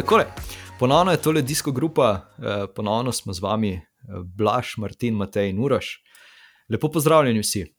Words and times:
Takole, 0.00 0.24
ponovno 0.78 1.10
je 1.12 1.22
tole 1.22 1.42
disko 1.42 1.72
grupa, 1.72 2.20
eh, 2.38 2.66
ponovno 2.76 3.12
smo 3.12 3.32
z 3.32 3.40
vami, 3.42 3.72
eh, 3.72 3.82
Blaž, 4.24 4.76
Martin, 4.76 5.14
Matej 5.14 5.50
in 5.50 5.58
Uraš. 5.58 6.02
Lepo 6.68 6.88
pozdravljeni 6.88 7.40
vsi. 7.40 7.74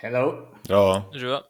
Hello. 0.00 0.50
Živijo. 1.14 1.40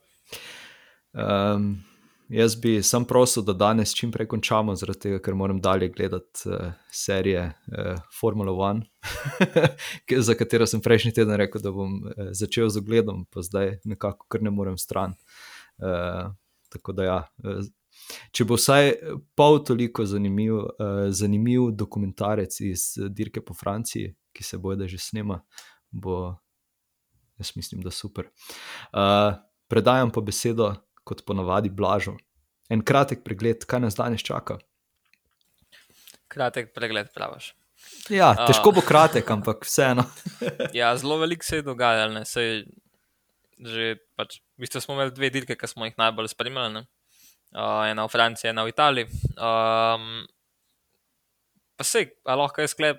Um, 1.13 1.85
jaz 2.29 2.57
bi 2.57 2.83
sam 2.83 3.05
prosil, 3.05 3.43
da 3.43 3.53
danes 3.53 3.95
čim 3.95 4.13
prej 4.13 4.27
končamo, 4.29 4.75
zaradi 4.77 4.99
tega, 4.99 5.19
ker 5.23 5.35
moram 5.35 5.61
dalje 5.61 5.89
gledati 5.89 6.49
uh, 6.51 6.73
serije 6.93 7.47
uh, 7.47 8.01
Formula 8.21 8.53
One, 8.53 8.85
ki- 10.07 10.21
za 10.21 10.35
katero 10.35 10.67
sem 10.67 10.81
prejšnji 10.81 11.13
teden 11.13 11.37
rekel, 11.37 11.63
da 11.65 11.71
bom 11.71 11.95
uh, 12.05 12.13
začel 12.33 12.69
z 12.69 12.77
ogledom, 12.83 13.25
pa 13.33 13.41
zdaj 13.43 13.79
nekako 13.85 14.27
kar 14.29 14.43
ne 14.43 14.51
morem 14.51 14.77
stran. 14.79 15.15
Uh, 15.79 16.29
tako 16.69 16.93
da 16.93 17.05
ja. 17.05 17.19
Uh, 17.39 17.65
Če 18.35 18.47
bo 18.49 18.59
vsaj 18.59 18.93
pol 19.39 19.61
toliko 19.67 20.05
zanimiv, 20.09 20.57
uh, 20.59 21.07
zanimiv 21.15 21.71
dokumentarec 21.73 22.61
iz 22.67 22.95
eh, 22.99 23.09
dirke 23.11 23.43
po 23.45 23.57
Franciji, 23.57 24.13
ki 24.35 24.45
se 24.45 24.59
boje, 24.59 24.81
da 24.83 24.89
že 24.91 24.99
snema, 24.99 25.41
bo, 25.91 26.35
jaz 27.41 27.55
mislim, 27.57 27.83
da 27.85 27.93
super. 27.95 28.31
Uh, 28.91 29.37
predajam 29.71 30.13
pa 30.15 30.23
besedo, 30.25 30.73
kot 31.05 31.25
ponavadi, 31.27 31.71
Blažu. 31.71 32.17
En 32.73 32.81
kratek 32.85 33.25
pregled, 33.25 33.67
kaj 33.69 33.85
nas 33.85 33.99
danes 33.99 34.25
čaka. 34.25 34.59
Kratek 36.33 36.73
pregled, 36.75 37.13
praviš. 37.15 37.53
Ja, 38.13 38.33
težko 38.47 38.73
bo 38.75 38.83
kratek, 38.85 39.29
ampak 39.31 39.67
vseeno. 39.69 40.07
Ja, 40.79 40.95
zelo 40.97 41.19
veliko 41.21 41.45
se 41.45 41.61
je 41.61 41.67
dogajalo, 41.67 42.15
ne 42.17 42.25
sej. 42.29 42.65
Že 43.55 43.95
pač, 44.19 44.41
v 44.59 44.65
bistvu 44.65 44.81
smo 44.83 44.97
imeli 44.97 45.15
dve 45.15 45.31
dirke, 45.31 45.55
ki 45.57 45.69
smo 45.71 45.87
jih 45.87 45.95
najbolj 46.01 46.33
spremljali. 46.33 46.73
ne. 46.75 46.83
Uh, 47.55 47.87
ena 47.87 48.03
v 48.03 48.11
Franciji, 48.11 48.51
ena 48.51 48.65
v 48.67 48.73
Italiji. 48.75 49.07
Um, 49.39 50.27
pa 51.79 51.85
sej, 51.87 52.11
a 52.27 52.35
lahko 52.35 52.59
je 52.61 52.69
sklep 52.69 52.99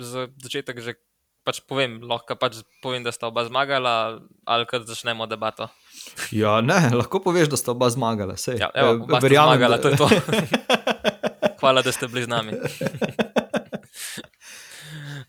za 0.00 0.28
začetek 0.40 0.80
že 0.80 0.96
pač 1.44 1.60
povem, 1.64 2.00
lahko 2.04 2.36
pač 2.36 2.60
povem, 2.84 3.00
da 3.04 3.12
sta 3.12 3.28
oba 3.28 3.44
zmagala, 3.44 4.20
ali 4.44 4.64
kar 4.68 4.84
začnemo 4.84 5.24
debato. 5.24 5.68
Ja, 6.32 6.60
ne, 6.60 6.92
lahko 6.92 7.20
poveš, 7.20 7.48
da 7.48 7.56
sta 7.56 7.72
oba 7.72 7.88
zmagala. 7.88 8.36
Sej. 8.36 8.60
Ja, 8.60 8.68
evo, 8.72 9.04
oba 9.04 9.16
sta 9.16 9.24
verjamem, 9.24 9.56
zmagala, 9.56 9.76
da- 9.76 9.82
to 9.84 9.88
je 9.88 9.96
to. 9.96 10.08
Hvala, 11.60 11.80
da 11.82 11.92
ste 11.92 12.08
bili 12.08 12.24
z 12.24 12.28
nami. 12.28 12.52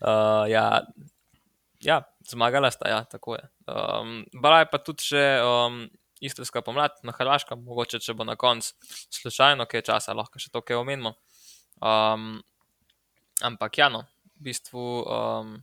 uh, 0.00 0.44
ja, 0.46 0.80
ja, 1.80 1.96
zmagala 2.28 2.70
sta, 2.70 2.88
ja, 2.88 3.04
tako 3.04 3.34
je. 3.34 3.44
Um, 3.66 4.24
Bila 4.32 4.60
je 4.60 4.68
pa 4.70 4.78
tudi 4.78 5.02
še 5.12 5.24
um, 5.42 5.88
istrska 6.20 6.62
pomlad 6.62 7.00
na 7.02 7.12
Hrvaškem, 7.16 7.62
mogoče 7.64 8.00
če 8.04 8.14
bo 8.14 8.24
na 8.28 8.36
koncu 8.36 8.74
slučajno 9.10 9.66
kaj 9.70 9.86
časa, 9.88 10.14
lahko 10.16 10.38
še 10.38 10.52
to 10.52 10.62
kaj 10.62 10.80
omenimo. 10.80 11.14
Um, 11.80 12.42
ampak 13.42 13.78
ja, 13.80 13.88
no, 13.92 14.04
v 14.36 14.50
bistvu, 14.50 14.86
um, 15.04 15.58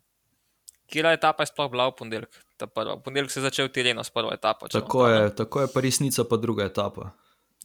kje 0.89 1.05
etapa 1.13 1.45
je 1.45 1.53
sploh 1.53 1.69
bila 1.71 1.89
v 1.91 1.97
ponedeljek? 2.01 2.43
V 2.57 2.99
ponedeljek 3.05 3.31
se 3.31 3.39
je 3.39 3.47
začel 3.49 3.69
Tireno 3.69 4.03
s 4.03 4.13
prvo 4.13 4.33
etapo. 4.33 4.69
Tako 4.71 5.07
je, 5.07 5.35
tako 5.35 5.65
je 5.65 5.73
pa 5.73 5.83
resnica, 5.85 6.25
pa 6.25 6.41
druga 6.41 6.65
etapa. 6.65 7.11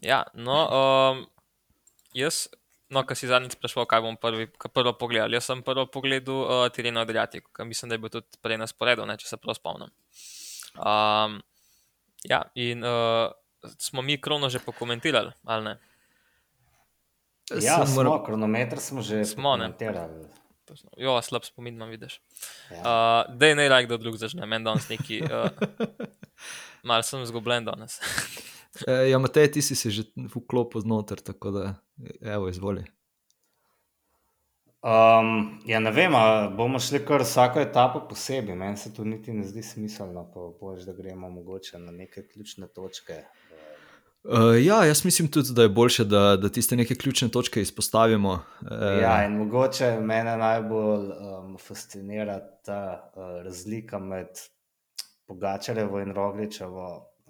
Ja, 0.04 0.24
no, 0.34 0.58
um, 0.68 1.22
jaz, 2.12 2.48
no, 2.92 3.06
kar 3.08 3.16
si 3.16 3.30
zadnjič 3.30 3.56
sprašval, 3.56 3.86
kaj 3.88 4.02
bom 4.04 4.18
prvi, 4.20 4.50
kaj 4.60 4.72
prvo 4.74 4.92
pogledal. 4.98 5.32
Jaz 5.32 5.48
sem 5.48 5.64
prvo 5.64 5.86
pogledal 5.88 6.42
uh, 6.42 6.66
Tireno 6.74 7.00
Adriatico, 7.06 7.48
ki 7.56 7.64
mislim, 7.64 7.88
da 7.88 7.96
je 7.96 8.04
bil 8.04 8.12
tudi 8.12 8.42
prej 8.44 8.60
na 8.60 8.68
sporedu, 8.68 9.06
ne, 9.08 9.16
če 9.16 9.30
se 9.30 9.40
prav 9.40 9.56
spomnim. 9.56 9.94
Um, 10.76 11.40
ja, 12.24 12.42
in 12.54 12.80
uh, 12.80 13.30
smo 13.78 14.02
mi 14.02 14.16
krono 14.16 14.48
že 14.48 14.58
pokomentirali, 14.58 15.32
ali 15.44 15.64
ne? 15.64 15.74
Ja, 17.52 17.86
smo, 17.86 17.94
moral- 17.96 18.24
kronometer 18.24 18.78
smo 18.78 19.02
že 19.02 19.24
Smo, 19.24 19.56
ne. 19.56 19.64
komentirali. 19.64 20.26
Točno. 20.64 20.90
Jo, 20.96 21.22
slab 21.22 21.42
spomin 21.44 21.74
imam, 21.74 21.88
vidiš. 21.88 22.20
Ja. 22.70 22.80
Uh, 23.28 23.36
Dej 23.36 23.54
ne 23.54 23.68
raj, 23.68 23.84
kdo 23.84 23.98
drug 23.98 24.16
začne, 24.16 24.46
meni 24.46 24.64
danes 24.64 24.88
neki. 24.88 25.20
Uh, 25.20 25.50
Mal 26.82 27.02
sem 27.02 27.26
zgubljen 27.26 27.64
danes. 27.64 27.98
Eh, 28.86 29.10
Ja, 29.10 29.18
Matej, 29.18 29.50
ti 29.52 29.62
si 29.62 29.74
se 29.74 29.90
že 29.90 30.02
vklopil 30.16 30.80
znotraj, 30.80 31.20
tako 31.24 31.50
da, 31.50 31.74
evo, 32.22 32.48
izvoli. 32.48 32.84
Um, 34.82 35.60
ja, 35.66 35.78
ne 35.78 35.90
vem, 35.94 36.12
bomo 36.56 36.80
šli 36.82 37.04
kar 37.06 37.22
vsako 37.22 37.60
etapo 37.62 38.00
posebej. 38.08 38.56
Meni 38.58 38.76
se 38.76 38.90
to 38.94 39.04
niti 39.04 39.32
ne 39.32 39.46
zdi 39.46 39.62
smiselno, 39.62 40.24
pa 40.34 40.48
boš, 40.60 40.82
da 40.88 40.92
gremo 40.92 41.30
mogoče 41.30 41.78
na 41.78 41.92
neke 41.92 42.26
ključne 42.26 42.66
točke. 42.66 43.20
Uh, 44.24 44.58
ja, 44.64 44.84
jaz 44.84 45.04
mislim 45.04 45.28
tudi, 45.30 45.54
da 45.54 45.62
je 45.62 45.68
bolje, 45.68 46.04
da, 46.04 46.36
da 46.36 46.48
tiste 46.48 46.76
neke 46.76 46.94
ključne 46.94 47.28
točke 47.28 47.62
izpostavimo. 47.62 48.32
Uh, 48.60 49.00
Ja, 49.02 49.24
in 49.26 49.38
mogoče 49.38 50.00
mene 50.00 50.36
najbolj 50.36 51.08
um, 51.10 51.56
fascinira 51.58 52.40
ta 52.66 53.12
uh, 53.14 53.42
razlika 53.44 53.98
med 53.98 54.28
Pogačarjevo 55.26 56.00
in 56.00 56.14
Rogličevo 56.14 56.88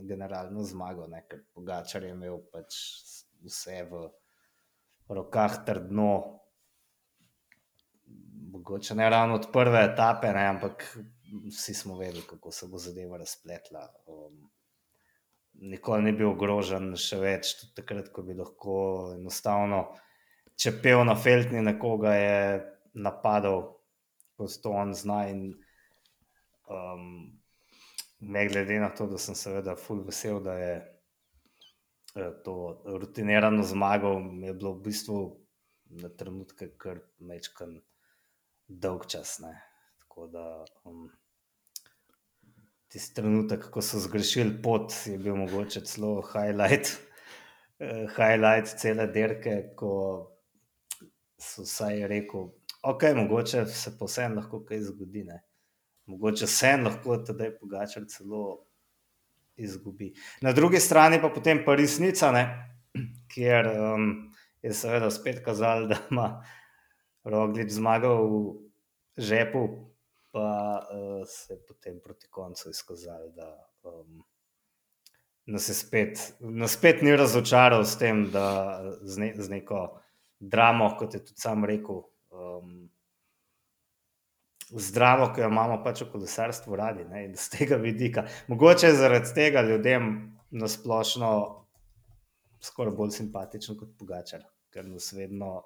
generalno 0.09 0.65
zmago. 0.65 1.07
Ne? 1.07 1.27
Ker 1.29 1.45
Pogačar 1.55 2.03
je 2.03 2.17
imel 2.17 2.41
pač 2.53 2.77
vse 3.45 3.85
v 3.91 4.07
rokah 5.09 5.65
trdno. 5.67 6.42
Mogoče 8.53 8.95
ne 8.99 9.09
ravno 9.11 9.39
od 9.41 9.49
prve 9.53 9.81
etape, 9.93 10.33
ne? 10.37 10.47
ampak 10.53 10.85
vsi 11.49 11.75
smo 11.75 11.97
vedeli, 11.97 12.23
kako 12.29 12.51
se 12.53 12.69
bo 12.69 12.79
zadeva 12.79 13.17
razpletla. 13.21 13.87
Um, 14.07 14.51
nikoli 15.73 16.09
ni 16.09 16.13
bil 16.17 16.35
ogrožen, 16.35 16.93
še 17.01 17.21
več, 17.23 17.55
tudi 17.61 17.77
takrat, 17.81 18.13
ko 18.13 18.25
bi 18.27 18.37
lahko 18.37 18.75
enostavno 19.17 19.87
če 20.63 20.73
pel 20.83 21.03
na 21.07 21.15
feltni 21.19 21.63
nekoga 21.65 22.15
je 22.17 22.41
napadal, 22.95 23.65
kot 24.39 24.59
to 24.63 24.73
on 24.77 24.95
zna. 24.97 25.25
In, 25.33 25.45
um, 26.71 27.07
ne 28.21 28.43
glede 28.49 28.79
na 28.83 28.93
to, 28.95 29.09
da 29.11 29.19
sem 29.19 29.37
seveda 29.39 29.77
full 29.79 30.05
vesel, 30.07 30.41
da 30.45 30.57
je 30.61 30.75
eh, 30.79 32.33
to 32.45 32.57
rutinirano 33.03 33.65
zmagal, 33.67 34.21
mi 34.23 34.51
je 34.51 34.59
bilo 34.59 34.77
v 34.77 34.85
bistvu 34.91 35.23
na 36.03 36.09
trenutke 36.09 36.71
kar 36.81 37.03
mečkan 37.21 37.81
dolg 38.81 39.07
čas. 39.07 39.39
Ne. 39.43 39.53
Tako 39.99 40.27
da 40.33 40.47
um, 40.85 41.11
tisti 42.93 43.15
trenutek, 43.15 43.71
ko 43.73 43.83
so 43.83 44.01
zgrešili 44.01 44.59
pot, 44.63 44.93
je 45.07 45.19
bil 45.19 45.37
mogoče 45.37 45.85
celo 45.89 46.21
highlight. 46.33 46.97
eh, 47.83 48.07
Highlight 48.17 48.77
cele 48.79 49.07
dirke, 49.13 49.57
ko 49.77 49.93
so 51.41 51.65
vsaj 51.67 52.07
rekel, 52.09 52.51
ok, 52.83 53.09
mogoče 53.17 53.65
se 53.67 53.97
pa 53.99 54.07
vseeno 54.07 54.41
lahko 54.41 54.63
kaj 54.69 54.85
zgodi. 54.91 55.25
Ne? 55.29 55.41
Mogoče 56.11 56.47
vseeno 56.47 56.91
lahko 56.91 57.17
tedaj 57.27 57.57
pogačar 57.59 58.07
celo 58.11 58.45
izgubi. 59.57 60.13
Na 60.41 60.53
drugi 60.53 60.81
strani 60.81 61.21
pa 61.21 61.29
potem 61.29 61.65
pa 61.65 61.75
resnica, 61.75 62.33
ne? 62.33 62.45
kjer 63.35 63.69
um, 63.73 64.11
je 64.63 64.75
seveda 64.75 65.11
spet 65.11 65.43
kazal, 65.45 65.89
da 65.89 65.99
ima 66.11 66.29
Roglič 67.25 67.71
zmagal 67.71 68.27
v 68.27 69.23
žepu, 69.23 69.69
pa 70.33 70.49
uh, 70.81 71.23
se 71.29 71.55
je 71.55 71.61
potem 71.69 72.01
proti 72.01 72.29
koncu 72.31 72.71
izkazal, 72.71 73.29
da 73.37 73.51
um, 73.83 74.23
nas 75.47 75.69
je 75.69 75.75
spet, 75.75 76.35
nas 76.41 76.73
spet 76.73 77.03
ni 77.03 77.17
razočaral 77.17 77.85
s 77.85 77.99
tem, 77.99 78.31
da 78.31 78.81
z, 79.03 79.19
ne, 79.19 79.35
z 79.37 79.49
neko 79.51 80.01
dramo, 80.39 80.95
kot 80.99 81.15
je 81.15 81.25
tudi 81.25 81.41
sam 81.41 81.65
rekel, 81.65 82.03
um, 82.31 82.89
zdravo, 84.73 85.33
ki 85.35 85.45
jo 85.45 85.51
imamo 85.53 85.83
pač 85.85 86.03
v 86.03 86.11
kolesarstvu 86.15 86.77
radi, 86.77 87.05
ne, 87.05 87.27
in 87.29 87.37
z 87.37 87.59
tega 87.59 87.77
vidika. 87.77 88.27
Mogoče 88.49 88.89
je 88.89 88.99
zaradi 88.99 89.35
tega 89.35 89.63
ljudem 89.67 90.33
nasplošno 90.51 91.33
skoraj 92.63 92.95
bolj 92.97 93.11
simpatičen 93.19 93.77
kot 93.77 93.93
Pogačar, 93.99 94.45
ker 94.73 94.87
nas 94.87 95.13
vedno 95.13 95.61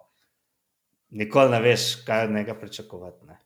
nikoli 1.10 1.50
ne 1.50 1.60
veš, 1.60 1.94
kaj 2.06 2.24
od 2.24 2.30
njega 2.30 2.54
pričakovati. 2.54 3.26
Ne. 3.26 3.38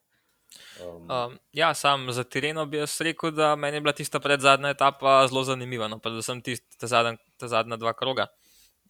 Um, 0.85 1.11
Um, 1.11 1.39
ja, 1.53 1.73
sam 1.73 2.11
za 2.11 2.23
Tireno 2.23 2.65
bi 2.65 2.77
jaz 2.77 3.01
rekel, 3.01 3.31
da 3.31 3.55
meni 3.55 3.77
je 3.77 3.81
bila 3.81 3.93
tista 3.93 4.19
predzadnja 4.19 4.69
etapa 4.69 5.27
zelo 5.27 5.43
zanimiva, 5.43 5.87
no, 5.87 5.99
predvsem 5.99 6.41
tista 6.41 6.77
ta 6.79 6.87
zadnja, 6.87 7.17
ta 7.37 7.47
zadnja 7.47 7.77
dva 7.77 7.93
kroga. 7.93 8.27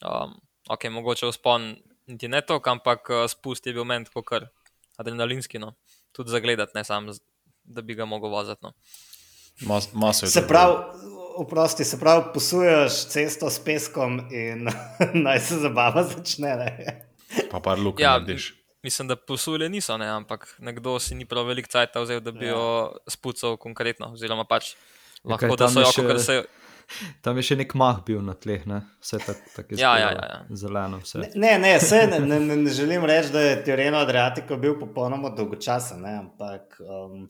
Um, 0.01 0.37
ok, 0.69 0.83
mogoče 0.91 1.27
vzpon 1.27 1.75
niti 2.07 2.27
ne 2.27 2.41
to, 2.41 2.61
ampak 2.65 3.09
uh, 3.09 3.25
spust 3.29 3.67
je 3.67 3.73
bil 3.73 3.83
meni 3.83 4.05
tako 4.05 4.23
kar 4.23 4.47
adrenalinski, 4.97 5.59
no. 5.59 5.73
tudi 6.11 6.29
za 6.29 6.39
gledati, 6.39 6.71
ne 6.75 6.83
sam, 6.83 7.09
da 7.63 7.81
bi 7.81 7.95
ga 7.95 8.05
mogel 8.05 8.29
voziti. 8.29 8.59
No. 8.63 8.73
Mas, 9.61 9.93
maso 9.93 10.25
je 10.25 10.29
Se 10.29 10.47
pravi, 10.47 10.75
oprosti, 11.35 11.85
se 11.85 11.99
pravi, 11.99 12.23
posuješ 12.33 13.05
cesto 13.07 13.49
s 13.49 13.59
peskom 13.63 14.19
in 14.31 14.69
naj 15.25 15.39
se 15.39 15.59
zabava 15.59 16.03
začne. 16.03 16.55
Ne? 16.55 17.09
Pa 17.51 17.59
par 17.59 17.79
luk 17.79 17.99
Ja, 17.99 18.17
narediš. 18.19 18.60
Mislim, 18.83 19.07
da 19.07 19.15
posule 19.15 19.69
niso, 19.69 19.97
ne, 19.97 20.07
ampak 20.09 20.55
nekdo 20.59 20.99
si 20.99 21.15
ni 21.15 21.25
prav 21.25 21.45
veliko 21.45 21.69
cajt 21.69 21.95
vzel, 21.95 22.19
da 22.19 22.31
bi 22.31 22.45
Ja. 22.45 22.51
jo 22.51 22.63
spucal 23.07 23.57
konkretno. 23.57 24.13
Oziroma 24.13 24.43
pač 24.43 24.73
Ja, 24.73 24.77
lahko 25.25 25.39
kaj 25.39 25.49
da 25.49 25.55
tam 25.57 25.69
so 25.69 25.79
je 25.79 25.85
jo, 25.85 25.91
kakor 25.97 26.19
se. 26.19 26.43
Tam 27.21 27.37
je 27.37 27.43
še 27.43 27.55
nek 27.55 27.73
mah 27.73 28.01
bil 28.03 28.19
na 28.21 28.33
tleh, 28.33 28.65
ne? 28.67 28.81
vse 28.99 29.19
tako 29.19 29.51
tak 29.55 29.69
Ja, 29.71 29.93
ja, 29.97 30.09
ja, 30.11 30.25
ja. 30.25 30.39
zeleno. 30.51 30.97
Vse. 30.97 31.21
Ne, 31.35 31.53
ne, 31.57 31.79
se, 31.79 32.07
ne, 32.07 32.19
ne, 32.19 32.39
ne, 32.39 32.55
ne 32.57 32.69
želim 32.69 33.05
reči, 33.05 33.29
da 33.31 33.41
je 33.41 33.63
Tireno 33.63 33.97
Adriatico 33.97 34.57
bil 34.57 34.75
popolnoma 34.79 35.29
dolgočasen, 35.29 36.01
ne, 36.01 36.17
ampak 36.17 36.81
um, 36.81 37.29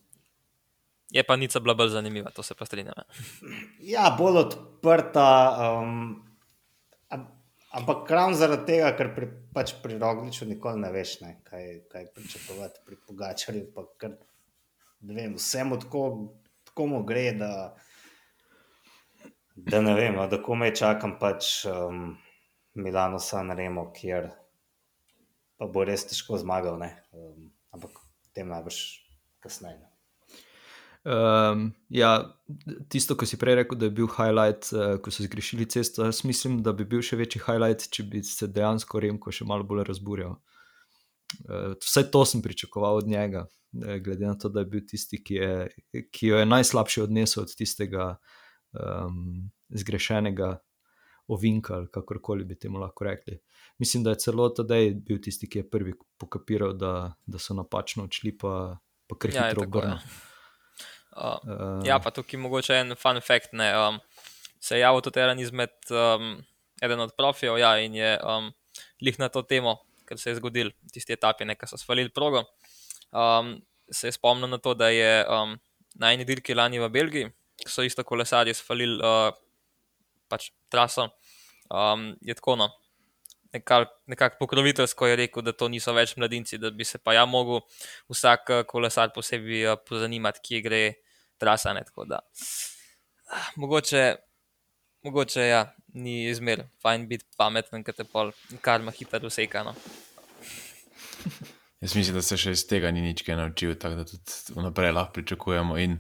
Je 1.12 1.24
pa 1.24 1.36
nica 1.36 1.60
bila 1.60 1.74
bolj 1.74 1.90
zanimiva, 1.90 2.32
to 2.32 2.44
se 2.44 2.56
pa 2.56 2.66
strinjam. 2.66 2.96
ja. 2.98 3.04
ja, 3.82 4.16
bolj 4.18 4.38
odprta. 4.38 5.28
Um, 5.78 6.24
ampak 7.72 8.10
ravno 8.12 8.36
zaradi 8.38 8.66
tega, 8.68 8.92
ker 8.98 9.12
pri, 9.16 9.30
pač 9.56 9.76
pri 9.84 9.98
Rogliču 10.02 10.48
nikoli 10.50 10.82
ne 10.82 10.92
veš, 10.94 11.14
ne, 11.24 11.36
kaj, 11.48 11.68
kaj 11.92 12.10
pričakovati, 12.16 12.84
pri 12.86 13.00
Pogačarju 13.08 13.70
pa 13.76 13.86
kar, 14.02 14.18
ne 15.08 15.16
vem, 15.18 15.38
vsemu 15.40 15.80
tako, 15.86 16.04
tako 16.68 16.88
mu 16.92 17.04
gre, 17.08 17.26
da, 17.40 17.52
da 19.56 19.82
ne 19.82 19.96
vem, 19.98 20.20
no, 20.20 20.28
da 20.32 20.42
komaj 20.44 20.76
čakam 20.82 21.18
pač 21.22 21.54
um, 21.72 22.18
Milano 22.76 23.20
San 23.20 23.52
Remo, 23.56 23.90
kjer 23.96 24.32
pa 25.62 25.70
bo 25.70 25.86
res 25.88 26.08
težko 26.10 26.40
zmagal, 26.42 26.80
ne, 26.82 26.92
um, 27.16 27.48
ampak 27.76 28.04
tem 28.36 28.52
najbrž 28.52 28.84
kasneje. 29.44 29.80
ne. 29.80 29.92
Um, 31.02 31.74
ja, 31.90 32.38
tisto, 32.90 33.16
ko 33.18 33.26
si 33.26 33.38
prej 33.40 33.62
rekel, 33.62 33.78
da 33.80 33.88
je 33.88 33.96
bil 33.96 34.10
highlight, 34.12 34.72
uh, 34.74 34.96
ko 35.04 35.12
so 35.14 35.24
zgrešili 35.26 35.68
cesto, 35.70 36.06
jaz 36.08 36.24
mislim, 36.28 36.62
da 36.64 36.74
bi 36.74 36.86
bil 36.86 37.04
še 37.06 37.20
večji 37.20 37.44
highlight, 37.46 37.88
če 37.94 38.06
bi 38.10 38.24
se 38.26 38.50
dejansko 38.52 39.02
Remko 39.04 39.34
še 39.34 39.48
malo 39.48 39.68
bolj 39.68 39.86
razburjal. 39.90 40.38
Uh, 41.48 41.74
vse 41.82 42.06
to 42.12 42.24
sem 42.28 42.44
pričakoval 42.44 43.02
od 43.02 43.08
njega, 43.08 43.46
eh, 43.84 44.00
glede 44.04 44.28
na 44.28 44.36
to, 44.36 44.50
da 44.50 44.66
je 44.66 44.72
bil 44.74 44.84
tisti, 44.88 45.22
ki, 45.24 45.38
je, 45.40 46.04
ki 46.12 46.34
jo 46.34 46.42
je 46.42 46.50
najslabše 46.50 47.06
odnesel 47.06 47.46
od 47.46 47.56
tistega 47.56 48.16
um, 48.76 49.52
zgrešenega 49.70 50.58
ovinka, 51.32 51.78
ali 51.78 51.88
kakorkoli 51.92 52.46
bi 52.46 52.60
temu 52.60 52.82
lahko 52.82 53.08
rekli. 53.08 53.40
Mislim, 53.80 54.04
da 54.04 54.12
je 54.12 54.20
celo 54.26 54.50
tedaj 54.50 54.92
bil 55.08 55.22
tisti, 55.24 55.48
ki 55.50 55.64
je 55.64 55.70
prvi 55.70 55.94
pokapiral, 56.20 56.74
da, 56.74 57.14
da 57.26 57.40
so 57.40 57.56
napačno 57.56 58.04
odšli, 58.10 58.36
pa, 58.38 58.76
pa 59.08 59.18
kar 59.18 59.34
Ja, 59.36 59.48
hitro 59.48 59.64
ja. 59.64 59.68
obrnil. 59.68 60.04
Uh, 61.12 61.82
Ja, 61.84 62.00
pa 62.00 62.12
tukaj 62.16 62.40
mogoče 62.40 62.78
en 62.80 62.96
fun 62.96 63.20
fact. 63.22 63.54
Ne, 63.58 63.68
um, 63.78 64.00
se 64.62 64.78
je 64.78 64.84
javil 64.86 65.02
tudi 65.04 65.20
eden 65.20 65.40
izmed, 65.40 65.74
um, 65.90 66.38
eden 66.82 67.00
od 67.00 67.14
profijev, 67.18 67.58
ja, 67.60 67.76
in 67.84 67.96
je 67.96 68.14
um, 68.24 68.52
lih 69.02 69.20
na 69.20 69.30
to 69.30 69.42
temo, 69.42 69.80
ker 70.08 70.20
se 70.20 70.32
je 70.32 70.40
zgodil 70.40 70.72
tisti 70.94 71.14
etapi, 71.18 71.46
nekaj 71.46 71.74
so 71.74 71.80
svalili 71.82 72.10
progo. 72.14 72.46
Um, 73.12 73.58
se 73.92 74.08
je 74.08 74.16
spomnil 74.16 74.50
na 74.50 74.58
to, 74.58 74.74
da 74.74 74.90
je 74.90 75.26
um, 75.28 75.58
na 76.00 76.14
eni 76.14 76.26
dirki 76.26 76.56
lani 76.56 76.80
v 76.80 76.90
Belgiji, 76.90 77.32
ko 77.64 77.70
so 77.70 77.84
isto 77.84 78.06
kolesarji 78.08 78.54
svalili 78.56 79.02
uh, 79.04 79.34
pač 80.32 80.52
traso, 80.72 81.10
um, 81.68 82.14
je 82.22 82.38
tako 82.38 82.56
no. 82.56 82.70
Nekako 83.54 83.92
nekak 84.08 84.38
pokroviteljsko 84.40 85.08
je 85.08 85.16
rekel, 85.16 85.44
da 85.44 85.52
to 85.52 85.68
niso 85.68 85.94
več 85.94 86.16
mladinci, 86.18 86.58
da 86.58 86.72
bi 86.72 86.86
se 86.88 86.98
pa 86.98 87.14
ja 87.14 87.26
mogel 87.26 87.60
vsak 88.12 88.50
eh, 88.50 88.64
kolesar 88.68 89.12
posebej 89.16 89.66
eh, 89.74 89.80
pozanimati, 89.88 90.40
kje 90.44 90.62
gre 90.62 90.82
trasa. 91.42 91.74
Ne, 91.74 91.84
tako 91.84 92.06
da, 92.08 92.22
ah, 93.32 93.50
mogoče, 93.56 94.06
mogoče 95.04 95.48
ja, 95.48 95.66
ni 95.94 96.30
izmer, 96.30 96.64
fajn 96.82 97.08
biti 97.10 97.28
pameten, 97.38 97.84
ker 97.84 97.98
te 97.98 98.08
pol 98.08 98.32
karma 98.62 98.96
hitro 98.96 99.28
useka. 99.28 99.66
No. 99.68 99.76
Jaz 101.82 101.96
mislim, 101.96 102.16
da 102.16 102.22
se 102.22 102.38
še 102.38 102.54
iz 102.56 102.64
tega 102.70 102.92
ni 102.94 103.02
nič 103.02 103.26
kaj 103.26 103.36
naučil, 103.40 103.76
tako 103.76 104.00
da 104.00 104.06
tudi 104.06 104.56
vnaprej 104.56 104.94
lahko 104.94 105.18
pričakujemo 105.18 105.80
in 105.82 105.98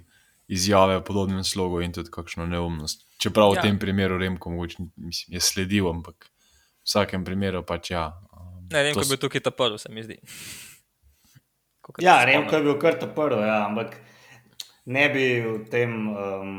izjave 0.51 0.99
v 0.99 1.03
podobnem 1.07 1.43
slogu, 1.43 1.81
in 1.81 1.93
tudi 1.95 2.11
kakšno 2.11 2.45
neumnost. 2.45 3.07
Čeprav 3.21 3.55
Ja. 3.55 3.59
v 3.59 3.63
tem 3.63 3.79
primeru 3.79 4.17
Remko 4.17 4.51
mogoče 4.51 4.83
mislim, 4.95 5.35
je 5.35 5.41
sledil, 5.41 5.89
ampak 5.89 6.27
v 6.27 6.30
vsakem 6.85 7.23
primeru 7.27 7.63
pač 7.65 7.91
ja. 7.91 8.07
um, 8.33 8.67
Ne 8.71 8.83
vem, 8.83 8.95
kako 8.95 9.13
je 9.13 9.21
tukaj 9.21 9.41
ta 9.41 9.51
prvi, 9.51 9.79
se 9.79 9.91
mi 9.91 10.03
zdi. 10.03 10.19
Kakor 11.81 12.03
Ja, 12.03 12.19
se 12.19 12.25
Remko 12.25 12.55
je 12.55 12.61
spomnim. 12.61 12.67
bil 12.71 12.81
kar 12.81 12.99
ta 12.99 13.07
prvi, 13.07 13.41
ja, 13.47 13.65
ampak 13.65 13.97
ne 14.85 15.09
bi 15.09 15.25
v, 15.41 15.55
tem, 15.69 15.95
um, 16.09 16.53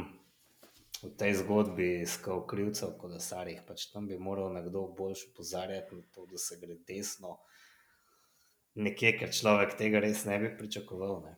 v 1.03 1.11
tej 1.19 1.35
zgodbi 1.43 2.03
iskal 2.03 2.47
krivcev 2.47 2.95
v 2.95 2.99
kolesarjih. 2.99 3.63
Pač 3.67 3.89
tam 3.93 4.07
bi 4.07 4.19
moral 4.19 4.53
nekdo 4.55 4.87
boljš 4.99 5.29
opozarjati 5.33 5.95
na 5.99 6.03
to, 6.15 6.27
da 6.31 6.39
se 6.39 6.59
gre 6.61 6.77
desno. 6.89 7.39
Nekje, 8.75 9.19
ker 9.19 9.29
človek 9.29 9.75
tega 9.77 10.01
res 10.01 10.25
ne 10.25 10.39
bi 10.41 10.53
pričakoval. 10.57 11.23
Ne. 11.27 11.35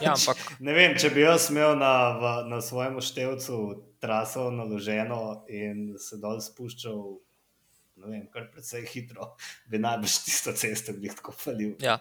Ja, 0.00 0.14
ampak 0.14 0.38
Ne 0.64 0.72
vem, 0.72 0.94
če 0.96 1.10
bi 1.12 1.20
jaz 1.26 1.50
imel 1.50 1.74
na, 1.76 1.92
v, 2.16 2.30
na 2.48 2.60
svojem 2.64 3.00
števcu 3.04 3.56
traso 4.00 4.50
naloženo 4.54 5.44
in 5.50 5.98
se 6.00 6.16
dol 6.22 6.40
spuščal, 6.40 6.96
ne 6.96 7.27
vem, 8.06 8.26
kar 8.32 8.46
precej 8.52 8.86
hitro, 8.92 9.32
bi 9.70 9.78
najbrž 9.78 10.20
tisto 10.24 10.52
cesto 10.52 10.92
glih 10.92 11.14
tako 11.14 11.32
falil. 11.32 11.74
ja, 11.82 11.98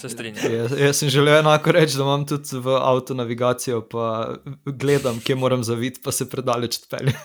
se 0.00 0.08
strinjam. 0.08 0.52
Jaz, 0.52 0.74
jaz 0.78 0.96
sem 0.98 1.08
želel 1.08 1.38
enako 1.38 1.72
reči, 1.72 1.96
da 1.96 2.02
imam 2.02 2.26
tudi 2.26 2.58
v 2.58 2.76
avtu 2.76 3.14
navigacijo, 3.14 3.82
pa 3.88 4.34
gledam, 4.66 5.20
kje 5.20 5.36
moram 5.36 5.64
zaviti, 5.64 6.00
pa 6.04 6.12
se 6.12 6.30
predaleč 6.30 6.82
odpelje. 6.82 7.14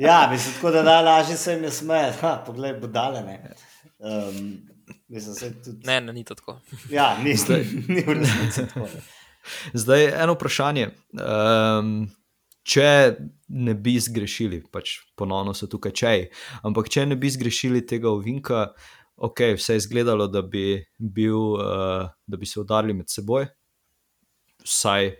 Ja, 0.00 0.28
mislim, 0.30 0.54
tako 0.54 0.70
da 0.70 0.82
najlažje 0.82 1.36
se 1.36 1.52
jim 1.52 1.64
je 1.64 1.70
smejati. 1.70 2.18
Poglej, 2.46 2.72
budale. 2.80 3.22
Ne. 3.22 3.54
Um, 3.98 4.58
mislim, 5.08 5.54
tudi. 5.64 5.86
Ne, 5.86 6.00
ne, 6.00 6.12
ni 6.12 6.24
to 6.24 6.34
tako. 6.34 6.60
Ja, 6.90 7.18
ni, 7.24 7.36
ni 7.94 8.00
v 8.06 8.12
resnici 8.12 8.66
tako. 8.66 8.80
ne. 8.80 9.00
Zdaj 9.72 10.22
eno 10.22 10.32
vprašanje. 10.32 10.88
Um, 11.12 12.10
če 12.70 12.88
ne 13.48 13.74
bi 13.74 13.96
zgrešili, 14.00 14.62
pač 14.72 14.98
ponovno 15.18 15.54
so 15.56 15.66
tukaj 15.70 15.94
čeji, 15.96 16.26
ampak 16.66 16.90
če 16.92 17.06
ne 17.10 17.18
bi 17.18 17.30
zgrešili 17.32 17.82
tega 17.88 18.10
ovinka, 18.12 18.68
ok, 19.20 19.42
vse 19.58 19.76
je 19.76 19.82
izgledalo, 19.84 20.28
da 20.30 20.42
bi, 20.42 20.78
bil, 20.98 21.56
uh, 21.58 22.06
da 22.26 22.40
bi 22.40 22.46
se 22.46 22.60
udarili 22.62 22.94
med 22.96 23.10
seboj, 23.10 23.48
vsaj 24.64 25.12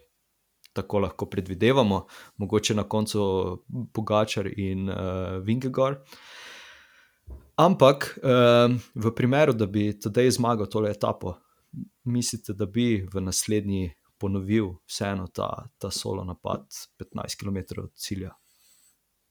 tako 0.76 1.02
lahko 1.02 1.26
predvidevamo, 1.26 2.04
mogoče 2.38 2.74
na 2.78 2.86
koncu 2.88 3.22
Pogačar 3.92 4.46
in 4.56 4.88
uh, 4.88 5.40
Vingegor. 5.42 5.98
Ampak 7.60 8.06
um, 8.22 8.78
v 8.94 9.10
primeru, 9.16 9.52
da 9.52 9.66
bi 9.66 9.90
tedaj 9.92 10.30
zmagal 10.38 10.70
tole 10.70 10.92
etapo, 10.94 11.34
mislite, 12.08 12.54
da 12.56 12.66
bi 12.66 13.02
v 13.12 13.20
naslednji 13.20 13.90
ponovil 14.20 14.74
vseeno 14.86 15.26
ta, 15.34 15.48
ta 15.78 15.90
solo 15.90 16.24
napad 16.24 16.66
15 17.00 17.38
km 17.40 17.80
od 17.80 17.92
cilja? 17.94 18.34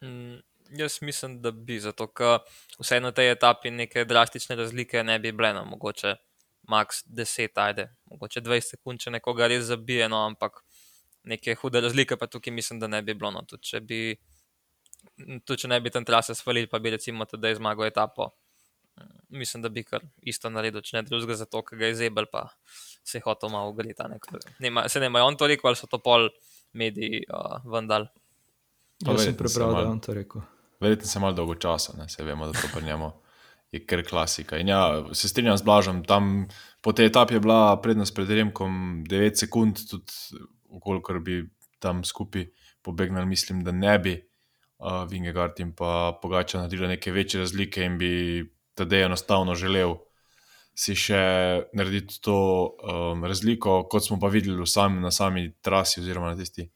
Mm, 0.03 0.39
jaz 0.79 0.97
mislim, 1.01 1.41
da 1.41 1.51
bi, 1.51 1.79
zato 1.79 2.07
ker 2.07 2.39
vse 2.79 2.99
na 2.99 3.11
tej 3.11 3.31
etapi 3.31 3.71
neke 3.71 4.05
drastične 4.05 4.55
razlike 4.55 5.03
ne 5.03 5.19
bi 5.19 5.31
bile, 5.31 5.53
no, 5.53 5.65
mogoče 5.65 6.15
max 6.69 7.03
10, 7.07 7.49
ajde, 7.55 7.87
mogoče 8.05 8.41
20 8.41 8.75
sekund, 8.75 9.01
če 9.01 9.13
nekoga 9.17 9.47
res 9.47 9.65
zabije, 9.69 10.09
no, 10.09 10.23
ampak 10.29 10.63
neke 11.23 11.55
hude 11.55 11.81
razlike 11.81 12.17
pa 12.17 12.27
tukaj 12.27 12.53
mislim, 12.53 12.79
da 12.79 12.87
ne 12.87 13.01
bi 13.01 13.13
bilo. 13.13 13.31
No, 13.31 13.43
tudi, 13.47 13.63
če 13.71 13.81
bi, 13.81 14.01
tudi 15.45 15.63
če 15.63 15.71
ne 15.71 15.79
bi 15.81 15.91
tam 15.93 16.05
trase 16.05 16.35
svalili, 16.35 16.69
pa 16.69 16.79
bi 16.79 16.93
recimo 16.95 17.25
tedaj 17.25 17.57
zmagal 17.59 17.89
etapo. 17.89 18.31
mm, 18.97 19.17
Mislim, 19.41 19.63
da 19.63 19.69
bi 19.69 19.83
kar 19.83 20.05
isto 20.21 20.49
naredil, 20.49 20.81
če 20.81 20.97
ne 20.97 21.03
drugega, 21.07 21.35
zato 21.43 21.63
ker 21.65 21.79
ga 21.79 21.91
je 21.91 21.99
zebel, 22.03 22.29
pa 22.31 22.47
se 23.03 23.17
je 23.17 23.21
hotel 23.25 23.49
malo 23.49 23.69
ugreti. 23.69 24.03
ne, 24.59 24.89
se 24.89 24.99
ne, 24.99 25.21
on 25.21 25.37
to 25.37 25.47
rekel, 25.47 25.67
ali 25.67 25.75
so 25.75 25.87
to 25.87 25.97
pol 25.97 26.29
mediji 26.73 27.23
uh, 27.33 27.71
vendar. 27.71 28.07
Pa 29.05 29.11
Jaz 29.11 29.23
sem 29.23 29.37
prebral, 29.37 29.73
da 29.73 29.81
je 29.81 29.87
on 29.87 29.99
to 29.99 30.13
rekel. 30.13 30.41
Verjetno 30.79 31.07
se 31.07 31.19
malo 31.19 31.33
dolgo 31.33 31.55
časa, 31.55 31.93
ne 31.97 32.09
se 32.09 32.23
vemo, 32.23 32.45
da 32.47 32.53
to 32.53 32.67
pri 32.73 32.83
njemu 32.85 33.11
je 33.71 33.85
kar 33.85 34.03
klasika. 34.03 34.57
In 34.57 34.67
ja, 34.67 35.05
se 35.13 35.29
strinjam 35.29 35.57
z 35.57 35.61
Blažom, 35.61 36.03
tam 36.03 36.47
po 36.81 36.93
tej 36.93 37.11
etapi 37.11 37.37
je 37.37 37.39
bila 37.39 37.77
prednost 37.81 38.15
pred 38.15 38.29
Remkom 38.29 39.03
9 39.05 39.35
sekund, 39.35 39.77
tudi 39.89 40.39
ukolikor 40.69 41.19
bi 41.19 41.43
tam 41.79 42.03
skupaj 42.03 42.49
pobegnili, 42.81 43.25
mislim, 43.25 43.63
da 43.63 43.71
ne 43.71 43.99
bi 43.99 44.15
uh, 44.79 45.03
Vingegard 45.09 45.59
in 45.59 45.75
pa 45.75 46.17
Pogača 46.21 46.57
naredila 46.57 46.87
neke 46.87 47.11
večje 47.11 47.39
razlike 47.39 47.83
in 47.83 47.97
bi 47.97 48.11
tedaj 48.73 49.05
enostavno 49.05 49.55
želel 49.55 49.95
si 50.75 50.95
še 50.95 51.21
narediti 51.75 52.19
to 52.23 52.35
um, 52.69 53.23
razliko, 53.27 53.83
kot 53.91 54.05
smo 54.05 54.19
pa 54.19 54.29
videli 54.31 54.67
sami, 54.67 55.01
na 55.03 55.11
sami 55.11 55.49
trasi 55.61 56.01
oziroma 56.01 56.33
na 56.33 56.39
tisti 56.39 56.69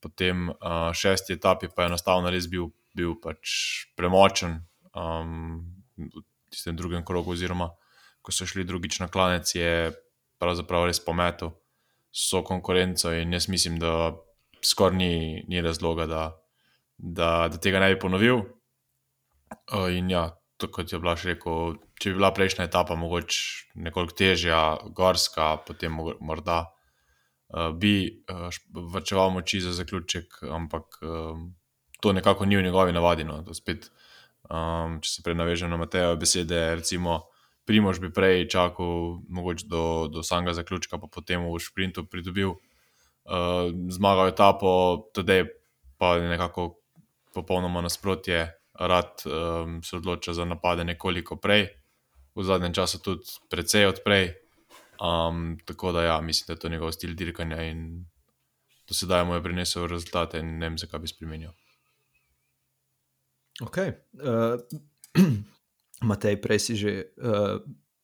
potem 0.00 0.48
uh, 0.48 0.90
šesti 0.94 1.32
etapi 1.32 1.68
pa 1.74 1.82
je 1.82 1.92
enostavno 1.92 2.30
res 2.30 2.46
bil, 2.50 2.70
bil 2.94 3.16
pač 3.20 3.50
premočen 3.98 4.60
um, 4.94 5.64
v 5.98 6.22
tistem 6.52 6.78
drugem 6.78 7.04
krogu, 7.04 7.34
oziroma 7.34 7.72
ko 8.22 8.34
so 8.34 8.46
šli 8.46 8.64
drugič 8.66 9.00
na 9.02 9.08
klanec, 9.10 9.50
je 9.54 9.90
pravzaprav 10.38 10.86
res 10.88 11.00
pometel 11.02 11.52
so 12.14 12.42
konkurenco 12.46 13.12
in 13.12 13.34
jaz 13.34 13.48
mislim, 13.50 13.78
da 13.82 14.14
skoraj 14.64 14.96
ni, 14.96 15.12
ni 15.48 15.62
razloga, 15.62 16.06
da, 16.06 16.22
da, 16.98 17.48
da 17.50 17.60
tega 17.62 17.82
ne 17.82 17.92
bi 17.94 18.00
ponovil. 18.00 18.42
Uh, 19.72 19.88
in 19.94 20.10
ja, 20.12 20.28
kot 20.66 20.92
je 20.92 20.98
Blaž 20.98 21.24
rekel, 21.28 21.76
če 22.00 22.10
bi 22.10 22.18
bila 22.18 22.32
prejšnja 22.34 22.66
etapa 22.66 22.96
mogoče 22.98 23.78
nekoliko 23.84 24.16
težja, 24.18 24.62
gorska, 24.96 25.52
potem 25.66 25.94
morda 25.94 26.64
uh, 26.66 27.70
bi 27.70 28.10
uh, 28.26 28.48
vrčeval 28.94 29.30
moči 29.30 29.60
za 29.62 29.72
zaključek, 29.76 30.42
ampak 30.50 30.98
um, 31.02 31.52
to 32.00 32.12
nekako 32.12 32.46
ni 32.46 32.58
v 32.58 32.66
njegovi 32.66 32.92
navadi. 32.92 33.24
No. 33.24 33.40
Spet, 33.54 33.90
um, 34.50 34.98
če 35.02 35.12
se 35.12 35.22
prej 35.22 35.38
navežem 35.38 35.70
na 35.70 35.78
Matejo 35.78 36.16
besede, 36.18 36.74
recimo. 36.74 37.28
Primož 37.68 38.00
bi 38.00 38.08
prej 38.08 38.46
čakal, 38.48 39.20
do, 39.68 40.08
do 40.08 40.22
samega 40.24 40.54
zaključka, 40.56 40.96
pa 40.98 41.06
potem 41.06 41.44
v 41.44 41.58
sprintu 41.60 42.06
pridobil 42.08 42.54
uh, 42.56 43.68
zmagal 43.92 44.32
etapo, 44.32 44.70
tudi 45.12 45.44
pa 45.98 46.16
je 46.16 46.30
nekako 46.30 46.78
popolnoma 47.34 47.82
nasprotje. 47.84 48.46
Rad 48.78 49.22
um, 49.26 49.82
se 49.82 49.96
odloča 49.96 50.32
za 50.32 50.44
napade 50.44 50.84
nekoliko 50.84 51.36
prej, 51.36 51.66
v 52.34 52.44
zadnjem 52.44 52.74
času 52.74 53.02
tudi 53.02 53.26
precej 53.50 53.86
odprej. 53.86 54.34
Um, 54.98 55.58
tako 55.64 55.92
da, 55.92 56.02
ja, 56.02 56.20
mislim, 56.20 56.46
da 56.46 56.52
je 56.52 56.58
to 56.58 56.68
njegov 56.68 56.92
stil 56.92 57.14
dirkanja 57.14 57.62
in 57.62 58.06
do 58.88 58.94
sedaj 58.94 59.24
mu 59.24 59.34
je 59.34 59.42
prinesel 59.42 59.86
rezultate, 59.86 60.38
in 60.38 60.58
ne 60.58 60.68
vem, 60.68 60.78
zakaj 60.78 61.00
bi 61.00 61.10
spremenil. 61.10 61.50
Ok. 63.62 63.76
Uh, 63.78 64.58
Matej, 66.08 66.38
prej 66.40 66.58
si 66.58 66.76
že 66.76 66.92
uh, 67.18 67.58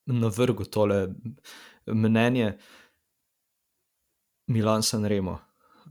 navrgel 0.07 0.66
tole 0.66 1.14
mnenje. 1.87 2.59
Milan 4.47 4.83
Sanremo. 4.83 5.38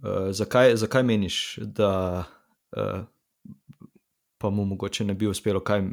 Uh, 0.03 0.29
zakaj, 0.31 0.75
zakaj 0.75 1.03
meniš, 1.03 1.57
da 1.57 2.23
uh, 2.77 3.05
pa 4.43 4.49
mu 4.49 4.65
mogoče 4.65 5.05
ne 5.07 5.13
bi 5.15 5.27
uspelo, 5.31 5.61
kaj, 5.63 5.85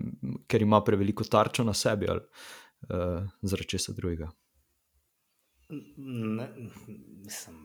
ker 0.50 0.62
ima 0.62 0.80
preveliko 0.82 1.22
tarčo 1.24 1.62
na 1.64 1.74
sebi 1.74 2.08
ali 2.10 2.20
uh, 2.20 3.28
zaradi 3.42 3.68
česa 3.76 3.94
drugega? 3.94 4.26
Ne, 5.70 6.48
mislim. 7.22 7.60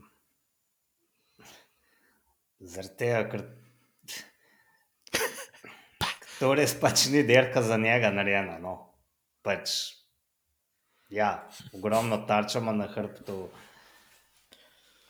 Zaradi 2.59 2.97
tega, 3.01 3.23
ker 3.31 3.47
to 6.37 6.53
res 6.53 6.77
pač 6.77 7.07
ni 7.09 7.25
derka 7.25 7.65
za 7.65 7.81
njega 7.81 8.13
narejena. 8.13 8.59
No. 8.61 8.77
Pač, 9.41 9.73
ja, 11.09 11.47
ogromno 11.73 12.21
tarčama 12.29 12.77
na 12.77 12.85
hrbtu. 12.93 13.47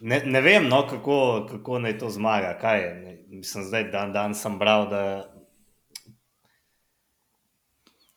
Ne, 0.08 0.24
ne 0.24 0.40
vem, 0.42 0.72
no, 0.72 0.86
kako, 0.88 1.20
kako 1.52 1.84
naj 1.84 2.00
to 2.00 2.16
zmaga. 2.16 2.56
Kaj, 2.64 2.92
mislim, 3.28 3.68
zdaj 3.68 3.90
dan, 3.92 4.16
dan 4.16 4.40
sem 4.40 4.56
bral, 4.60 4.88
da 4.88 5.04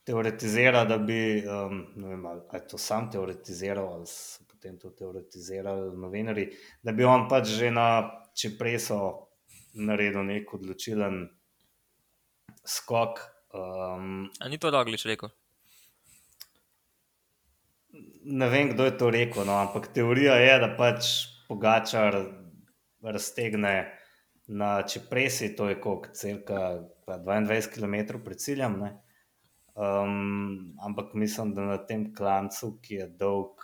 teoretizira, 0.09 0.85
da 0.88 0.97
bi, 0.99 1.45
um, 1.45 1.83
ne 2.00 2.09
vem, 2.09 2.27
ali 2.27 2.41
je 2.53 2.61
to 2.71 2.79
sam 2.81 3.11
teoretiziral, 3.12 3.91
ali 3.99 4.07
so 4.09 4.47
potem 4.49 4.79
to 4.81 4.91
teoretizirali 4.97 5.91
novinari, 5.97 6.47
da 6.83 6.95
bi 6.97 7.05
on 7.05 7.27
pač 7.29 7.53
že 7.59 7.71
na 7.71 7.88
Čepreso 8.38 9.00
naredil 9.75 10.25
nek 10.25 10.55
odločilen 10.55 11.27
skok. 12.65 13.21
Um, 13.53 14.31
A 14.41 14.49
ni 14.49 14.59
to 14.59 14.71
Doglič 14.73 15.05
rekel? 15.11 15.33
Ne 18.29 18.49
vem, 18.49 18.73
kdo 18.73 18.87
je 18.88 18.95
to 19.00 19.11
rekel, 19.12 19.45
no, 19.45 19.59
ampak 19.61 19.91
teorija 19.93 20.38
je, 20.41 20.55
da 20.62 20.71
pač 20.79 21.11
pogačar 21.49 22.17
raztegne 23.03 23.75
na 24.49 24.83
Čepresi, 24.88 25.53
to 25.57 25.69
je 25.69 25.77
kot 25.81 26.09
cirka 26.17 26.81
22 27.07 27.69
km 27.75 28.23
pred 28.25 28.41
ciljem. 28.41 28.81
Ne. 28.81 28.95
Um, 29.78 30.75
ampak 30.82 31.14
mislim, 31.14 31.54
da 31.54 31.62
na 31.62 31.76
tem 31.87 32.08
klancu, 32.14 32.73
ki 32.82 32.94
je 32.94 33.04
dolg 33.20 33.62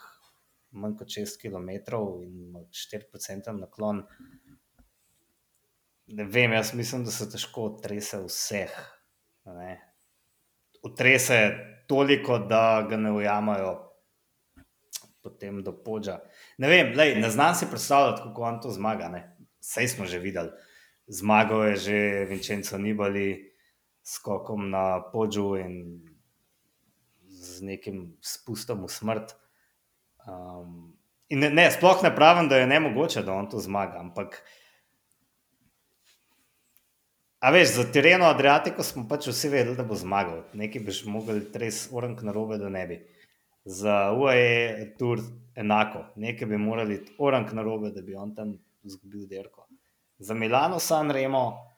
manj 0.70 0.94
kot 0.98 1.10
6 1.10 1.40
km 1.42 1.70
in 2.22 2.36
ima 2.44 2.60
4% 2.70 3.54
naklon, 3.58 4.04
ne 6.06 6.24
vem, 6.24 6.52
jaz 6.52 6.70
mislim, 6.74 7.02
da 7.04 7.10
se 7.10 7.26
težko 7.30 7.64
otrese 7.72 8.20
vseh. 8.22 8.76
Otrese 10.86 11.40
toliko, 11.90 12.38
da 12.38 12.86
ga 12.90 12.96
ne 12.96 13.10
ujamajo 13.12 13.72
potem 15.22 15.62
do 15.64 15.72
podža. 15.72 16.20
Ne 16.58 16.68
vem, 16.68 16.92
lej, 16.94 17.16
ne 17.18 17.30
znam 17.30 17.54
si 17.58 17.66
predstavljati, 17.70 18.22
kako 18.22 18.42
on 18.42 18.60
to 18.60 18.70
zmaga. 18.70 19.10
Vse 19.60 19.88
smo 19.88 20.06
že 20.06 20.22
videli. 20.22 20.52
Zmagal 21.06 21.64
je 21.72 21.76
že 21.76 21.98
Vincenzo 22.30 22.78
Nibali 22.78 23.53
skokom 24.04 24.68
na 24.70 25.00
podžu 25.12 25.54
in 25.56 26.04
z 27.24 27.64
nekim 27.64 28.16
spustom 28.20 28.84
v 28.84 28.92
smrt. 28.92 29.34
Um, 30.28 30.92
in 31.28 31.40
ne, 31.40 31.50
ne, 31.50 31.64
sploh 31.72 32.04
ne 32.04 32.12
pravim, 32.14 32.48
da 32.48 32.60
je 32.60 32.68
ne 32.68 32.80
mogoče, 32.80 33.24
da 33.24 33.32
on 33.32 33.48
to 33.50 33.60
zmaga. 33.60 34.00
Ampak, 34.00 34.38
a 37.40 37.50
veš, 37.52 37.74
za 37.76 37.84
tereno 37.92 38.28
Adriatiko 38.28 38.84
smo 38.84 39.06
pač 39.08 39.28
vsi 39.32 39.50
vedeli, 39.52 39.76
da 39.76 39.84
bo 39.88 39.96
zmagal. 39.96 40.44
Nekaj 40.56 40.84
bi 40.84 40.96
že 40.96 41.10
mogli 41.10 41.40
res 41.60 41.88
orang 41.92 42.20
na 42.24 42.32
robe, 42.32 42.60
da 42.60 42.68
ne 42.72 42.86
bi. 42.88 43.00
Za 43.64 44.12
UAE 44.12 44.94
tur 45.00 45.20
enako, 45.56 46.04
nekaj 46.20 46.48
bi 46.48 46.60
morali 46.60 47.00
orang 47.18 47.48
na 47.56 47.64
robe, 47.64 47.92
da 47.92 48.04
bi 48.04 48.16
on 48.16 48.34
tam 48.36 48.52
izgubil 48.84 49.24
derko. 49.28 49.64
Za 50.18 50.34
Milano, 50.36 50.78
San 50.78 51.10
Remo, 51.10 51.73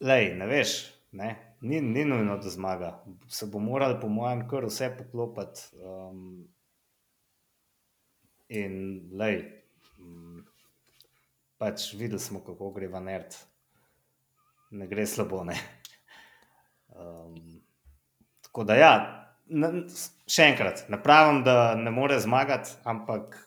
lej, 0.00 0.34
ne 0.36 0.46
veš, 0.46 0.74
ne, 1.12 1.56
ni, 1.60 1.80
ni 1.80 2.04
nujno, 2.04 2.36
da 2.38 2.50
zmaga. 2.50 3.04
Se 3.28 3.46
bo 3.46 3.58
moral, 3.58 3.98
po 4.00 4.08
mojem, 4.08 4.46
kar 4.48 4.66
vse 4.68 4.90
poklopiti. 4.98 5.68
Um, 5.84 6.48
in 8.48 8.74
lej, 9.14 9.42
um, 9.98 10.42
pač 11.58 11.92
videli 11.94 12.20
smo, 12.20 12.42
kako 12.46 12.72
gre 12.74 12.88
v 12.90 13.04
nerd. 13.06 13.36
Ne 14.70 14.86
gre 14.90 15.06
slabo, 15.06 15.44
ne. 15.44 15.58
Um, 16.96 17.60
tako 18.46 18.64
da, 18.66 18.76
ja, 18.78 18.92
ne, 19.50 19.70
še 20.30 20.50
enkrat, 20.50 20.84
ne 20.90 20.98
pravim, 21.02 21.42
da 21.46 21.74
ne 21.78 21.92
more 21.94 22.18
zmagati, 22.20 22.74
ampak 22.88 23.38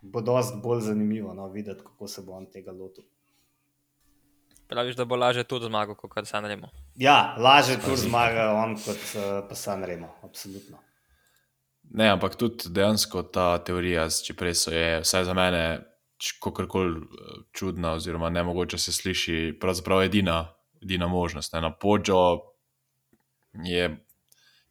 bo 0.00 0.22
dosti 0.24 0.60
bolj 0.62 0.86
zanimivo 0.88 1.34
no, 1.36 1.48
videti, 1.52 1.84
kako 1.84 2.08
se 2.08 2.24
bo 2.24 2.32
on 2.38 2.46
tega 2.52 2.72
lotil. 2.72 3.04
Praviš, 4.70 4.96
da 4.96 5.04
bo 5.04 5.16
lažje 5.16 5.44
tudi 5.44 5.66
zmagal, 5.66 5.96
kot 5.98 6.12
kar 6.14 6.26
San 6.26 6.44
Remo. 6.46 6.68
Ja, 6.94 7.34
lažje 7.38 7.80
tudi 7.82 7.96
zmaga 8.04 8.52
on 8.54 8.76
kot 8.78 9.02
uh, 9.18 9.40
pa 9.48 9.54
San 9.58 9.84
Remo, 9.84 10.12
absolutno. 10.22 10.78
Ne, 11.90 12.06
ampak 12.08 12.36
tudi 12.38 12.70
dejansko 12.70 13.24
ta 13.34 13.58
teorija, 13.66 14.04
če 14.06 14.36
prej 14.38 14.54
so 14.54 14.70
je, 14.70 15.00
vsaj 15.02 15.24
za 15.26 15.34
mene, 15.34 15.62
kako 16.38 16.68
koli 16.70 17.00
čudna, 17.56 17.96
oziroma 17.98 18.30
ne 18.30 18.44
mogoče 18.46 18.78
se 18.78 18.92
sliši, 18.94 19.56
pravzaprav 19.60 20.04
edina, 20.06 20.44
edina 20.82 21.08
možnost. 21.10 21.52
Ne. 21.52 21.64
Na 21.66 21.72
podžo 21.74 22.20
je, 23.66 23.88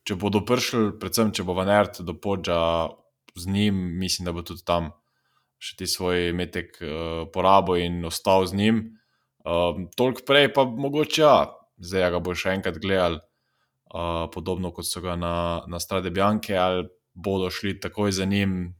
če 0.08 0.16
bodo 0.16 0.46
prišli, 0.48 0.94
predvsem 1.02 1.34
če 1.36 1.44
bo 1.44 1.58
Vanert 1.58 2.00
do 2.08 2.16
podža 2.16 2.62
z 3.36 3.52
njim, 3.52 3.84
mislim, 4.00 4.30
da 4.30 4.36
bo 4.38 4.46
tudi 4.48 4.64
tam 4.64 4.94
še 5.60 5.76
ti 5.76 5.90
svoj 5.92 6.32
metek 6.32 6.80
uh, 6.80 7.28
porabo 7.34 7.76
in 7.76 8.00
ostal 8.08 8.48
z 8.48 8.56
njim. 8.56 8.80
Um, 9.46 9.88
Toliko 9.96 10.26
prej, 10.28 10.50
pa 10.54 10.66
mogoče, 10.66 11.22
ja, 11.22 11.48
zdaj 11.80 12.12
ga 12.12 12.20
bo 12.24 12.36
še 12.36 12.58
enkrat 12.58 12.80
gledal, 12.82 13.20
uh, 13.94 14.28
podobno 14.34 14.74
kot 14.76 14.88
so 14.88 15.02
ga 15.04 15.16
na, 15.20 15.64
na 15.72 15.80
Strade 15.80 16.12
Bianke, 16.12 16.58
ali 16.60 16.88
bodo 17.14 17.50
šli 17.52 17.78
takoj 17.80 18.12
za 18.12 18.26
njim. 18.26 18.76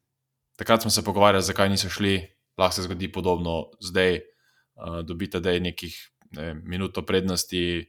Takrat 0.60 0.84
smo 0.84 0.92
se 0.92 1.04
pogovarjali, 1.06 1.46
zakaj 1.46 1.72
niso 1.72 1.90
šli, 1.90 2.20
lahko 2.60 2.76
se 2.76 2.88
zgodi 2.88 3.12
podobno 3.12 3.70
zdaj, 3.80 4.20
uh, 4.20 5.00
dobite 5.08 5.40
da 5.40 5.56
je 5.56 5.64
nekih 5.64 5.96
ne, 6.36 6.54
minuto 6.54 7.06
prednosti, 7.06 7.88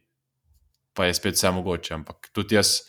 pa 0.94 1.10
je 1.10 1.18
spet 1.18 1.34
vse 1.34 1.50
mogoče. 1.58 1.94
Ampak 1.98 2.30
tudi 2.32 2.54
jaz, 2.54 2.80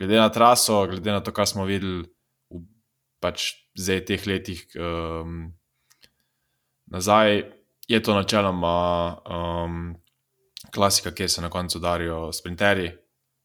glede 0.00 0.16
na 0.16 0.30
traso, 0.32 0.86
glede 0.88 1.12
na 1.12 1.20
to, 1.20 1.32
kar 1.36 1.48
smo 1.48 1.68
videli 1.68 2.06
v 2.48 2.64
pač 3.20 3.52
zdaj 3.76 4.04
teh 4.08 4.26
letih 4.26 4.64
um, 4.80 5.52
nazaj 6.88 7.59
je 7.90 8.02
to 8.02 8.14
načeloma 8.14 9.16
um, 9.26 9.94
klasika, 10.74 11.10
ki 11.10 11.28
se 11.28 11.42
na 11.42 11.50
koncu 11.50 11.78
darijo 11.78 12.32
sprinterji. 12.32 12.92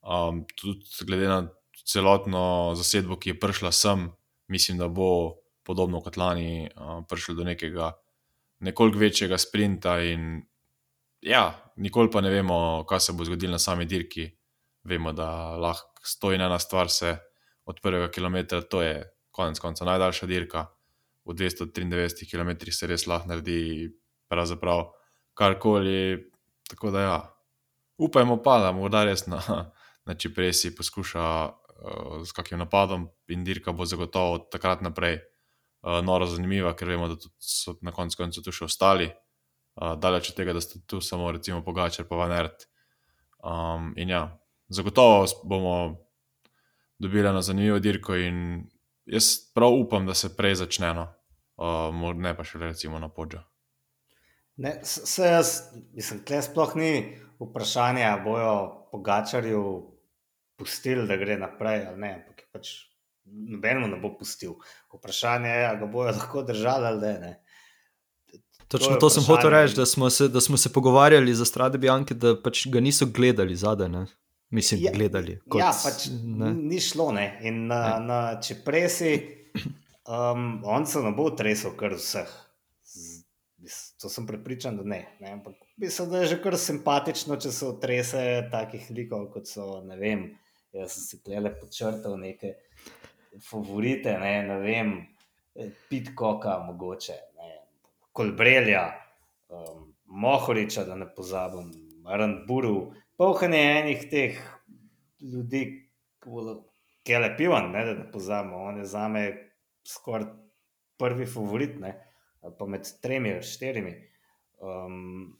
Um, 0.05 0.43
tudi 0.55 0.85
glede 1.01 1.27
na 1.27 1.47
celotno 1.85 2.73
zasedbo, 2.77 3.17
ki 3.17 3.29
je 3.29 3.39
prišla 3.39 3.71
sem, 3.71 4.05
mislim, 4.47 4.77
da 4.77 4.87
bo 4.87 5.33
podobno 5.65 6.01
kot 6.01 6.17
lani 6.17 6.69
uh, 6.69 7.01
prišlo 7.09 7.35
do 7.35 7.43
nekega 7.43 7.89
nekoliko 8.59 9.01
večjega 9.01 9.37
sprinta. 9.37 9.97
In, 10.05 10.43
ja, 11.21 11.73
nikoli 11.75 12.11
pa 12.13 12.21
ne 12.21 12.29
vemo, 12.29 12.85
kaj 12.85 12.99
se 12.99 13.17
bo 13.17 13.25
zgodilo 13.25 13.57
na 13.57 13.59
sami 13.59 13.89
dirki. 13.89 14.29
Vemo, 14.83 15.09
da 15.11 15.57
lahko 15.57 16.05
stoji 16.05 16.37
ena 16.37 16.59
stvar, 16.59 16.89
se 16.89 17.17
od 17.65 17.81
prvega 17.81 18.11
kilometra, 18.11 18.61
to 18.61 18.81
je 18.81 19.01
konec 19.31 19.59
konca 19.59 19.85
najdaljša 19.85 20.25
dirka. 20.29 20.67
V 21.25 21.33
293 21.33 22.29
km 22.29 22.71
se 22.71 22.87
res 22.87 23.07
lahko 23.09 23.33
naredi 23.33 23.89
pravzaprav 24.27 24.87
karkoli. 25.33 26.31
Tako 26.69 26.91
da, 26.91 27.01
ja. 27.01 27.17
upajmo 27.97 28.41
pa, 28.43 28.59
da 28.59 28.71
morda 28.71 29.03
res 29.05 29.27
na, 29.27 29.41
na 30.05 30.15
Čipresi 30.15 30.75
poskuša 30.75 31.25
uh, 31.45 32.23
s 32.25 32.31
kakim 32.31 32.59
napadom 32.59 33.09
in 33.27 33.43
dirka 33.43 33.71
bo 33.71 33.85
zagotovo 33.85 34.39
od 34.39 34.49
takrat 34.51 34.81
naprej 34.81 35.19
uh, 35.19 36.01
noro 36.05 36.25
zanimiva, 36.25 36.73
ker 36.75 36.89
vemo, 36.95 37.09
da 37.11 37.19
so 37.39 37.77
na 37.81 37.93
koncu 37.95 38.23
koncev 38.23 38.45
tu 38.45 38.55
še 38.55 38.65
ostali. 38.69 39.11
Uh, 39.75 39.93
daleč 39.99 40.31
od 40.31 40.39
tega, 40.39 40.55
da 40.55 40.63
sta 40.63 40.79
tu 40.87 41.01
samo 41.01 41.31
recimo 41.31 41.61
Pogačer 41.63 42.07
pa 42.07 42.15
Vanert. 42.15 42.67
Um, 43.45 43.93
in 43.99 44.09
ja, 44.09 44.29
zagotovo 44.73 45.25
bomo 45.43 45.75
dobili 46.99 47.33
na 47.33 47.41
zanimivo 47.41 47.79
dirko 47.79 48.15
in 48.15 48.63
jaz 49.05 49.35
prav 49.53 49.75
upam, 49.75 50.05
da 50.05 50.13
se 50.13 50.31
prej 50.37 50.55
začne, 50.63 50.95
uh, 50.95 52.15
ne 52.15 52.33
pa 52.37 52.43
še 52.43 52.63
recimo 52.63 52.99
na 52.99 53.11
podžu. 53.11 53.43
Ne, 54.57 54.79
se 54.83 55.23
jaz, 55.23 55.61
mislim, 55.93 56.21
tle 56.23 56.41
sploh 56.41 56.75
ni 56.79 56.91
vprašanje, 57.39 58.03
ali 58.03 58.21
bojo 58.23 58.51
Pogačarju 58.91 59.63
pustili, 60.55 61.07
da 61.07 61.17
gre 61.19 61.37
naprej 61.37 61.87
ali 61.87 61.99
ne, 61.99 62.11
ampak 62.13 62.39
je 62.39 62.45
pač 62.51 62.69
nobeno 63.25 63.87
ne 63.87 63.97
bo 63.99 64.13
pustil. 64.17 64.55
Vprašanje 64.93 65.49
je, 65.49 65.65
ali 65.67 65.79
ga 65.79 65.85
bojo 65.85 66.11
lahko 66.11 66.43
držali 66.43 66.87
ali 66.87 67.01
ne. 67.01 67.33
Točno 68.67 68.93
to, 68.93 68.99
to 68.99 69.09
sem 69.09 69.23
hotel 69.23 69.49
reči, 69.49 69.75
da 69.75 69.85
smo 69.85 70.09
se, 70.09 70.27
da 70.27 70.41
smo 70.41 70.57
se 70.57 70.73
pogovarjali 70.73 71.35
za 71.35 71.45
strade 71.45 71.77
Bianke, 71.77 72.13
da 72.13 72.33
pač 72.41 72.65
ga 72.67 72.79
niso 72.79 73.05
gledali 73.05 73.55
zadaj. 73.55 73.89
Ne? 73.89 74.05
Mislim, 74.49 74.81
ja, 74.83 74.91
gledali. 74.95 75.39
Kot, 75.49 75.59
ja, 75.61 75.73
pač 75.83 76.07
ne? 76.23 76.53
ni 76.53 76.79
šlo. 76.81 77.11
Ne? 77.11 77.27
In 77.43 77.67
na, 77.67 77.75
ja. 77.75 77.99
na 77.99 78.19
Čepresi, 78.41 79.13
um, 80.07 80.63
on 80.63 80.87
se 80.87 81.03
ne 81.03 81.11
bo 81.11 81.29
tresel 81.37 81.75
kar 81.77 81.97
vseh. 81.99 82.31
To 84.01 84.09
sem 84.09 84.27
prepričan, 84.27 84.77
da 84.77 84.83
ne. 84.83 85.05
ne? 85.19 85.31
Ampak 85.31 85.55
mislim, 85.77 86.09
da 86.09 86.19
je 86.19 86.33
že 86.33 86.41
kar 86.43 86.57
simpatično, 86.59 87.37
če 87.39 87.51
so 87.55 87.71
trese 87.81 88.21
takih 88.51 88.89
likov, 88.91 89.29
kot 89.31 89.47
so, 89.47 89.79
ne 89.87 89.95
vem, 89.99 90.25
jaz 90.75 90.97
sem 90.97 91.05
si 91.05 91.21
klele 91.23 91.53
počrtal 91.55 92.17
neke 92.19 92.57
favorite, 93.43 94.17
ne, 94.19 94.33
ne 94.49 94.59
vem, 94.59 94.95
Pitkoka, 95.89 96.57
mogoče, 96.67 97.15
Kolbrelja, 98.15 98.83
um, 99.47 99.93
Mohoriča, 100.05 100.83
da 100.87 100.95
ne 100.99 101.07
pozabim, 101.15 101.71
Randburu, 102.05 102.91
pohanje 103.17 103.61
enih 103.79 104.03
teh 104.11 104.41
ljudi, 105.21 105.63
ki 107.03 107.11
je 107.11 107.19
lepivan, 107.19 107.71
ne, 107.71 107.85
da 107.87 107.93
ne 108.01 108.05
pozabim, 108.11 108.53
on 108.53 108.79
je 108.83 108.85
za 108.91 109.07
me 109.07 109.23
skoraj 109.87 110.27
prvi 110.99 111.25
favorit, 111.25 111.79
ne, 111.79 111.93
pa 112.59 112.67
med 112.69 112.87
tremi 113.01 113.33
ali 113.33 113.43
štirimi. 113.43 113.95
Um, 114.61 115.33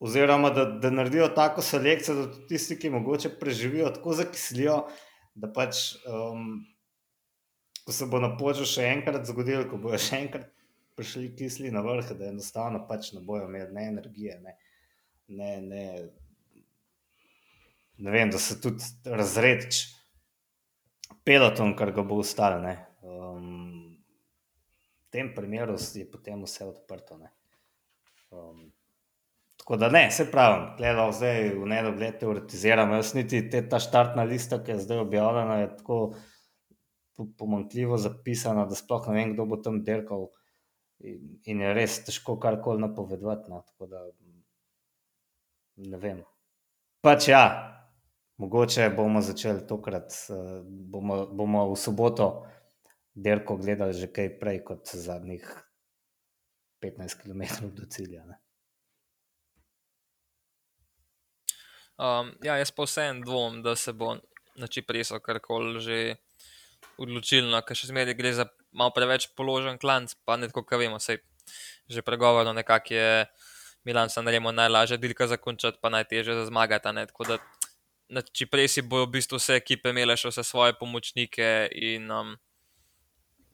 oziroma, 0.00 0.50
da, 0.50 0.64
da 0.64 0.90
naredijo 0.90 1.28
tako 1.36 1.62
selekcijo, 1.62 2.16
da 2.16 2.46
tisti, 2.48 2.78
ki 2.80 2.90
mogoče 2.90 3.34
preživijo, 3.40 3.90
tako 3.94 4.16
zakislijo, 4.18 4.80
da 5.34 5.52
pač 5.52 5.82
um, 6.08 6.60
ko 7.84 7.92
se 7.92 8.06
bo 8.06 8.20
na 8.22 8.34
poču 8.38 8.66
še 8.68 8.84
enkrat 8.86 9.26
zgodilo, 9.26 9.64
ko 9.70 9.78
bojo 9.82 9.98
še 9.98 10.20
enkrat 10.24 10.48
prišli 10.94 11.30
kisli 11.34 11.72
na 11.74 11.82
vrh, 11.84 12.12
da 12.14 12.28
enostavno 12.30 12.84
pač 12.88 13.12
ne 13.16 13.22
bojo 13.24 13.48
imeli 13.48 13.72
ne 13.74 13.86
energije. 13.90 14.36
Ne, 14.44 14.54
ne, 15.28 15.50
ne, 15.64 15.84
ne 17.98 18.14
vem, 18.14 18.30
da 18.30 18.38
se 18.38 18.60
tudi 18.62 18.86
razredič 19.04 19.80
peloton, 21.26 21.74
kar 21.78 21.90
ga 21.96 22.04
bo 22.06 22.20
ustalo. 22.22 22.76
Um, 23.02 23.69
v 25.10 25.18
tem 25.18 25.34
primeru 25.34 25.74
je 25.74 26.06
potem 26.06 26.38
vse 26.46 26.64
odprto. 26.64 27.18
Um, 28.30 28.70
tako 29.58 29.76
da 29.76 29.88
ne, 29.90 30.10
se 30.10 30.30
pravim, 30.30 30.68
gledal 30.78 31.10
zdaj 31.12 31.48
v 31.58 31.66
nedogled 31.66 32.20
teoretiziramo. 32.20 32.94
Jaz 32.94 33.14
niti 33.18 33.42
te, 33.50 33.64
ta 33.68 33.80
štartna 33.82 34.22
lista, 34.22 34.60
ki 34.62 34.70
je 34.70 34.84
zdaj 34.86 35.02
objavljena, 35.02 35.56
je 35.64 35.72
tako 35.80 35.98
pomankljivo 37.38 37.98
zapisano, 37.98 38.68
da 38.70 38.78
sploh 38.78 39.08
ne 39.10 39.16
vem, 39.18 39.34
kdo 39.34 39.48
bo 39.50 39.58
tam 39.58 39.82
dirkal. 39.82 40.28
In, 41.02 41.40
in 41.48 41.64
je 41.64 41.74
res 41.74 41.98
težko 42.06 42.36
karkoli 42.38 42.86
napovedati. 42.86 43.50
No. 43.50 43.64
Tako 43.66 43.90
da 43.90 44.04
ne 45.90 45.98
vem. 45.98 46.22
Pač 47.02 47.32
ja, 47.32 47.42
mogoče 48.38 48.92
bomo 48.94 49.24
začeli 49.26 49.66
tokrat, 49.66 50.14
uh, 50.30 50.62
bomo, 50.62 51.24
bomo 51.26 51.66
v 51.72 51.76
soboto 51.82 52.30
dirko 53.14 53.56
gledali 53.56 53.94
že 53.94 54.10
kaj 54.12 54.38
prej 54.40 54.62
kot 54.64 54.92
zadnjih 54.94 55.44
15 56.82 57.22
km 57.22 57.42
do 57.74 57.86
cilja. 57.90 58.24
Ne. 58.24 58.36
Um, 62.00 62.32
ja, 62.40 62.56
jaz 62.56 62.72
pa 62.72 62.86
vseeno 62.88 63.20
dvomim, 63.24 63.60
da 63.62 63.76
se 63.76 63.92
bo 63.92 64.16
na 64.56 64.66
čipreso 64.66 65.20
karkoli 65.20 65.80
že 65.84 65.98
odločilno, 67.00 67.60
ker 67.64 67.76
še 67.76 67.90
zmeraj 67.90 68.16
gre 68.16 68.32
za 68.32 68.46
malo 68.72 68.92
preveč 68.96 69.28
položen 69.36 69.76
klanc, 69.80 70.14
pa 70.24 70.36
ne 70.40 70.48
tako, 70.48 70.64
kot 70.64 70.80
vemo, 70.80 71.00
se 71.00 71.20
že 71.90 72.02
pregovorno 72.06 72.52
nekako 72.56 72.94
je 72.94 73.26
Milan 73.84 74.08
Sanremo 74.08 74.52
najlažje 74.52 74.96
dilka 74.96 75.26
zakončati, 75.26 75.78
pa 75.82 75.88
najtežje 75.88 76.34
za 76.34 76.44
zmagati. 76.46 76.92
Ne? 76.94 77.06
Če 78.32 78.46
prej 78.50 78.68
si 78.68 78.82
bojo 78.82 79.08
v 79.08 79.16
bistvu 79.18 79.40
vse 79.40 79.56
ekipe 79.58 79.92
imele 79.92 80.16
še 80.16 80.32
vse 80.32 80.44
svoje 80.44 80.76
pomočnike 80.78 81.70
in 81.72 82.10
um, 82.10 82.36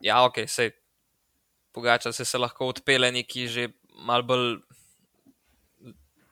ja, 0.01 0.23
ok, 0.25 0.45
se 0.47 0.71
pogača 1.73 2.11
se, 2.11 2.25
se 2.25 2.37
lahko 2.37 2.67
odpele 2.67 3.11
neki 3.11 3.47
že 3.47 3.69
mal 4.05 4.23
bolj 4.23 4.59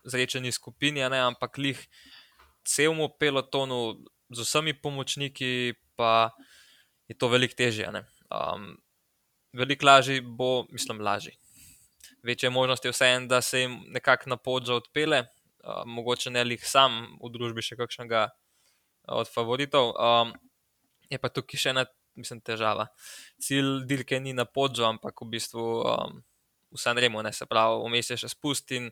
zrečeni 0.06 0.52
skupini, 0.52 1.02
ne? 1.10 1.20
ampak 1.20 1.58
lih 1.58 1.80
celmu 2.66 3.10
pelotonu 3.20 3.98
z 4.30 4.42
vsemi 4.42 4.74
pomočniki 4.74 5.74
pa 5.96 6.34
je 7.10 7.18
to 7.18 7.30
veliko 7.30 7.58
težje. 7.58 7.90
Um, 8.30 8.78
veliko 9.54 9.86
lažje 9.86 10.22
bo, 10.22 10.66
mislim, 10.70 11.02
lažje. 11.02 11.34
Večje 12.24 12.50
možnosti 12.50 12.88
je 12.88 12.92
vseeno, 12.92 13.28
da 13.28 13.42
se 13.42 13.60
jim 13.60 13.84
nekako 13.94 14.30
na 14.30 14.38
podžo 14.38 14.76
odpele, 14.82 15.22
uh, 15.22 15.86
mogoče 15.86 16.30
ne 16.30 16.44
lih 16.44 16.62
sam 16.66 17.18
v 17.22 17.30
družbi 17.34 17.62
še 17.62 17.78
kakšnega 17.78 18.30
od 19.14 19.30
favoritov. 19.30 19.94
Um, 19.94 20.34
je 21.10 21.22
pa 21.22 21.30
tukaj 21.30 21.62
še 21.62 21.74
ena, 21.74 21.86
mislim, 22.16 22.42
težava. 22.42 22.88
Cilj 23.42 23.86
dirke 23.90 24.20
ni 24.20 24.34
na 24.34 24.46
podžo, 24.46 24.88
ampak 24.88 25.22
v 25.22 25.30
bistvu 25.36 25.66
um, 25.84 26.20
vse 26.76 26.94
remo, 26.98 27.22
ne 27.24 27.34
se 27.34 27.48
pravi, 27.48 27.84
vmes 27.86 28.12
je 28.12 28.20
še 28.24 28.32
spust 28.34 28.72
in 28.76 28.92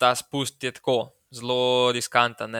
ta 0.00 0.14
spust 0.16 0.62
je 0.64 0.72
tako 0.72 1.12
zelo 1.30 1.92
riskanten 1.92 2.56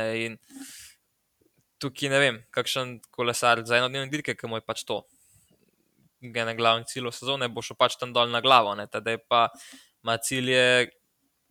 tukaj 1.81 2.12
ne 2.12 2.21
vem, 2.21 2.38
kakšen 2.53 2.99
kolesar 3.14 3.64
za 3.64 3.79
eno 3.79 3.88
dnevno 3.88 4.12
dirke, 4.12 4.37
ki 4.37 4.49
mu 4.49 4.61
je 4.61 4.66
pač 4.66 4.85
to. 4.88 5.01
Gre 6.21 6.45
na 6.45 6.55
glavni 6.55 6.85
cilj 6.88 7.09
sezone, 7.16 7.49
bo 7.49 7.64
šel 7.64 7.79
pač 7.81 7.97
tam 7.97 8.12
dol 8.12 8.29
na 8.29 8.43
glavo, 8.45 8.75
tedaj 8.93 9.23
pa 9.29 9.49
ima 10.05 10.19
cilje 10.21 10.90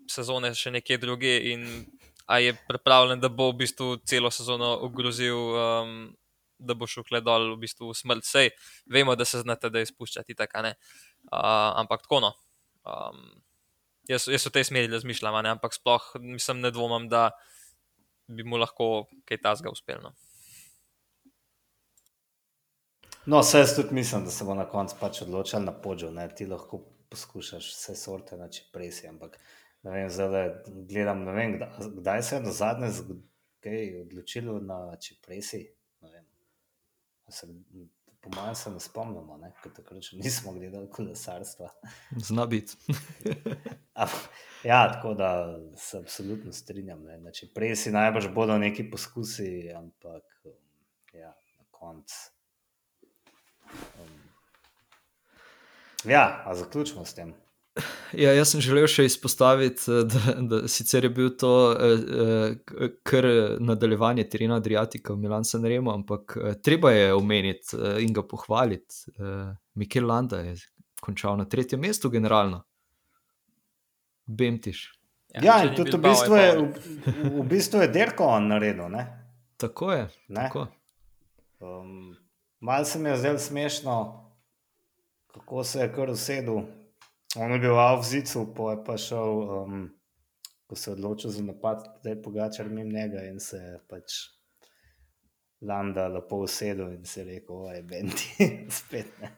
sezone 0.09 0.53
še 0.57 0.73
nekje 0.77 0.99
druge 1.01 1.33
in 1.53 1.65
a 2.29 2.37
je 2.37 2.53
pripravljen, 2.67 3.17
da 3.17 3.29
bo 3.33 3.49
v 3.49 3.63
bistvu 3.63 3.97
celo 4.05 4.29
sezono 4.29 4.75
ogrozil, 4.85 5.33
um, 5.33 5.93
da 6.59 6.75
bo 6.75 6.87
šel 6.87 7.05
kle 7.07 7.21
dol 7.25 7.53
v 7.55 7.59
bistvu 7.63 7.91
v 7.91 7.97
smrt. 7.97 8.27
Sej 8.27 8.51
vemo, 8.91 9.15
da 9.15 9.25
se 9.25 9.41
znate, 9.43 9.71
da 9.73 9.81
je 9.81 9.89
spuščati 9.91 10.35
tako, 10.37 10.65
ne. 10.67 10.75
Uh, 11.31 11.79
ampak 11.81 12.05
tako 12.05 12.21
no. 12.27 12.33
Um, 12.85 13.41
jaz, 14.09 14.27
jaz 14.27 14.47
v 14.47 14.55
tej 14.57 14.69
smeri 14.69 14.91
razmišljam, 14.91 15.39
ampak 15.55 15.75
sploh 15.75 16.11
nisem 16.23 16.61
ne 16.61 16.71
dvomim, 16.71 17.09
da 17.09 17.29
bi 18.29 18.45
mu 18.45 18.59
lahko 18.61 19.07
kaj 19.25 19.41
tasga 19.41 19.71
uspelo. 19.73 20.09
No. 20.09 20.15
No, 23.25 23.39
vse 23.41 23.59
jaz 23.59 23.75
tudi 23.75 23.93
mislim, 23.93 24.23
da 24.25 24.31
se 24.31 24.45
bo 24.45 24.53
na 24.55 24.65
koncu 24.69 24.95
pač 24.99 25.21
odločil 25.21 25.61
na 25.61 25.73
podžu. 25.73 26.09
Ti 26.35 26.45
lahko 26.49 26.79
poskušaš 27.09 27.67
vse 27.73 27.95
sorte 27.95 28.37
na 28.37 28.49
čipresi, 28.49 29.07
ampak 29.07 29.37
ne 29.83 29.91
vem, 29.91 30.09
zdaj 30.09 30.49
gledam, 30.89 31.23
ne 31.25 31.33
vem, 31.33 31.55
kdaj, 31.57 31.89
kdaj 31.99 32.23
se 32.23 32.35
je 32.35 32.41
do 32.41 32.51
zadnje 32.51 32.89
odločilo 34.01 34.59
na 34.59 34.97
čipresi. 37.31 37.89
Po 38.21 38.29
mojem 38.35 38.55
se 38.55 38.71
ne 38.71 38.79
spomnimo, 38.83 39.37
ker 39.63 39.71
takrat 39.71 40.03
še 40.03 40.17
nismo 40.19 40.51
gledali 40.51 40.89
kolesarstva. 40.91 41.69
Zna 42.19 42.45
biti. 42.51 42.75
ja, 44.69 44.79
tako 44.93 45.13
da 45.15 45.29
se 45.79 46.01
absolutno 46.01 46.51
strinjam. 46.51 47.05
Znači, 47.19 47.47
prej 47.55 47.75
si 47.79 47.93
najbrž 47.95 48.27
bodo 48.35 48.57
neki 48.59 48.89
poskusi, 48.91 49.71
ampak 49.71 50.23
ja, 51.15 51.31
na 51.31 51.65
koncu. 51.71 52.19
Um, 53.71 54.19
ja, 56.03 56.43
a 56.45 56.55
zaključimo 56.55 57.05
s 57.05 57.15
tem. 57.15 57.33
Ja, 58.13 58.31
jaz 58.33 58.51
sem 58.51 58.61
želel 58.63 58.87
še 58.89 59.05
izpostaviti, 59.07 59.85
eh, 59.91 60.05
da, 60.09 60.33
da 60.49 60.59
sicer 60.71 61.05
je 61.05 61.11
bil 61.13 61.29
to 61.39 61.53
eh, 61.71 62.03
eh, 62.25 62.93
kar 63.07 63.27
nadaljevanje 63.63 64.25
Tirina 64.29 64.57
Adriatika 64.59 65.13
v 65.13 65.23
Milan 65.23 65.45
San 65.45 65.65
Remo, 65.65 65.93
ampak 65.93 66.37
eh, 66.37 66.55
treba 66.63 66.91
je 66.91 67.13
omeniti 67.13 67.77
eh, 67.77 67.99
in 68.03 68.13
ga 68.13 68.25
pohvaliti. 68.27 69.13
Eh, 69.13 69.53
Mikel 69.79 70.07
Landa 70.09 70.41
je 70.43 70.57
končal 71.01 71.37
na 71.37 71.45
tretjem 71.45 71.81
mestu, 71.81 72.09
generalno. 72.09 72.63
Bemtiš. 74.25 74.87
Ja, 75.35 75.41
ja 75.45 75.59
in 75.65 75.75
tudi 75.77 75.93
v 75.93 76.01
bistvu, 76.01 76.35
je, 76.35 76.49
v, 76.57 77.29
v 77.37 77.45
bistvu 77.49 77.83
je 77.85 77.91
Derko 77.93 78.25
on 78.33 78.49
naredil. 78.49 78.89
Ne? 78.89 79.05
Tako 79.61 79.93
je. 79.93 80.07
Tako. 80.33 80.65
Um, 81.59 82.17
Malce 82.59 82.97
se 82.97 82.99
mi 82.99 83.09
je 83.09 83.17
zdelo 83.21 83.39
smešno 83.39 83.95
kako 85.33 85.63
se 85.63 85.79
je 85.79 85.93
kar 85.93 86.09
usedel. 86.09 86.61
On 87.37 87.51
je 87.51 87.59
bil 87.59 87.73
v 87.73 87.79
Avzicu, 87.79 88.47
pa 88.57 88.71
je 88.73 88.77
pa 88.85 88.97
šel, 88.97 89.41
um, 89.53 89.81
ko 90.65 90.75
se 90.75 90.89
je 90.89 90.93
odločil 90.97 91.31
za 91.31 91.43
napad, 91.45 91.85
da 92.03 92.09
je 92.09 92.21
pogačar 92.21 92.69
mimo 92.69 92.89
njega 92.89 93.21
in 93.29 93.39
se 93.39 93.57
je 93.57 93.79
pač 93.89 94.13
Landa 95.61 96.07
lepo 96.07 96.39
usedel 96.45 96.93
in 96.93 97.05
si 97.05 97.23
rekel, 97.23 97.55
oj, 97.67 97.81
Benti, 97.83 98.47
spet 98.79 99.11
ne. 99.21 99.33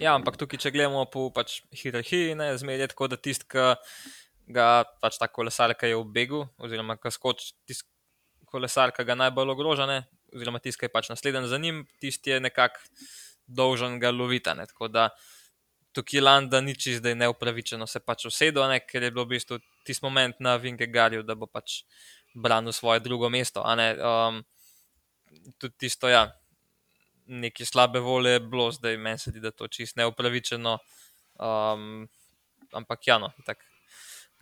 Ja, 0.00 0.14
ampak 0.14 0.38
tukaj, 0.40 0.58
če 0.58 0.72
gledamo 0.74 1.04
po 1.10 1.28
pač, 1.34 1.60
hierarhiji, 1.74 2.34
ne, 2.38 2.54
zmeraj 2.58 2.86
je 2.86 2.90
tako, 2.94 3.08
da 3.12 3.18
tisti, 3.20 3.46
ki 3.50 3.66
ga 4.56 4.68
pač 5.02 5.18
ta 5.20 5.28
kolesar, 5.28 5.74
ki 5.78 5.92
je 5.92 6.00
v 6.00 6.06
begu, 6.16 6.40
oziroma 6.58 6.96
ki 6.98 7.12
skoči 7.14 7.52
tisti 7.68 7.90
kolesar, 8.50 8.94
ki 8.96 9.06
ga 9.06 9.18
najbolj 9.18 9.52
ogroža, 9.54 9.86
ne, 9.90 10.00
oziroma 10.34 10.62
tisti, 10.64 10.80
ki 10.80 10.88
je 10.88 10.94
pač 10.96 11.12
naslednji 11.12 11.52
za 11.52 11.60
njim, 11.60 11.84
tisti 12.02 12.34
je 12.34 12.40
nekako 12.40 12.82
dolžen 13.46 14.00
ga 14.00 14.10
loviti. 14.10 14.50
Tako 14.72 14.88
da 14.88 15.10
tukaj 15.94 16.20
Landa 16.20 16.60
ni 16.60 16.74
čist, 16.74 17.02
da 17.02 17.12
je 17.12 17.18
neupravičeno 17.22 17.86
se 17.86 18.00
pač 18.00 18.26
usedel, 18.30 18.66
ker 18.88 19.02
je 19.02 19.10
bilo 19.14 19.24
v 19.24 19.34
bistvu 19.36 19.58
tisti 19.86 20.04
moment 20.04 20.40
na 20.40 20.56
Vingegarju, 20.60 21.22
da 21.22 21.36
bo 21.38 21.46
pač 21.46 21.82
branil 22.34 22.74
svoje 22.74 23.00
drugo 23.00 23.30
mesto. 23.30 23.62
Um, 23.62 24.42
tudi 25.58 25.86
tisto, 25.86 26.10
ja, 26.10 26.26
neke 27.26 27.66
slabe 27.66 28.02
volje 28.02 28.36
je 28.36 28.40
bilo, 28.40 28.70
zdaj 28.72 28.98
meni 28.98 29.18
se 29.18 29.30
zdi, 29.30 29.40
da 29.40 29.52
je 29.52 29.58
to 29.62 29.68
čist 29.68 29.96
neupravičeno. 30.00 30.78
Um, 31.34 32.08
ampak 32.74 33.06
ja, 33.06 33.18
no, 33.18 33.30
tako 33.46 33.70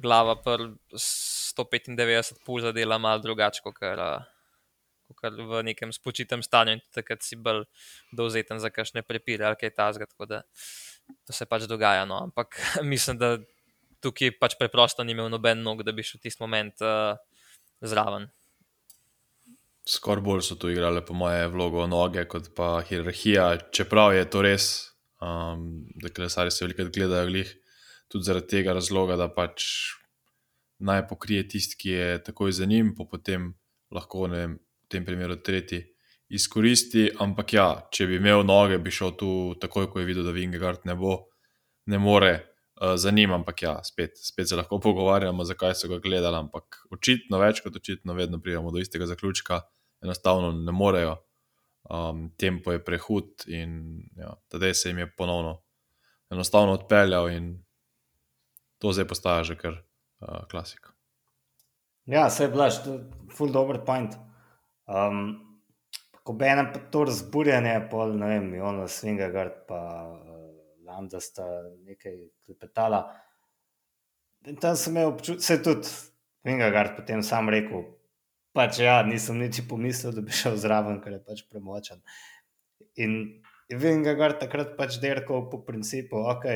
glava 0.02 0.34
pri 0.42 0.72
195 0.98 2.42
pulza 2.46 2.72
dela 2.72 2.98
malo 2.98 3.22
drugače, 3.22 3.60
kot 3.62 3.78
uh, 3.82 4.24
kot 5.14 5.36
v 5.36 5.62
nekem 5.62 5.92
spočitem 5.92 6.42
stanju 6.42 6.78
in 6.78 6.82
takrat 6.94 7.22
si 7.22 7.36
bolj 7.36 7.64
dovzeten 8.16 8.60
za 8.62 8.72
kakšne 8.72 9.04
prepire 9.06 9.46
ali 9.46 9.58
kaj 9.60 9.74
tasga. 9.76 10.08
Tako 10.08 10.26
da 10.26 10.42
to 11.26 11.34
se 11.34 11.46
pač 11.48 11.66
dogaja. 11.70 12.04
No. 12.08 12.20
Ampak 12.28 12.58
mislim, 12.92 13.18
da 13.18 13.36
tukaj 14.02 14.36
pač 14.40 14.56
preprosto 14.60 15.04
ni 15.04 15.14
imel 15.16 15.30
noben 15.32 15.62
nog, 15.62 15.84
da 15.86 15.94
bi 15.94 16.04
šel 16.06 16.22
tisti 16.22 16.42
moment 16.42 16.82
uh, 16.84 17.14
zraven. 17.80 18.28
Skoraj 19.88 20.22
bolj 20.22 20.44
so 20.46 20.56
tu 20.58 20.70
igrale, 20.70 21.02
po 21.02 21.14
moje, 21.18 21.48
vlogo 21.50 21.88
noge 21.90 22.22
kot 22.30 22.52
pa 22.54 22.76
hierarhija, 22.86 23.48
čeprav 23.74 24.14
je 24.14 24.28
to 24.30 24.42
res, 24.46 24.66
um, 25.18 25.82
da 25.98 26.10
kolesari 26.14 26.54
se 26.54 26.62
veliko 26.64 26.86
gledajo 26.94 27.26
glih, 27.30 27.50
tudi 28.06 28.28
zaradi 28.28 28.52
tega 28.54 28.76
razloga, 28.78 29.16
da 29.18 29.26
pač 29.26 29.66
naj 30.82 31.08
pokrije 31.10 31.48
tisti, 31.50 31.78
ki 31.78 31.96
je 31.96 32.20
takoj 32.30 32.54
za 32.54 32.66
njim, 32.70 32.92
pa 32.94 33.08
potem 33.10 33.50
lahko, 33.90 34.28
ne 34.30 34.38
vem, 34.38 34.54
v 34.58 34.94
tem 34.94 35.06
primeru 35.06 35.38
tretji 35.42 35.82
izkoristi. 36.32 37.08
Ampak 37.20 37.52
ja, 37.52 37.66
če 37.92 38.06
bi 38.10 38.16
imel 38.18 38.44
noge, 38.48 38.78
bi 38.82 38.90
šel 38.90 39.12
tu 39.20 39.30
takoj, 39.60 39.90
ko 39.92 40.00
je 40.00 40.08
videl, 40.08 40.24
da 40.26 40.34
Vingegard 40.34 40.86
ne 40.88 40.96
bo, 40.98 41.18
ne 41.86 41.98
more. 41.98 42.32
uh, 42.80 42.94
Za 42.96 43.10
njim, 43.10 43.32
ampak 43.32 43.62
ja, 43.62 43.74
spet, 43.84 44.16
spet 44.18 44.48
se 44.48 44.56
lahko 44.56 44.80
pogovarjamo, 44.80 45.44
zakaj 45.44 45.74
so 45.78 45.90
ga 45.92 46.00
gledali. 46.02 46.40
Ampak 46.40 46.86
očitno, 46.90 47.38
več 47.38 47.60
kot 47.62 47.76
očitno, 47.76 48.16
vedno 48.18 48.40
pridemo 48.40 48.72
do 48.72 48.80
istega 48.82 49.06
zaključka, 49.06 49.60
enostavno 50.02 50.52
ne 50.52 50.72
morejo. 50.72 51.20
Um, 51.82 52.28
tempo 52.38 52.72
je 52.72 52.78
prehud 52.78 53.42
in 53.50 54.04
ja, 54.16 54.36
tedaj 54.48 54.74
se 54.78 54.88
jim 54.88 55.00
je 55.02 55.08
ponovno 55.18 55.56
enostavno 56.30 56.76
odpeljal, 56.78 57.26
in 57.34 57.48
to 58.78 58.92
zdaj 58.94 59.08
postaja 59.10 59.42
že 59.44 59.56
kar 59.58 59.74
uh, 59.74 60.46
klasika. 60.50 60.94
Ja, 62.06 62.30
se 62.30 62.44
je 62.44 62.52
blaž, 62.54 62.78
to 62.84 62.94
je 62.94 63.00
ful 63.34 63.50
dobr 63.52 63.82
point. 63.84 64.14
Um, 64.86 65.51
ko 66.22 66.36
bi 66.38 66.46
enem 66.46 66.70
to 66.94 67.04
razburjanje, 67.08 67.74
pol 67.90 68.14
ne 68.18 68.28
vem, 68.34 68.48
Jonas 68.54 69.00
Svingagard 69.00 69.64
pa 69.68 69.80
uh, 70.06 70.38
Landa 70.86 71.20
sta 71.20 71.46
nekaj 71.86 72.16
klepetala. 72.46 73.02
In 74.46 74.58
tam 74.62 74.76
sem 74.76 74.96
imel 74.96 75.12
občutek, 75.12 75.42
se 75.42 75.58
je 75.58 75.62
tudi 75.62 75.90
Svingagard 76.42 76.96
potem 76.98 77.22
sam 77.22 77.50
rekel, 77.50 77.84
pač 78.52 78.82
ja, 78.82 79.00
nisem 79.06 79.38
nič 79.38 79.62
pomislil, 79.68 80.14
da 80.14 80.24
bi 80.24 80.34
šel 80.34 80.58
zraven, 80.60 81.00
ker 81.02 81.16
je 81.16 81.24
pač 81.24 81.44
premočen. 81.50 82.02
In 83.00 83.42
Vingagard 83.72 84.40
takrat 84.42 84.74
pač 84.76 84.98
derkal 85.00 85.46
po 85.50 85.62
principu, 85.64 86.20
ok, 86.28 86.48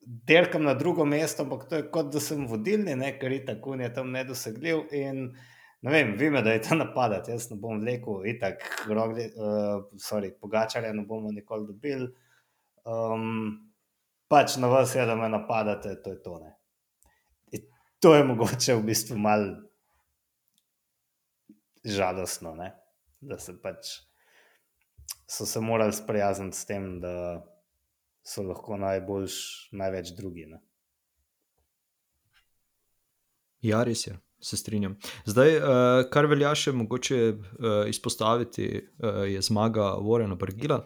derkam 0.00 0.64
na 0.64 0.74
drugo 0.74 1.04
mesto, 1.04 1.44
ampak 1.44 1.66
to 1.68 1.80
je 1.80 1.88
kot 1.92 2.12
da 2.14 2.22
sem 2.22 2.46
vodilni, 2.48 2.96
ne, 2.96 3.12
ker 3.18 3.32
je 3.32 3.44
tako 3.52 3.76
je 3.78 3.90
tam 3.94 4.10
nedosegljiv. 4.14 4.86
In 4.96 5.34
ne 5.80 5.92
vem, 5.92 6.12
vi 6.18 6.30
me, 6.30 6.42
da 6.42 6.52
je 6.52 6.62
to 6.62 6.74
napadati, 6.74 7.30
jaz 7.30 7.50
ne 7.50 7.56
bom 7.60 7.80
vlekel, 7.80 8.26
itak, 8.28 8.64
grogli, 8.86 9.30
uh, 9.36 9.84
sorry, 10.00 10.32
pogačarja 10.40 10.92
ne 10.92 11.06
bomo 11.08 11.32
nikoli 11.32 11.66
dobili. 11.66 12.10
Um, 12.84 13.72
pač 14.28 14.56
na 14.60 14.68
vas 14.72 14.94
je, 14.94 15.06
da 15.06 15.16
me 15.16 15.28
napadate, 15.28 15.96
to 16.02 16.14
je 16.16 16.22
to. 16.22 16.38
Ne. 16.44 16.54
In 17.56 17.66
to 18.00 18.14
je 18.14 18.24
mogoče 18.24 18.76
v 18.76 18.86
bistvu 18.92 19.18
mal 19.18 19.48
žalostno, 21.84 22.54
ne? 22.54 22.74
da 23.20 23.36
se 23.36 23.52
pač 23.60 23.98
so 25.30 25.46
se 25.46 25.60
morali 25.60 25.92
sprijazniti 25.92 26.56
s 26.56 26.66
tem, 26.66 27.00
da 27.00 27.46
so 28.22 28.42
lahko 28.42 28.76
najboljš, 28.76 29.34
največ 29.72 30.10
drugi. 30.16 30.46
Ne? 30.46 30.58
Ja, 33.60 33.82
res 33.84 34.06
je, 34.06 34.16
se 34.42 34.56
strinjam. 34.56 34.96
Zdaj, 35.24 35.56
uh, 35.56 35.64
kar 36.12 36.26
velja 36.30 36.52
še 36.56 36.72
mogoče 36.76 37.18
uh, 37.30 37.68
izpostaviti, 37.90 38.68
uh, 38.80 39.22
je 39.28 39.42
zmaga 39.44 39.92
Warrena 40.00 40.38
Brgila, 40.38 40.80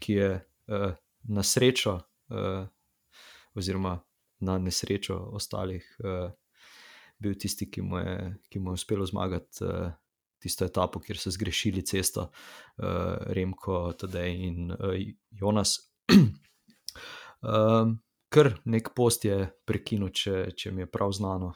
ki 0.00 0.18
je 0.18 0.30
uh, 0.38 0.86
na 1.24 1.42
srečo, 1.42 1.98
uh, 2.30 2.64
oziroma 3.54 3.98
na 4.44 4.58
nesrečo 4.58 5.18
ostalih, 5.34 5.84
uh, 6.04 6.30
bil 7.18 7.36
tisti, 7.40 7.70
ki 7.70 7.82
mu 7.82 7.98
je, 8.02 8.16
ki 8.50 8.62
mu 8.62 8.72
je 8.72 8.82
uspelo 8.82 9.06
zmagati. 9.06 9.64
Uh, 9.64 9.92
Tisto 10.44 10.66
etapo, 10.68 11.00
kjer 11.00 11.16
so 11.16 11.30
zgrešili 11.32 11.80
cesto, 11.88 12.26
uh, 12.28 13.14
Remko, 13.32 13.94
Tadej 13.96 14.42
in 14.44 14.74
uh, 14.74 14.92
Jonas. 15.32 15.78
um, 17.40 17.94
kar 18.34 18.50
nek 18.68 18.90
post 18.92 19.24
je 19.24 19.38
prekinil, 19.64 20.10
če, 20.12 20.50
če 20.52 20.74
mi 20.74 20.84
je 20.84 20.90
prav 20.90 21.14
znano. 21.16 21.54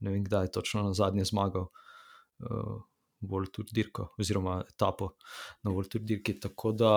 Ne 0.00 0.10
vem, 0.10 0.24
kdaj 0.24 0.48
je 0.48 0.52
točno 0.58 0.82
na 0.82 0.94
zadnje 0.94 1.24
zmagal, 1.24 1.68
uh, 1.68 2.80
bolj 3.20 3.50
tudi 3.52 3.72
dirko, 3.72 4.10
oziroma 4.18 4.62
etapo 4.68 5.14
na 5.62 5.70
bolj 5.70 5.88
tudi 5.92 6.04
dirki. 6.14 6.38
Tako 6.40 6.72
da 6.72 6.90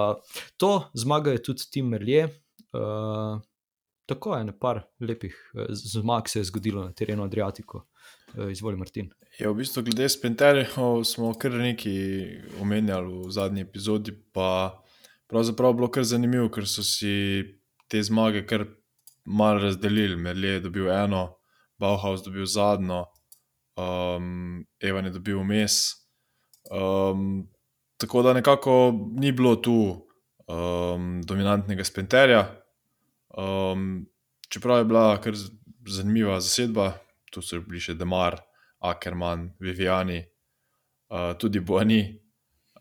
to 0.57 0.71
zmaga 0.93 1.31
je 1.31 1.43
tudi 1.43 1.69
Tim 1.71 1.93
Merlje. 1.93 2.25
Uh, 2.73 3.39
tako 4.05 4.35
je, 4.35 4.43
nekaj 4.43 4.81
lepih 4.99 5.37
zmag 5.69 6.27
se 6.27 6.39
je 6.39 6.49
zgodilo 6.51 6.83
na 6.85 6.93
terenu 6.93 7.23
Adriatiku. 7.23 7.81
Uh, 8.35 8.51
izvoli, 8.51 8.77
Martin. 8.77 9.11
Ja, 9.39 9.51
v 9.51 9.61
bistvu, 9.61 9.83
glede 9.85 10.09
sprinterjev, 10.09 11.03
smo 11.05 11.31
kar 11.37 11.53
nekaj 11.61 11.97
omenjali 12.61 13.21
v 13.21 13.31
zadnji 13.31 13.61
epizodi. 13.61 14.15
Pravzaprav 15.27 15.75
bilo 15.77 15.91
kar 15.91 16.07
zanimivo, 16.07 16.49
ker 16.49 16.67
so 16.67 16.83
si 16.83 17.43
te 17.91 18.01
zmage 18.03 18.45
kar 18.47 18.65
malo 19.25 19.67
razdelili. 19.67 20.15
Merlje 20.15 20.55
je 20.55 20.63
dobil 20.63 20.91
eno, 20.91 21.37
Bauhaus 21.79 22.23
dobil 22.25 22.45
zadnjo, 22.45 23.05
um, 23.77 24.65
Evan 24.79 25.05
je 25.05 25.11
dobil 25.11 25.39
vmes. 25.39 25.93
Um, 26.71 27.47
tako 27.97 28.21
da 28.21 28.33
nekako 28.33 28.93
ni 29.19 29.31
bilo 29.31 29.55
tu 29.55 30.07
um, 30.47 31.21
dominantnega 31.21 31.83
sprinterja. 31.83 32.47
Um, 33.37 34.05
čeprav 34.49 34.77
je 34.77 34.85
bila 34.85 35.21
kar 35.21 35.33
zanimiva 35.87 36.39
zasedba, 36.39 36.93
tu 37.31 37.41
so 37.41 37.61
bili 37.61 37.81
še 37.83 37.95
Demar, 37.97 38.39
Ackerman, 38.83 39.51
Viviani, 39.59 40.21
uh, 41.11 41.33
tudi 41.39 41.59
Bojani. 41.59 42.01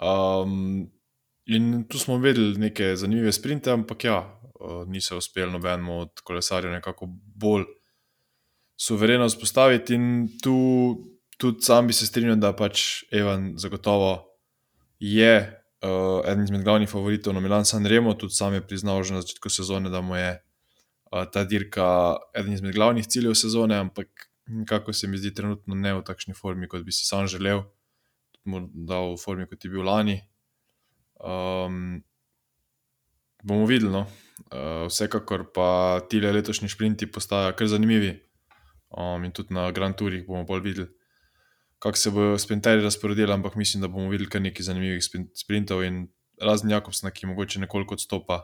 Um, 0.00 0.86
in 1.46 1.84
tu 1.88 1.98
smo 1.98 2.18
videli 2.18 2.58
neke 2.58 2.94
zanimive 2.96 3.32
sprinte, 3.32 3.70
ampak 3.72 4.04
ja, 4.04 4.18
uh, 4.60 4.84
niso 4.88 5.18
uspeli 5.18 5.52
nobenemu 5.52 6.00
od 6.00 6.22
kolesarjev 6.24 6.72
nekako 6.72 7.08
bolj 7.12 7.66
suvereno 8.76 9.26
vzpostaviti. 9.26 9.94
In 9.94 10.28
tu 10.42 10.56
tudi 11.36 11.62
sam 11.62 11.86
bi 11.86 11.92
se 11.92 12.06
strinjal, 12.06 12.36
da 12.36 12.52
pač 12.56 13.04
Evan 13.12 13.54
zagotovo 13.56 14.24
je 14.98 15.32
uh, 15.82 16.24
eden 16.24 16.44
izmed 16.44 16.64
glavnih 16.64 16.90
favoritov 16.90 17.34
na 17.34 17.40
Milan 17.40 17.64
San 17.64 17.86
Remo, 17.86 18.14
tudi 18.14 18.34
sam 18.34 18.54
je 18.54 18.66
priznal 18.66 19.02
že 19.02 19.14
na 19.14 19.20
začetku 19.20 19.48
sezone, 19.52 19.90
da 19.90 20.00
mu 20.00 20.16
je 20.16 20.30
uh, 21.12 21.24
ta 21.32 21.44
dirka 21.44 22.16
eden 22.34 22.52
izmed 22.52 22.74
glavnih 22.74 23.06
ciljev 23.06 23.34
sezone, 23.34 23.76
ampak 23.76 24.08
nekako 24.46 24.92
se 24.92 25.08
mi 25.08 25.18
zdi 25.18 25.34
trenutno 25.34 25.74
ne 25.74 25.94
v 25.94 26.04
takšni 26.04 26.34
formi, 26.34 26.68
kot 26.68 26.84
bi 26.84 26.92
si 26.92 27.06
sam 27.06 27.26
želel, 27.26 27.66
da 28.72 29.00
v 29.02 29.16
formi, 29.18 29.46
kot 29.50 29.64
je 29.64 29.70
bil 29.70 29.82
lani. 29.84 30.20
Um, 31.20 32.04
bomo 33.42 33.66
videli. 33.66 33.90
No? 33.92 34.06
Uh, 34.52 34.86
vsekakor 34.86 35.48
pa 35.52 36.00
ti 36.08 36.20
letošnji 36.20 36.68
sprinti 36.68 37.10
postajajo 37.10 37.56
kar 37.58 37.66
zanimivi. 37.66 38.25
Um, 38.90 39.24
in 39.24 39.32
tudi 39.32 39.54
na 39.54 39.70
Grand 39.74 39.96
Tourih 39.98 40.26
bomo 40.26 40.44
bolj 40.46 40.62
videli, 40.62 40.88
kako 41.78 41.98
se 41.98 42.10
bodo 42.10 42.38
sprinterji 42.38 42.84
razporedili, 42.84 43.32
ampak 43.32 43.56
mislim, 43.56 43.80
da 43.80 43.88
bomo 43.88 44.10
videli 44.10 44.30
kar 44.30 44.40
nekaj 44.40 44.62
zanimivih 44.62 45.02
sprintov 45.34 45.82
in 45.84 46.06
razen 46.42 46.70
Jakobsna, 46.70 47.10
ki 47.10 47.26
mogoče 47.26 47.60
nekoliko 47.60 47.94
odstopa, 47.94 48.40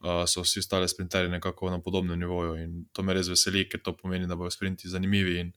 uh, 0.00 0.24
so 0.26 0.44
vsi 0.44 0.60
ostali 0.60 0.88
sprinterji 0.88 1.30
nekako 1.30 1.70
na 1.70 1.80
podobnem 1.82 2.18
nivoju. 2.18 2.56
In 2.62 2.84
to 2.92 3.02
me 3.02 3.14
res 3.14 3.28
veseli, 3.28 3.68
ker 3.68 3.80
to 3.82 3.96
pomeni, 3.96 4.28
da 4.28 4.36
bodo 4.36 4.50
sprinti 4.50 4.88
zanimivi 4.88 5.38
in 5.40 5.52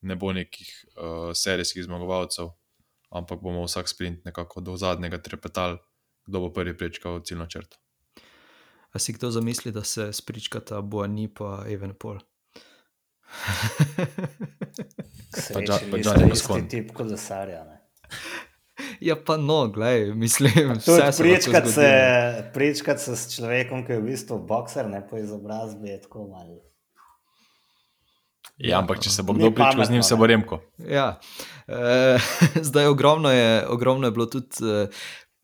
ne 0.00 0.16
bo 0.16 0.32
nekih 0.32 0.70
uh, 0.96 1.30
serijskih 1.36 1.84
zmagovalcev, 1.84 2.54
ampak 3.10 3.42
bomo 3.42 3.66
vsak 3.66 3.88
sprint 3.88 4.24
nekako 4.24 4.60
do 4.60 4.76
zadnjega 4.76 5.20
trepetali, 5.22 5.78
kdo 6.26 6.40
bo 6.40 6.52
prvi 6.52 6.76
prečkal 6.76 7.20
ciljno 7.20 7.46
črto. 7.46 7.76
A 8.90 8.98
si 8.98 9.12
kdo 9.12 9.30
zamisli, 9.30 9.72
da 9.72 9.84
se 9.84 10.12
spričkata 10.12 10.80
Boani 10.80 11.28
pa 11.28 11.64
Evenpol? 11.68 12.18
Srečen 15.34 15.90
pa 15.90 15.96
je 15.96 16.02
Gianni 16.02 16.32
isti 16.32 16.68
tip 16.68 16.92
kolesarja. 16.94 17.64
ne. 17.64 17.76
ja, 19.00 19.16
pa 19.26 19.36
no, 19.36 19.68
gledaj, 19.68 20.14
mislim, 20.14 20.72
vse 20.76 20.84
se 20.84 20.92
lahko 20.92 21.22
prečkat 21.22 21.64
zgodi, 21.64 21.74
se, 21.74 22.50
prečkat 22.54 23.00
se 23.00 23.16
s 23.16 23.36
človekom, 23.36 23.86
ki 23.86 23.92
je 23.92 24.00
v 24.00 24.08
bistvu 24.10 24.38
bokser, 24.48 24.88
ne 24.88 25.02
po 25.10 25.18
izobrazbi, 25.18 25.88
je 25.88 26.02
tako 26.02 26.26
malo. 26.28 26.60
Ja, 28.60 28.78
ampak 28.82 29.00
če 29.00 29.10
se 29.10 29.22
bo 29.24 29.32
kdo 29.32 29.54
pričal 29.56 29.84
z 29.84 29.94
njim, 29.94 30.02
se 30.04 30.16
bo 30.20 30.26
remko. 30.28 30.60
Ja, 30.84 31.20
e, 31.68 32.18
zdaj 32.60 32.86
ogromno 32.92 33.32
je, 33.32 33.66
ogromno 33.68 34.06
je 34.06 34.12
bilo 34.12 34.26
tudi, 34.26 34.86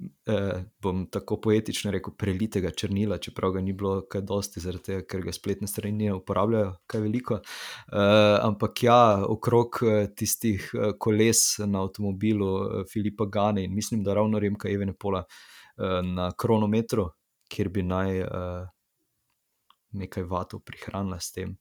e, 0.00 0.32
e, 0.32 0.64
bom 0.82 1.06
tako 1.10 1.38
poetično 1.40 1.90
rekel, 1.94 2.14
prelitega 2.18 2.70
črnila, 2.70 3.18
čeprav 3.18 3.52
ga 3.56 3.60
ni 3.60 3.72
bilo 3.72 4.00
kaj 4.10 4.24
dosti, 4.28 4.60
tega, 4.84 5.02
ker 5.08 5.24
ga 5.24 5.32
spletne 5.32 5.68
strani 5.68 6.06
ne 6.06 6.14
uporabljajo 6.14 6.76
kaj 6.86 7.00
veliko. 7.00 7.40
E, 7.40 8.06
ampak 8.42 8.82
ja, 8.82 9.00
okrog 9.28 9.80
e, 9.82 9.98
tistih 10.14 10.70
e, 10.74 10.92
koles 10.98 11.58
na 11.66 11.82
avtomobilu 11.86 12.50
e, 12.62 12.84
Filipa 12.92 13.26
Gane 13.26 13.64
in 13.64 13.74
mislim, 13.74 14.04
da 14.04 14.14
ravno 14.14 14.38
Remka 14.38 14.70
Evenepola 14.70 15.24
e, 15.24 15.92
na 16.02 16.32
kronometru, 16.32 17.10
kjer 17.48 17.68
bi 17.68 17.82
naj 17.82 18.20
e, 18.20 18.26
nekaj 19.96 20.28
vatov 20.28 20.60
prihranila 20.60 21.20
s 21.20 21.32
tem. 21.32 21.56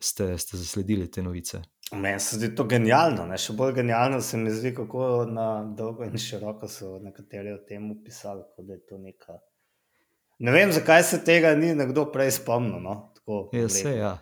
Ste, 0.00 0.38
ste 0.38 0.56
zasledili 0.56 1.10
te 1.10 1.22
novice? 1.22 1.60
Meni 1.92 2.20
se 2.20 2.36
zdi 2.36 2.54
to 2.54 2.64
genialno. 2.64 3.26
Ne? 3.26 3.34
Še 3.34 3.52
bolj 3.52 3.74
genialno 3.74 4.20
se 4.20 4.36
mi 4.36 4.50
zdi, 4.50 4.74
kako 4.74 5.24
na 5.26 5.64
dolgo 5.76 6.04
in 6.04 6.14
široko 6.14 6.68
so 6.68 6.98
nekateri 6.98 7.52
o 7.52 7.58
tem 7.58 8.02
pisali. 8.04 8.42
je 8.58 8.86
to 8.86 8.96
neka- 8.96 9.40
Ne 10.38 10.52
vem, 10.52 10.72
zakaj 10.72 11.02
se 11.02 11.24
tega 11.24 11.54
ni 11.54 11.74
nekdo 11.74 12.12
prej 12.12 12.30
spomnil. 12.30 12.80
No? 12.80 13.12
Tako, 13.14 13.50
Ja, 13.52 13.60
bom 13.60 13.68
se 13.68 13.96
ja. 13.96 14.18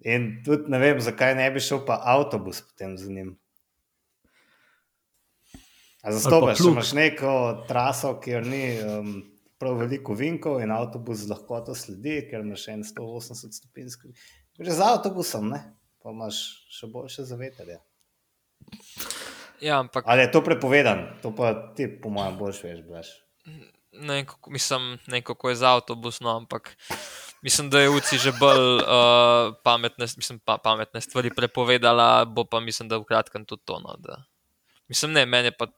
In 0.00 0.42
tudi 0.44 0.70
ne 0.70 0.78
vem, 0.78 1.00
zakaj 1.00 1.34
ne 1.34 1.50
bi 1.50 1.60
šel 1.60 1.84
pa 1.86 2.00
avtobus 2.04 2.62
potem 2.62 2.98
z 2.98 3.08
njim. 3.08 3.38
Zastopaš, 6.04 6.58
če 6.58 6.68
imaš 6.70 6.92
neko 6.92 7.32
traso, 7.68 8.14
kjer 8.20 8.46
ni 8.46 8.62
um, 8.80 9.08
prav 9.58 9.74
veliko 9.76 10.14
vinkov 10.14 10.60
in 10.62 10.70
avtobus 10.70 11.18
z 11.18 11.28
lahkoto 11.28 11.74
sledi, 11.74 12.22
ker 12.30 12.40
imaš 12.40 12.68
en 12.68 12.84
180 12.84 13.52
stopinjski. 13.52 14.12
Že 14.60 14.70
z 14.70 14.80
avtobusom, 14.80 15.50
ne? 15.50 15.60
Pa 16.08 16.14
imaš 16.16 16.36
še 16.72 16.88
boljše 16.88 17.26
zavetrje. 17.28 17.76
Ja, 19.60 19.80
ampak 19.82 20.06
Ali 20.08 20.24
je 20.24 20.30
to 20.32 20.40
prepovedano? 20.40 21.18
To 21.20 21.34
pa 21.36 21.52
ti, 21.76 21.84
po 21.84 22.08
mojem, 22.08 22.38
boljš 22.38 22.62
veš, 22.64 22.78
blaš. 22.88 23.08
ne 23.92 24.24
kako, 24.24 24.50
mislim, 24.50 24.98
ne 25.06 25.20
kako 25.22 25.50
je 25.50 25.56
z 25.60 25.66
avtobusom, 25.68 26.26
ampak 26.26 26.76
mislim, 27.42 27.68
da 27.70 27.80
je 27.80 27.90
UCI 27.90 28.18
že 28.18 28.32
bolj 28.40 28.80
uh, 28.80 29.52
pametne, 29.64 30.06
mislim, 30.16 30.38
pa, 30.40 30.56
pametne 30.56 31.00
stvari 31.00 31.30
prepovedala, 31.36 32.24
bo 32.24 32.44
pa 32.44 32.60
mislim, 32.60 32.88
da 32.88 32.96
v 32.96 33.04
kratkem 33.04 33.44
tudi 33.44 33.62
to. 33.68 33.80
No, 33.84 33.96
da, 33.98 34.22
mislim, 34.88 35.12
ne, 35.12 35.26
meni 35.26 35.52
je 35.52 35.56
pa 35.58 35.68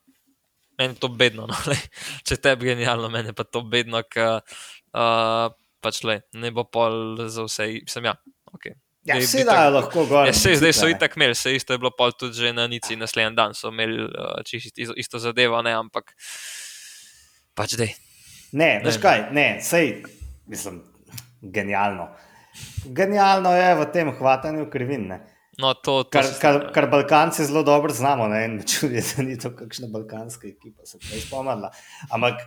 meni 0.78 0.94
je 0.94 1.00
to 1.00 1.08
bedno. 1.08 1.48
No, 1.50 1.56
lej. 1.70 1.82
Če 2.22 2.38
tebi 2.38 2.70
genialno, 2.70 3.10
meni 3.10 3.34
je 3.34 3.38
pa 3.40 3.44
to 3.44 3.64
bedno, 3.66 4.04
ker 4.06 4.44
uh, 4.94 5.50
pač 5.82 6.04
le, 6.06 6.20
ne 6.38 6.54
bo 6.54 6.68
pol 6.70 7.26
za 7.26 7.48
vse. 7.48 7.66
Mislim, 7.82 8.12
ja, 8.12 8.14
okay. 8.54 8.78
Ja, 9.10 9.18
vsi 9.18 9.36
bi 9.36 9.44
dajo 9.44 9.56
tak- 9.62 9.74
lahko 9.74 10.04
gor. 10.06 10.26
Ja, 10.26 10.32
sej, 10.34 10.56
zdaj 10.56 10.72
so 10.72 10.86
ne. 10.86 10.92
itak 10.92 11.16
imeli, 11.16 11.34
se 11.34 11.52
isto 11.52 11.72
je 11.72 11.78
bilo 11.78 11.90
pol 11.90 12.12
tudi 12.12 12.34
že 12.34 12.52
na 12.52 12.66
Nici, 12.66 12.96
naslednji 12.96 13.34
dan 13.34 13.54
so 13.54 13.68
imeli 13.68 14.02
uh, 14.02 14.40
isto, 14.44 14.94
isto 14.94 15.18
zadevo, 15.18 15.62
ne, 15.62 15.72
ampak 15.74 16.14
pač 17.54 17.74
dej. 17.74 17.94
Ne, 18.52 18.80
veš 18.80 18.96
Ne. 18.96 19.02
kaj, 19.02 19.18
ne, 19.30 19.46
sej, 19.62 20.02
mislim, 20.46 20.80
genialno. 21.40 22.08
Genialno 22.84 23.52
je 23.52 23.74
v 23.74 23.84
tem 23.86 24.08
hvatanju 24.10 24.66
krivin. 24.66 25.06
Ne? 25.08 25.18
No, 25.56 25.74
to, 25.74 26.02
to 26.02 26.10
Kar, 26.10 26.24
se 26.24 26.40
kar, 26.40 26.72
kar 26.72 26.86
Balkanci 26.86 27.44
zelo 27.44 27.62
dobro 27.62 27.92
znamo, 27.92 28.28
ne? 28.28 28.44
in 28.44 28.56
me 28.56 28.62
čudi, 28.62 29.02
da 29.08 29.22
ni 29.22 29.38
to 29.38 29.50
kakšna 29.50 29.86
balkanska 29.88 30.48
ekipa, 30.48 30.82
se 30.84 30.98
prej 30.98 31.20
spomnila. 31.20 31.70
Ampak, 32.10 32.40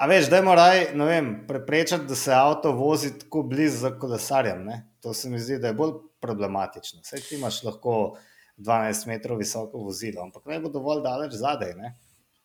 a 0.00 0.06
veš, 0.08 0.30
da 0.32 0.40
moraj, 0.42 0.86
vem, 0.96 1.32
preprečiti, 1.48 2.06
da 2.08 2.16
se 2.16 2.32
avto 2.32 2.72
vozi 2.72 3.12
tako 3.18 3.42
blizu 3.42 3.82
za 3.84 3.90
kolesarjem. 3.98 4.64
Ne? 4.64 4.78
To 5.04 5.12
se 5.14 5.30
mi 5.30 5.38
zdi, 5.38 5.58
da 5.60 5.68
je 5.68 5.76
bolj 5.76 5.92
problematično. 6.20 7.02
Saj 7.04 7.20
ti 7.20 7.36
imaš 7.36 7.62
lahko 7.62 8.16
12 8.56 9.06
metrov 9.08 9.38
visoko 9.38 9.82
vozilo, 9.84 10.22
ampak 10.22 10.46
ne 10.48 10.60
bo 10.60 10.72
dovolj 10.72 11.02
daleč 11.04 11.36
zadaj. 11.36 11.74
Ne, 11.76 11.92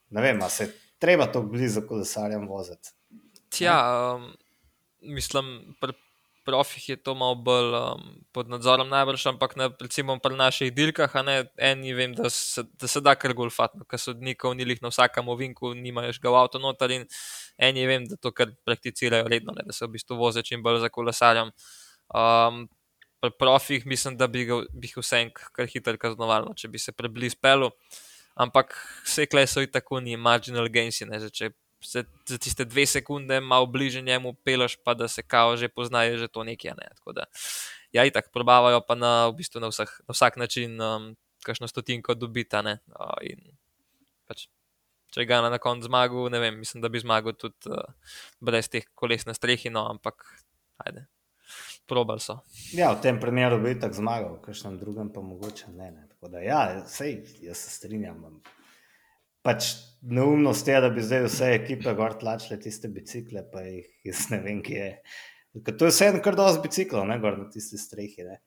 ne 0.09 0.21
vem, 0.21 0.41
a 0.43 0.49
se 0.49 0.67
treba 0.99 1.29
tako 1.31 1.53
blizu 1.55 1.85
kolesarjem 1.87 2.47
voziti. 2.47 2.91
Tja, 3.55 3.77
um, 4.15 4.33
mislim, 5.15 5.75
pri 5.79 5.95
profih 6.45 6.89
je 6.89 6.95
to 6.97 7.15
malo 7.17 7.36
bolj 7.36 7.73
um, 7.73 8.03
pod 8.31 8.49
nadzorom 8.49 8.89
najbrž, 8.89 9.25
ampak 9.34 9.55
na, 9.58 9.69
recimo 9.81 10.15
pri 10.21 10.38
naših 10.38 10.71
dirkah, 10.75 11.15
a 11.17 11.21
ne 11.25 11.36
eni 11.58 11.93
vem, 11.97 12.13
da 12.15 12.29
se, 12.29 12.63
da 12.79 12.88
se 12.88 13.01
da 13.01 13.15
kar 13.17 13.34
golfati, 13.34 13.81
no, 13.81 13.88
ker 13.89 13.99
sodnikov 13.99 14.53
ni 14.55 14.65
lih 14.65 14.81
na 14.86 14.93
vsakem 14.93 15.27
ovinku, 15.29 15.73
nimaš 15.73 16.21
ga 16.21 16.29
v 16.29 16.39
avto 16.43 16.62
noter 16.62 16.93
in 16.95 17.08
eni 17.58 17.88
vem, 17.89 18.05
da 18.10 18.19
to 18.21 18.31
kar 18.31 18.53
prakticirajo 18.65 19.27
redno, 19.31 19.58
ne, 19.58 19.65
da 19.65 19.73
se 19.73 19.86
v 19.88 19.95
bistvu 19.97 20.19
vozijo 20.21 20.45
čim 20.45 20.63
bolj 20.63 20.84
za 20.86 20.93
kolesarjem. 20.93 21.51
Um, 22.13 22.67
pri 23.21 23.34
profih 23.39 23.86
mislim, 23.86 24.17
da 24.17 24.27
bi, 24.27 24.45
ga, 24.45 24.62
bi 24.73 24.88
jih 24.88 25.01
vse 25.01 25.25
kar 25.34 25.69
hitro 25.71 25.97
kaznovalo, 25.97 26.53
če 26.53 26.69
bi 26.69 26.79
se 26.79 26.93
preblizu 26.93 27.41
pelu. 27.41 27.71
Ampak 28.36 28.75
vse 29.05 29.25
klej 29.31 29.47
so 29.47 29.63
itak 29.63 29.91
oni 29.95 30.17
marginal 30.19 30.67
gains, 30.69 31.01
ne, 31.08 31.19
že 31.23 31.31
če 31.31 31.53
se 31.85 32.03
za 32.25 32.37
tiste 32.37 32.65
dve 32.65 32.85
sekunde 32.85 33.39
malo 33.39 33.65
bliže 33.65 34.01
njemu 34.01 34.33
peleš, 34.33 34.77
pa 34.83 34.93
da 34.93 35.07
se 35.07 35.23
kao 35.23 35.57
že 35.57 35.69
poznajo, 35.69 36.17
že 36.17 36.27
to 36.27 36.43
nekje. 36.43 36.73
Ne. 36.77 36.89
Tako 36.95 37.13
da, 37.13 37.25
ja, 37.91 38.05
itak 38.05 38.31
probavajo 38.33 38.81
pa 38.87 38.95
na, 38.95 39.27
v 39.27 39.39
bistvu 39.41 39.61
na, 39.61 39.69
vseh, 39.71 39.89
na 40.07 40.13
vsak 40.13 40.37
način 40.37 40.81
um, 40.81 41.15
kakšno 41.45 41.67
stotinko 41.67 42.13
dobita. 42.13 42.61
Ne. 42.61 42.79
Uh, 42.91 43.17
in 43.21 43.41
pač, 44.27 44.47
če 45.13 45.25
ga 45.25 45.41
na, 45.45 45.53
na 45.53 45.59
koncu 45.61 45.87
zmagal, 45.87 46.29
ne 46.33 46.41
vem, 46.41 46.59
mislim, 46.59 46.81
da 46.83 46.89
bi 46.89 46.99
zmagal 46.99 47.37
tudi 47.37 47.71
uh, 47.71 47.85
brez 48.41 48.69
teh 48.69 48.87
koles 48.93 49.25
na 49.25 49.37
strehi, 49.37 49.69
no, 49.69 49.87
ampak 49.89 50.25
ajde. 50.85 51.05
Probali 51.85 52.19
so. 52.19 52.39
Ja, 52.73 52.89
v 52.95 53.01
tem 53.03 53.19
primeru 53.21 53.59
bi 53.61 53.75
tako 53.77 54.01
zmagal, 54.01 54.31
v 54.39 54.45
kažem 54.49 54.79
drugem 54.81 55.13
pa 55.13 55.21
mogoče 55.21 55.69
ne. 55.77 55.91
ne. 55.93 56.07
Tako 56.09 56.33
da, 56.33 56.41
ja, 56.41 56.61
sej, 56.89 57.19
jaz 57.45 57.61
se 57.61 57.69
strinjam. 57.77 58.23
Pač 59.45 59.67
neumnost 60.03 60.67
je, 60.67 60.79
da 60.81 60.89
bi 60.89 61.01
zdaj 61.01 61.23
vse 61.23 61.51
ekipe 61.53 61.93
gor 61.93 62.15
tlačile 62.15 62.58
tiste 62.60 62.89
bicikle, 62.89 63.45
pa 63.45 63.62
jih 63.62 63.86
jaz 64.03 64.25
ne 64.31 64.39
vem, 64.41 64.62
kje 64.62 64.79
je. 64.79 64.93
Ker 65.62 65.77
to 65.77 65.86
je 65.86 65.93
vse 65.93 66.08
kar 66.19 66.36
dosti 66.36 66.63
biciklov, 66.63 67.05
ne 67.08 67.19
gor 67.19 67.38
na 67.38 67.45
tisti 67.47 67.77
strehi. 67.77 68.25
Ne. 68.25 68.39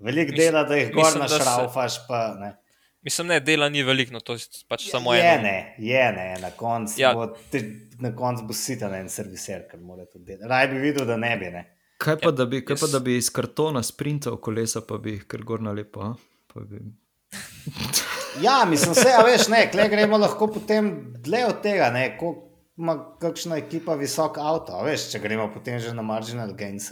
Veliko 0.00 0.32
Mis- 0.32 0.38
dela, 0.38 0.62
da 0.64 0.76
jih 0.76 0.92
gor 0.92 1.04
mislim, 1.04 1.22
da 1.22 1.28
se- 1.28 1.38
našraufaš, 1.38 1.98
pa 2.08 2.20
ne. 2.34 2.52
Mislim, 3.02 3.26
ne, 3.26 3.40
dela 3.40 3.68
ni 3.68 3.82
veliko, 3.82 4.12
no, 4.12 4.20
to 4.20 4.32
je 4.32 4.46
pač 4.66 4.86
samo 4.88 5.12
je 5.12 5.20
eno. 5.22 5.42
ne, 5.42 5.56
je 5.78 6.04
ne, 6.12 6.36
na 6.40 6.50
koncu 6.52 6.94
Ja. 6.96 7.10
bo, 7.12 7.26
te, 7.50 7.60
na 8.00 8.14
konc 8.16 8.40
bo 8.42 8.54
sitan 8.54 8.94
en 8.94 9.08
serviser, 9.10 9.66
ker 9.68 9.80
mora 9.80 10.06
to 10.06 10.18
delati. 10.18 10.48
Raj 10.48 10.68
bi 10.68 10.78
videl, 10.80 11.04
da 11.06 11.16
ne 11.18 11.36
bi. 11.36 11.50
Ne. 11.50 11.64
Kaj 11.98 12.16
pa, 12.16 12.28
Ja, 12.28 12.32
da 12.32 12.46
bi, 12.46 12.62
kaj 12.62 12.76
pa 12.76 12.86
jaz- 12.86 12.92
da 12.92 13.00
bi 13.00 13.16
iz 13.16 13.28
kartona 13.30 13.82
sprintal 13.82 14.36
kolesa, 14.38 14.80
pa 14.80 14.96
bi 14.98 15.10
jih 15.10 15.26
kar 15.26 15.42
gor 15.42 15.60
nalepo? 15.60 16.14
Pa 16.48 16.60
Bi... 16.62 16.80
Ja, 18.40 18.64
mislim, 18.64 18.92
vse, 18.92 19.08
a 19.10 19.22
veš, 19.22 19.48
ne, 19.48 19.70
kle 19.70 19.88
gremo 19.88 20.18
lahko 20.18 20.46
potem 20.48 20.88
dlje 21.16 21.46
od 21.46 21.62
tega, 21.62 21.90
ne, 21.90 22.18
koliko 22.18 22.40
ima 22.76 22.94
kakšna 23.18 23.56
ekipa 23.56 23.94
visok 23.94 24.38
avto, 24.38 24.72
a 24.72 24.82
veš, 24.82 25.10
če 25.10 25.18
gremo 25.18 25.46
potem 25.54 25.78
že 25.78 25.92
na 25.92 26.02
marginal 26.02 26.52
gains. 26.52 26.90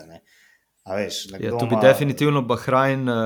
Veš, 0.88 1.26
Ja, 1.32 1.50
to 1.52 1.66
bi 1.66 1.74
ima- 1.74 1.80
definitivno 1.82 2.42
Bahrajn, 2.42 3.08
uh, 3.08 3.16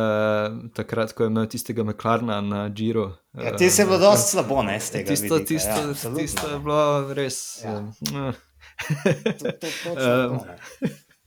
takrat, 0.71 1.13
ko 1.13 1.23
je 1.23 1.29
imel 1.29 1.47
tistega 1.47 1.85
McLarna 1.85 2.41
na 2.41 2.69
Giro. 2.69 3.13
Ja, 3.35 3.57
ti 3.57 3.71
si 3.71 3.85
bilo 3.85 3.99
dosti 3.99 4.31
slabo, 4.31 4.63
ne, 4.63 4.81
z 4.81 4.91
tega. 4.91 5.09
Tisto, 5.09 5.35
vidika, 5.35 5.45
tisto, 5.47 5.71
ja, 5.71 5.89
absolutno, 5.89 6.21
tisto 6.21 6.49
je 6.49 6.59
bilo 6.59 6.81
res. 7.15 7.39
Ja. 7.65 7.73
Ja. 8.13 8.33
To- 9.33 9.53
to- 9.53 9.73
točno 9.85 9.95
to, 9.95 10.45
ne. 10.45 10.59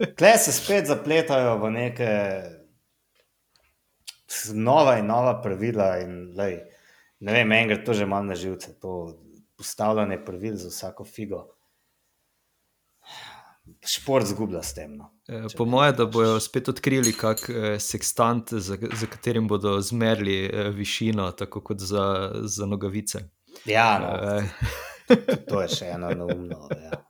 Tle 0.16 0.38
se 0.38 0.52
spet 0.54 0.86
zapletajo 0.86 1.58
v 1.58 1.72
neke 1.72 2.10
nova 4.54 4.98
in 4.98 5.06
nova 5.08 5.42
pravila. 5.42 5.98
In, 5.98 6.34
lej, 6.36 6.60
ne 7.20 7.34
vem, 7.34 7.56
gre 7.68 7.80
to 7.84 7.94
že 7.94 8.06
malo 8.06 8.30
na 8.32 8.36
živce, 8.36 8.74
to 8.80 9.16
postavljanje 9.58 10.20
pravil 10.26 10.56
za 10.56 10.70
vsako 10.70 11.06
figo. 11.06 11.48
Šport 13.86 14.26
zgublja 14.26 14.64
s 14.64 14.74
tem. 14.74 14.96
No. 14.98 15.12
Eh, 15.28 15.46
Če 15.52 15.58
Po 15.58 15.66
mojem, 15.70 15.94
da 15.96 16.06
bojo 16.10 16.40
spet 16.42 16.72
odkrili 16.72 17.14
kak 17.14 17.46
eh, 17.50 17.76
sekstant, 17.80 18.54
za, 18.54 18.78
za 18.78 19.08
katerim 19.08 19.48
bodo 19.48 19.78
zmerili 19.82 20.40
eh, 20.46 20.70
višino, 20.74 21.30
tako 21.32 21.62
kot 21.62 21.80
za, 21.80 22.32
za 22.44 22.66
nogavice. 22.66 23.28
Ja, 23.66 24.00
no. 24.02 24.16
Eh, 24.40 24.50
Tudi 25.10 25.46
To 25.50 25.62
je 25.62 25.70
še 25.74 25.94
eno 25.96 26.10
neumno. 26.14 26.68
Ja. 26.70 27.04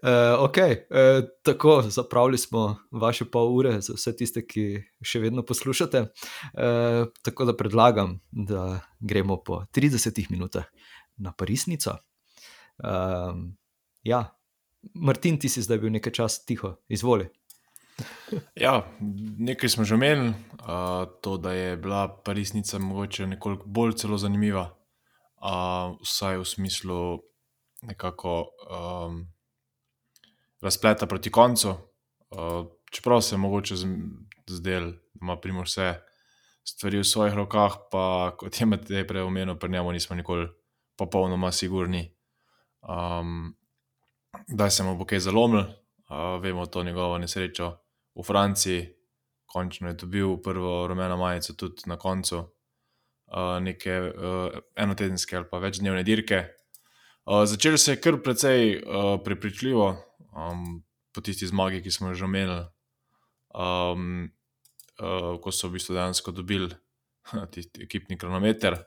Uh, 0.00 0.44
ok, 0.44 0.56
uh, 0.56 1.28
tako 1.42 1.82
zapravili 1.82 2.38
smo 2.38 2.76
vaše 2.90 3.24
pol 3.24 3.56
ure 3.56 3.80
za 3.80 3.92
vse 3.92 4.14
tiste, 4.16 4.42
ki 4.46 4.80
še 5.04 5.20
vedno 5.20 5.44
poslušate. 5.44 6.00
Uh, 6.00 7.10
tako 7.22 7.44
da 7.44 7.56
predlagam, 7.56 8.20
da 8.30 8.80
gremo 9.00 9.36
po 9.44 9.64
30 9.76 10.30
minutah 10.30 10.64
na 11.16 11.32
Parisnico. 11.32 11.98
Um, 12.80 13.58
ja, 14.02 14.24
Martin, 14.94 15.36
ti 15.38 15.48
si 15.52 15.62
zdaj 15.62 15.78
bil 15.78 15.92
nekaj 15.92 16.12
časa 16.16 16.46
tiho, 16.48 16.78
izvoli. 16.88 17.28
Ja, 18.56 18.86
nekaj 19.36 19.68
smo 19.68 19.84
že 19.84 19.94
omenili, 19.94 20.32
uh, 20.64 21.04
to, 21.20 21.36
da 21.36 21.52
je 21.52 21.76
bila 21.76 22.06
Parisnica 22.24 22.78
mogoče 22.78 23.26
nekoliko 23.26 23.68
bolj 23.68 23.98
celo 24.00 24.16
zanimiva, 24.18 24.70
uh, 25.44 25.92
vsaj 26.00 26.40
v 26.40 26.46
smislu 26.48 27.00
nekako 27.82 28.48
um, 28.64 29.26
razpleta 30.60 31.06
proti 31.06 31.30
koncu. 31.30 31.70
Uh, 32.30 32.66
čeprav 32.90 33.20
se 33.20 33.34
je 33.34 33.38
mogoče 33.38 33.74
zdel, 34.46 34.90
da 34.92 34.98
ima 35.22 35.36
primo 35.40 35.62
vse 35.62 35.94
stvari 36.64 36.98
v 36.98 37.04
svojih 37.04 37.34
rokah, 37.34 37.76
pa 37.90 38.34
kot 38.38 38.60
je 38.60 38.66
Matej 38.66 39.06
prej 39.06 39.22
omenil, 39.22 39.58
pri 39.58 39.70
njemu 39.70 39.92
nismo 39.92 40.16
nikoli 40.16 40.48
popolnoma 40.96 41.52
sigurni. 41.52 42.12
Um, 42.82 43.56
da 44.48 44.70
se 44.70 44.82
mu 44.82 44.96
bo 44.96 45.04
kaj 45.04 45.20
zalomil, 45.20 45.60
uh, 45.60 46.42
vemo 46.42 46.66
to 46.66 46.82
njegovo 46.82 47.18
nesrečo 47.18 47.76
v 48.14 48.22
Franciji, 48.22 48.86
končno 49.46 49.88
je 49.88 49.94
dobil 49.94 50.36
prvo 50.36 50.86
rumeno 50.86 51.16
majico 51.16 51.52
tudi 51.52 51.82
na 51.86 51.98
koncu 51.98 52.38
uh, 52.38 53.58
neke 53.60 54.00
uh, 54.00 54.58
enotedenske 54.76 55.36
ali 55.36 55.46
pa 55.50 55.58
večdnevne 55.58 56.02
dirke. 56.02 56.44
Uh, 57.24 57.44
začelo 57.44 57.78
se 57.78 57.92
je 57.92 58.00
kar 58.00 58.22
precej 58.22 58.76
uh, 58.76 59.20
prepričljivo, 59.24 59.96
um, 60.32 60.82
po 61.14 61.20
tisti 61.20 61.46
zmagi, 61.46 61.82
ki 61.82 61.90
smo 61.90 62.10
jo 62.10 62.14
že 62.14 62.24
omenili, 62.24 62.64
um, 63.54 64.30
uh, 65.00 65.34
ko 65.42 65.52
so 65.52 65.68
v 65.68 65.78
bistvu 65.78 65.96
dejansko 65.96 66.32
dobili 66.32 66.70
tisti 67.52 67.84
ekipni 67.86 68.18
kronometer. 68.18 68.78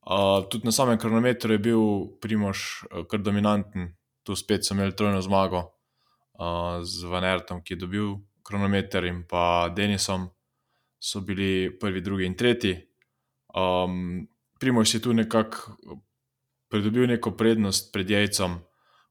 Uh, 0.00 0.48
tudi 0.48 0.64
na 0.64 0.72
samem 0.72 0.98
kronometru 0.98 1.52
je 1.52 1.58
bil 1.60 1.82
Primož 2.20 2.84
uh, 2.88 3.04
kar 3.04 3.20
dominanten, 3.20 3.92
tu 4.24 4.36
spet 4.36 4.64
so 4.64 4.74
imeli 4.74 4.96
trojno 4.96 5.20
zmago 5.22 5.60
uh, 6.40 6.80
z 6.82 7.04
Vanertom, 7.04 7.60
ki 7.60 7.76
je 7.76 7.82
dobil 7.84 8.14
kronometer, 8.42 9.04
in 9.04 9.24
pa 9.28 9.68
Denisom 9.68 10.30
so 11.00 11.20
bili 11.20 11.68
prvi, 11.80 12.00
drugi 12.00 12.26
in 12.26 12.36
tretji. 12.36 12.76
Um, 13.56 14.28
Primož 14.60 14.94
je 14.94 15.00
tu 15.00 15.12
nekako 15.12 15.76
pridobil 16.70 17.06
neko 17.10 17.34
prednost 17.34 17.92
pred 17.92 18.10
jajcem, 18.10 18.60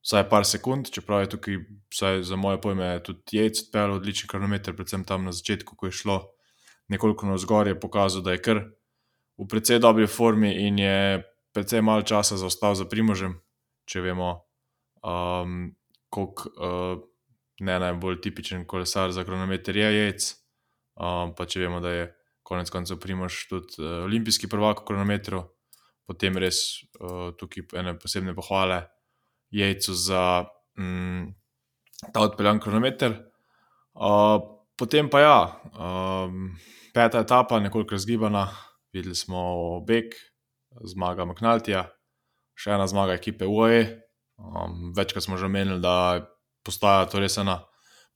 vsaj 0.05 0.25
par 0.29 0.45
sekund, 0.47 0.89
čeprav 0.93 1.25
je 1.25 1.31
tukaj, 1.35 1.57
vsaj 1.93 2.23
za 2.23 2.35
moje 2.35 2.61
pojme, 2.61 2.91
tudi 3.03 3.37
jajc 3.37 3.63
odpeljal 3.65 3.95
odličen 3.97 4.29
kronometer, 4.31 4.75
predvsem 4.75 5.03
tam 5.03 5.27
na 5.27 5.31
začetku, 5.35 5.75
ko 5.75 5.89
je 5.89 5.97
šlo 6.01 6.19
nekoliko 6.89 7.27
navzgor, 7.27 7.67
je 7.67 7.79
pokazal, 7.79 8.23
da 8.25 8.33
je 8.33 8.41
kar 8.41 8.63
v 9.39 9.47
precej 9.47 9.79
dobri 9.79 10.07
formi 10.07 10.51
in 10.67 10.79
je 10.79 11.23
precej 11.53 11.81
malo 11.81 12.01
časa 12.01 12.37
zaostal 12.37 12.75
za 12.75 12.85
Primožem, 12.89 13.37
če 13.85 14.01
vemo, 14.01 14.31
um, 15.03 15.71
koliko 16.09 16.49
uh, 16.49 17.01
ne 17.59 17.79
najbolj 17.79 18.21
tipičen 18.21 18.65
kolesar 18.65 19.11
za 19.11 19.23
kronometer 19.23 19.77
je 19.77 19.89
jajc. 19.95 20.29
Um, 20.99 21.33
pa 21.35 21.45
če 21.47 21.63
vemo, 21.63 21.79
da 21.79 21.91
je 21.93 22.07
konec 22.43 22.69
koncev 22.73 22.99
Primož 22.99 23.45
tudi 23.49 23.79
uh, 23.79 24.03
olimpijski 24.07 24.49
prvak 24.51 24.81
v 24.81 24.87
kronometru, 24.89 25.43
potem 26.07 26.37
res 26.41 26.81
uh, 26.99 27.31
tukaj 27.37 27.69
ene 27.79 27.95
posebne 27.99 28.33
pohvale 28.35 28.81
jajcu 29.51 29.93
za 29.93 30.23
um, 30.77 31.35
ta 32.13 32.21
odpeljan 32.21 32.59
kronometer. 32.59 33.15
Uh, 33.93 34.39
potem 34.77 35.09
pa 35.09 35.19
ja, 35.19 35.39
um, 35.75 36.55
peta 36.93 37.19
etapa, 37.19 37.59
nekoliko 37.59 37.97
razgibana, 37.97 38.47
videli 38.93 39.15
smo 39.15 39.79
Bek, 39.87 40.15
zmaga 40.85 41.25
McNaltija, 41.25 41.87
še 42.55 42.75
ena 42.75 42.87
zmaga 42.87 43.17
ekipe 43.17 43.47
UAE. 43.47 43.81
Um, 44.39 44.93
večkrat 44.95 45.25
smo 45.25 45.37
že 45.37 45.49
omenili, 45.49 45.81
da 45.83 46.23
postaja 46.63 47.09
to 47.11 47.19
res 47.19 47.35
ena 47.41 47.59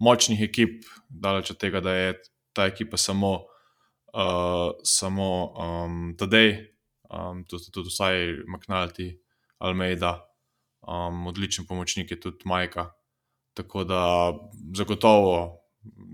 močnih 0.03 0.41
ekip, 0.47 0.85
daleč 1.09 1.51
od 1.51 1.59
tega, 1.59 1.81
da 1.83 1.95
je 1.95 2.13
ta 2.55 2.67
ekipa 2.69 2.97
samo, 2.97 3.33
uh, 4.13 4.71
samo 4.87 5.29
um, 5.51 6.13
Tadej, 6.19 6.55
um, 7.09 7.43
tu 7.43 7.59
so 7.59 7.73
tudi 7.75 7.91
vsaj 7.91 8.45
McNalti, 8.47 9.09
Almeida, 9.63 10.19
um, 10.87 11.27
odličen 11.27 11.67
pomočnik 11.67 12.11
je 12.11 12.19
tudi 12.19 12.45
Majka. 12.45 12.91
Tako 13.53 13.83
da 13.83 14.33
zagotovo 14.75 15.59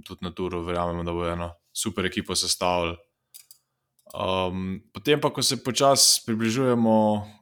tudi 0.05 0.25
na 0.25 0.32
Turu 0.36 0.63
verjamemo, 0.63 1.03
da 1.03 1.13
bo 1.13 1.27
eno 1.27 1.53
super 1.73 2.05
ekipo 2.05 2.36
sestavili. 2.36 2.97
Um, 4.13 4.82
potem 4.93 5.21
pa, 5.21 5.29
ko 5.29 5.41
se 5.45 5.63
počasi 5.63 6.23
približujemo, 6.25 6.95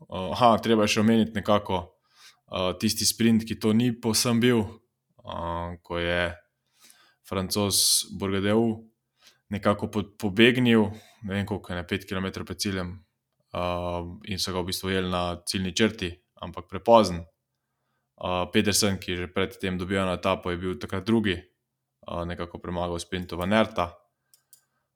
uh, 0.10 0.34
aha, 0.36 0.58
treba 0.60 0.88
še 0.88 1.00
omeniti 1.00 1.38
nekako 1.40 1.80
uh, 1.80 2.74
tisti 2.80 3.08
sprint, 3.08 3.48
ki 3.48 3.56
to 3.56 3.72
ni 3.74 3.94
povsem 3.96 4.42
bil, 4.44 4.66
uh, 5.24 5.78
ko 5.82 6.02
je 6.04 6.36
francos 7.28 8.06
Borgadeu 8.20 8.84
nekako 9.50 9.88
po, 9.88 10.04
pobegnil, 10.20 10.90
ne 11.24 11.34
vem 11.34 11.46
koliko 11.48 11.72
je, 11.72 11.80
ne 11.80 11.88
5 11.88 12.08
km 12.10 12.44
pred 12.44 12.60
ciljem, 12.60 12.90
uh, 13.56 14.04
in 14.28 14.40
so 14.40 14.52
ga 14.52 14.60
v 14.60 14.72
bistvu 14.72 14.92
jeli 14.92 15.12
na 15.12 15.40
ciljni 15.48 15.72
črti, 15.76 16.12
ampak 16.42 16.68
prepozen. 16.70 17.26
Uh, 18.18 18.50
Petersen, 18.50 18.98
ki 18.98 19.12
je 19.12 19.18
že 19.18 19.28
predtem 19.30 19.78
dobil 19.78 20.02
eno 20.02 20.18
etapo, 20.18 20.50
je 20.50 20.58
bil 20.58 20.74
takrat 20.82 21.06
drugi, 21.06 21.38
uh, 21.38 22.26
nekako 22.26 22.58
premagal 22.58 22.98
sprintu 22.98 23.38
Vanerta. 23.38 23.94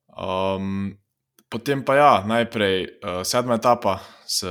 Um, 0.10 0.98
potem 1.46 1.86
pa 1.86 1.94
ja, 1.96 2.14
najprej 2.26 2.78
uh, 2.82 3.22
sedma 3.22 3.62
etapa 3.62 4.02
s 4.26 4.42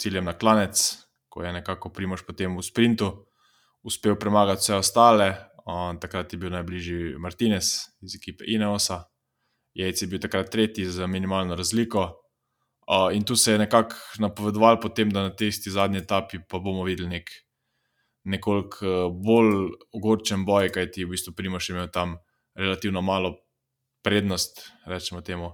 ciljem 0.00 0.24
na 0.24 0.32
klanec, 0.32 0.74
ko 1.28 1.44
je 1.44 1.52
nekako 1.52 1.92
Primož 1.92 2.24
potem 2.24 2.56
v 2.56 2.64
sprintu 2.64 3.28
uspel 3.84 4.16
premagati 4.16 4.64
vse 4.64 4.74
ostale. 4.80 5.28
On, 5.64 5.94
takrat 6.00 6.32
je 6.32 6.40
bil 6.40 6.50
najbližji 6.50 7.14
Martinez 7.22 7.92
iz 8.02 8.16
ekipe 8.18 8.42
Ineosa, 8.48 9.12
Jejc 9.74 10.02
je 10.02 10.08
bil 10.08 10.20
takrat 10.20 10.50
tretji 10.50 10.84
za 10.84 11.06
minimalno 11.06 11.56
razliko. 11.56 12.21
Uh, 12.82 13.14
in 13.14 13.24
tu 13.24 13.36
se 13.36 13.52
je 13.52 13.58
nekako 13.58 13.94
napovedoval, 14.18 14.80
potem, 14.80 15.10
da 15.10 15.22
na 15.22 15.30
tisti 15.30 15.70
zadnji 15.70 16.02
etapi 16.02 16.40
pa 16.48 16.58
bomo 16.58 16.82
videli 16.84 17.08
nek, 17.08 17.30
nekoliko 18.24 19.10
bolj 19.14 19.70
ogorčen 19.94 20.44
boj, 20.44 20.72
kajti 20.74 21.04
v 21.06 21.14
bistvu 21.14 21.34
Primož 21.38 21.70
je 21.70 21.76
imel 21.76 21.88
tam 21.94 22.16
relativno 22.58 23.02
malo 23.02 23.36
prednost, 24.02 24.72
rečemo 24.86 25.22
temu. 25.22 25.52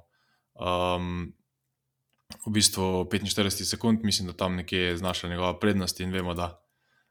Um, 0.56 1.34
v 2.46 2.52
bistvu 2.52 3.04
45 3.04 3.64
sekund, 3.64 4.00
mislim, 4.02 4.28
da 4.28 4.36
tam 4.36 4.56
nekje 4.56 4.80
je 4.80 4.96
znašla 4.96 5.28
njegova 5.28 5.58
prednost 5.58 6.00
in 6.00 6.12
vemo, 6.12 6.34
da 6.34 6.56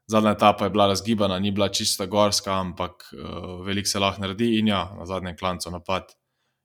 zadnja 0.06 0.30
etapa 0.30 0.64
je 0.64 0.70
bila 0.70 0.86
razgibana, 0.86 1.38
ni 1.38 1.50
bila 1.50 1.68
čista 1.68 2.06
gorska, 2.06 2.58
ampak 2.60 3.06
uh, 3.12 3.66
veliko 3.66 3.88
se 3.88 3.98
lahko 3.98 4.20
naredi 4.20 4.58
in 4.58 4.68
ja, 4.68 4.94
na 4.98 5.06
zadnjem 5.06 5.36
klancu 5.36 5.70
napad 5.70 6.10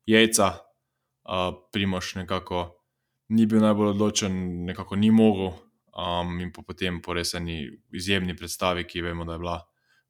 jajca, 0.06 0.48
uh, 0.50 1.54
Primož 1.72 2.16
nekako 2.16 2.83
ni 3.30 3.46
bil 3.46 3.62
najbolj 3.64 3.94
odločen, 3.94 4.34
nekako 4.68 4.96
ni 4.96 5.12
mogel. 5.12 5.54
Um, 5.94 6.40
in 6.42 6.50
po 6.50 6.64
potem 6.66 6.98
po 7.06 7.14
res 7.14 7.36
eni 7.38 7.68
izjemni 7.94 8.34
predstavi, 8.36 8.88
ki 8.90 9.04
vemo, 9.06 9.28
da 9.30 9.36
je 9.36 9.44
bila 9.44 9.60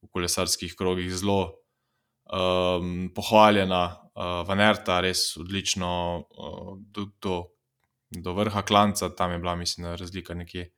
v 0.03 0.07
kolesarskih 0.07 0.75
krogih 0.79 1.09
zelo 1.11 1.41
um, 2.31 3.09
pohvaljena, 3.15 3.83
uh, 4.15 4.43
Vanerta, 4.47 5.01
res 5.03 5.25
odlično 5.37 5.89
uh, 6.23 6.71
do, 6.79 7.09
do, 7.21 7.41
do 8.15 8.35
vrha 8.37 8.63
klanca, 8.63 9.11
tam 9.11 9.35
je 9.35 9.41
bila, 9.43 9.57
mislim, 9.59 9.91
razlika 9.99 10.33
nekje 10.33 10.69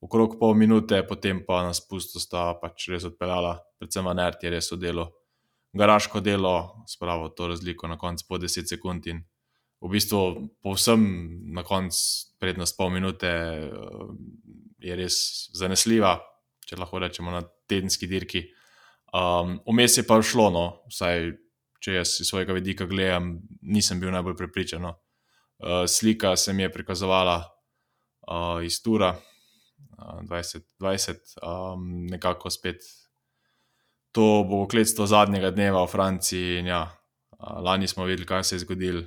okrog 0.00 0.36
pol 0.40 0.54
minute, 0.54 1.02
potem 1.08 1.40
pa 1.46 1.62
na 1.64 1.72
spustu 1.76 2.20
sta 2.20 2.52
pač 2.60 2.88
res 2.92 3.04
odpeljala, 3.08 3.58
predvsem 3.80 4.04
Vanert 4.04 4.44
je 4.44 4.52
res 4.52 4.72
odelo 4.72 5.10
garaško 5.72 6.20
delo, 6.20 6.84
spravo 6.88 7.28
to 7.28 7.48
razliko 7.48 7.88
na 7.88 7.98
koncu 7.98 8.24
po 8.28 8.38
10 8.38 8.68
sekund 8.68 9.06
in 9.06 9.22
v 9.80 9.88
bistvu 9.88 10.48
povsem 10.62 11.00
na 11.54 11.64
koncu 11.64 11.98
prednost 12.40 12.76
pol 12.76 12.90
minute 12.92 13.28
uh, 13.28 14.10
je 14.80 14.96
res 14.96 15.16
zanesljiva, 15.56 16.18
če 16.64 16.78
lahko 16.80 17.00
rečemo 17.00 17.32
na 17.32 17.42
tedenski 17.68 18.08
dirki. 18.08 18.44
Um, 19.12 19.58
Vmes 19.66 19.98
je 19.98 20.04
pa 20.06 20.20
šlo, 20.22 20.50
no, 20.54 20.64
vsaj 20.92 21.32
če 21.80 21.96
jaz 21.96 22.18
iz 22.20 22.28
svojega 22.28 22.54
vidika 22.56 22.86
gledam, 22.88 23.38
nisem 23.62 24.00
bil 24.00 24.12
najbolj 24.12 24.36
prepričan. 24.36 24.84
No. 24.84 24.94
Uh, 25.60 25.84
slika 25.88 26.36
se 26.36 26.52
mi 26.52 26.62
je 26.62 26.72
prikazovala 26.72 27.40
uh, 27.40 28.64
iz 28.64 28.82
Tura 28.84 29.14
uh, 29.16 30.20
2020, 30.28 31.36
um, 31.40 32.06
nekako 32.10 32.50
spet. 32.52 32.84
To 34.12 34.44
bo 34.48 34.66
kletstvo 34.68 35.06
zadnjega 35.06 35.52
dneva 35.54 35.84
v 35.84 35.92
Franciji. 35.92 36.60
Ja, 36.66 36.84
uh, 36.84 37.60
lani 37.64 37.88
smo 37.88 38.04
videli, 38.04 38.28
kaj 38.28 38.44
se 38.44 38.56
je 38.56 38.64
zgodilo, 38.66 39.04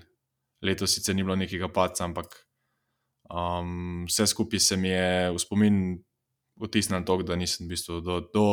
letos 0.64 0.96
sicer 0.96 1.16
ni 1.16 1.24
bilo 1.24 1.36
nekega 1.36 1.70
paca, 1.70 2.06
ampak 2.08 2.40
Um, 3.34 4.06
vse 4.06 4.28
skupaj 4.28 4.60
se 4.60 4.78
mi 4.78 4.90
je 4.90 5.32
v 5.32 5.40
spomin 5.40 6.04
vtisnilo 6.62 7.02
to, 7.06 7.22
da 7.24 7.36
nisem 7.36 7.66
v 7.66 7.74
bistvu 7.74 8.02
do, 8.02 8.20
do 8.34 8.46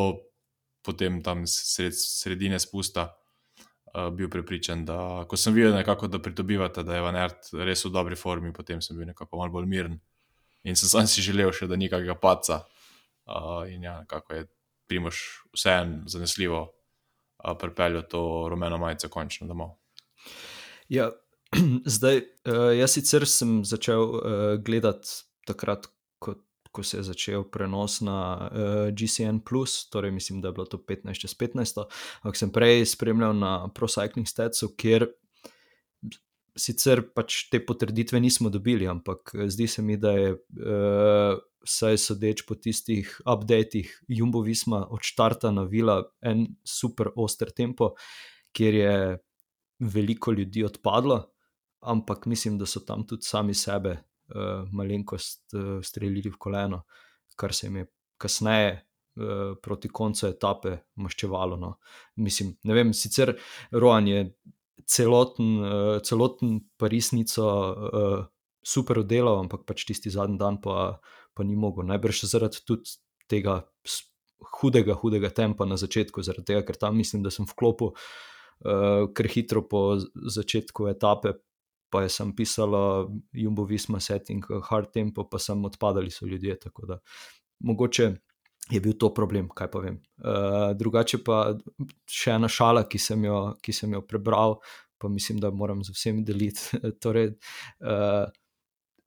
potem 0.83 1.23
tam 1.23 1.43
sred, 1.47 1.93
sredine 1.93 2.59
spusta 2.59 3.11
uh, 3.11 4.09
bil 4.15 4.31
prepričan, 4.31 4.85
da 4.87 5.27
ko 5.29 5.37
sem 5.37 5.55
videl, 5.55 5.75
nekako, 5.75 6.09
da 6.09 6.23
pridobivate, 6.23 6.85
da 6.87 6.97
je 6.97 7.05
Vanert 7.05 7.51
res 7.53 7.85
v 7.85 7.93
dobri 7.93 8.17
formi, 8.17 8.55
potem 8.57 8.81
sem 8.81 8.97
bil 8.97 9.11
nekako 9.11 9.43
malo 9.43 9.53
bolj 9.59 9.69
miren. 9.69 9.99
In 10.65 10.77
sem 10.77 10.89
sam 10.89 11.09
si 11.11 11.25
želel 11.25 11.53
še, 11.53 11.69
da 11.69 11.77
ni 11.77 11.91
kakega 11.91 12.17
paca. 12.21 12.63
Uh, 13.27 13.67
in 13.69 13.85
ja, 13.85 14.01
kako 14.09 14.39
je 14.39 14.49
Primoš 14.89 15.19
vseeno 15.55 16.09
zanesljivo 16.09 16.63
uh, 16.63 17.53
pripeljal 17.59 18.07
to 18.09 18.23
rumeno 18.51 18.79
majico 18.79 19.11
končno 19.13 19.51
domov. 19.51 19.77
Ja, 20.89 21.11
zdaj, 21.97 22.23
uh, 22.47 22.71
jaz 22.79 22.95
sicer 22.95 23.27
sem 23.29 23.61
začel 23.67 24.03
uh, 24.03 24.23
gledati 24.63 25.27
takrat, 25.49 25.89
ko, 26.23 26.37
ko 26.71 26.85
se 26.87 27.01
je 27.01 27.07
začel 27.11 27.45
prenos 27.51 28.01
na 28.07 28.19
uh, 28.39 28.91
GCN, 28.95 29.43
torej 29.91 30.15
mislim, 30.15 30.41
da 30.41 30.49
je 30.49 30.59
bilo 30.59 30.67
to 30.71 30.79
15 30.79 31.25
čez 31.27 31.35
15, 31.35 31.83
ampak 32.23 32.39
sem 32.39 32.53
prej 32.55 32.87
spremljal 32.87 33.35
na 33.35 33.55
ProCycling 33.75 34.29
Statsu, 34.31 34.71
kjer 34.79 35.09
sicer 36.59 37.03
pač 37.15 37.49
te 37.51 37.61
potrditve 37.63 38.21
nismo 38.21 38.51
dobili, 38.51 38.87
ampak 38.87 39.35
zdi 39.49 39.67
se 39.69 39.83
mi, 39.83 39.99
da 40.01 40.17
je. 40.17 40.35
Uh, 40.57 41.39
Saj 41.61 41.99
sodeč 42.01 42.41
po 42.49 42.55
tistih 42.57 43.05
updatih, 43.29 43.91
Jumbo 44.09 44.41
Visma 44.41 44.79
od 44.89 45.03
začetka 45.05 45.51
navila 45.53 45.99
en 46.25 46.47
super 46.65 47.11
oster 47.21 47.51
tempo, 47.53 47.91
kjer 48.57 48.79
je 48.79 48.95
veliko 49.81 50.33
ljudi 50.33 50.65
odpadlo, 50.65 51.19
ampak 51.81 52.27
mislim, 52.27 52.59
da 52.59 52.67
so 52.67 52.81
tam 52.81 53.07
tudi 53.07 53.23
sami 53.23 53.55
sebe 53.55 53.97
uh, 54.35 54.69
malenkost 54.73 55.55
uh, 55.55 55.79
streljili 55.83 56.31
v 56.31 56.39
koleno, 56.39 56.83
kar 57.37 57.55
se 57.55 57.67
jim 57.67 57.77
je 57.77 57.87
kasneje 58.21 58.73
uh, 58.77 59.57
proti 59.63 59.89
koncu 59.89 60.27
etape 60.29 60.77
maščevalo. 60.95 61.57
No. 61.57 61.75
Mislim, 62.17 62.55
ne 62.65 62.77
vem, 62.77 62.93
sicer 62.95 63.35
Rojan 63.73 64.09
je 64.09 64.25
celoten, 64.87 65.57
uh, 65.61 65.97
celoten 66.05 66.61
parisnico 66.77 67.49
uh, 67.49 68.19
super 68.63 69.01
oddelal, 69.01 69.41
ampak 69.45 69.65
pač 69.69 69.87
tisti 69.89 70.13
zadnji 70.13 70.39
dan 70.41 70.61
pa, 70.61 71.01
pa 71.35 71.47
ni 71.47 71.57
mogel. 71.57 71.89
Najbrž 71.89 72.25
zaradi 72.29 72.65
tudi 72.67 72.99
tega. 73.31 73.63
Hudega, 74.61 74.95
hudega 74.97 75.29
tempa 75.37 75.67
na 75.69 75.77
začetku, 75.77 76.23
zaradi 76.25 76.55
tega, 76.55 76.63
ker 76.65 76.77
tam 76.81 76.95
mislim, 76.97 77.21
da 77.21 77.29
sem 77.33 77.45
vklopil 77.45 77.91
uh, 77.93 79.05
kar 79.13 79.29
hitro 79.29 79.63
po 79.69 79.99
začetku 80.01 80.89
etape, 80.89 81.35
pa 81.91 82.03
je 82.03 82.09
sem 82.09 82.33
pisala 82.37 83.09
Jumbo 83.33 83.65
Visma 83.65 84.01
setting, 84.01 84.45
hard 84.71 84.93
tempo, 84.95 85.25
pa 85.29 85.39
sem 85.39 85.65
odpadali 85.65 86.11
so 86.11 86.27
ljudje. 86.27 86.59
Tako 86.59 86.87
da 86.87 86.99
mogoče 87.61 88.13
je 88.71 88.81
bil 88.81 88.93
to 88.99 89.15
problem, 89.15 89.49
kaj 89.55 89.71
pa 89.71 89.79
vem. 89.83 89.97
Uh, 90.19 90.71
drugače 90.79 91.19
pa 91.27 91.57
še 92.07 92.37
ena 92.37 92.49
šala, 92.49 92.85
ki 92.89 92.99
sem 93.03 93.25
jo, 93.25 93.41
ki 93.63 93.73
sem 93.75 93.93
jo 93.97 94.03
prebral, 94.07 94.61
pa 95.01 95.09
mislim, 95.09 95.41
da 95.43 95.51
moram 95.51 95.83
z 95.85 95.95
vsemi 95.97 96.23
deliti. 96.27 96.79
torej, 97.03 97.35
uh, 97.85 98.29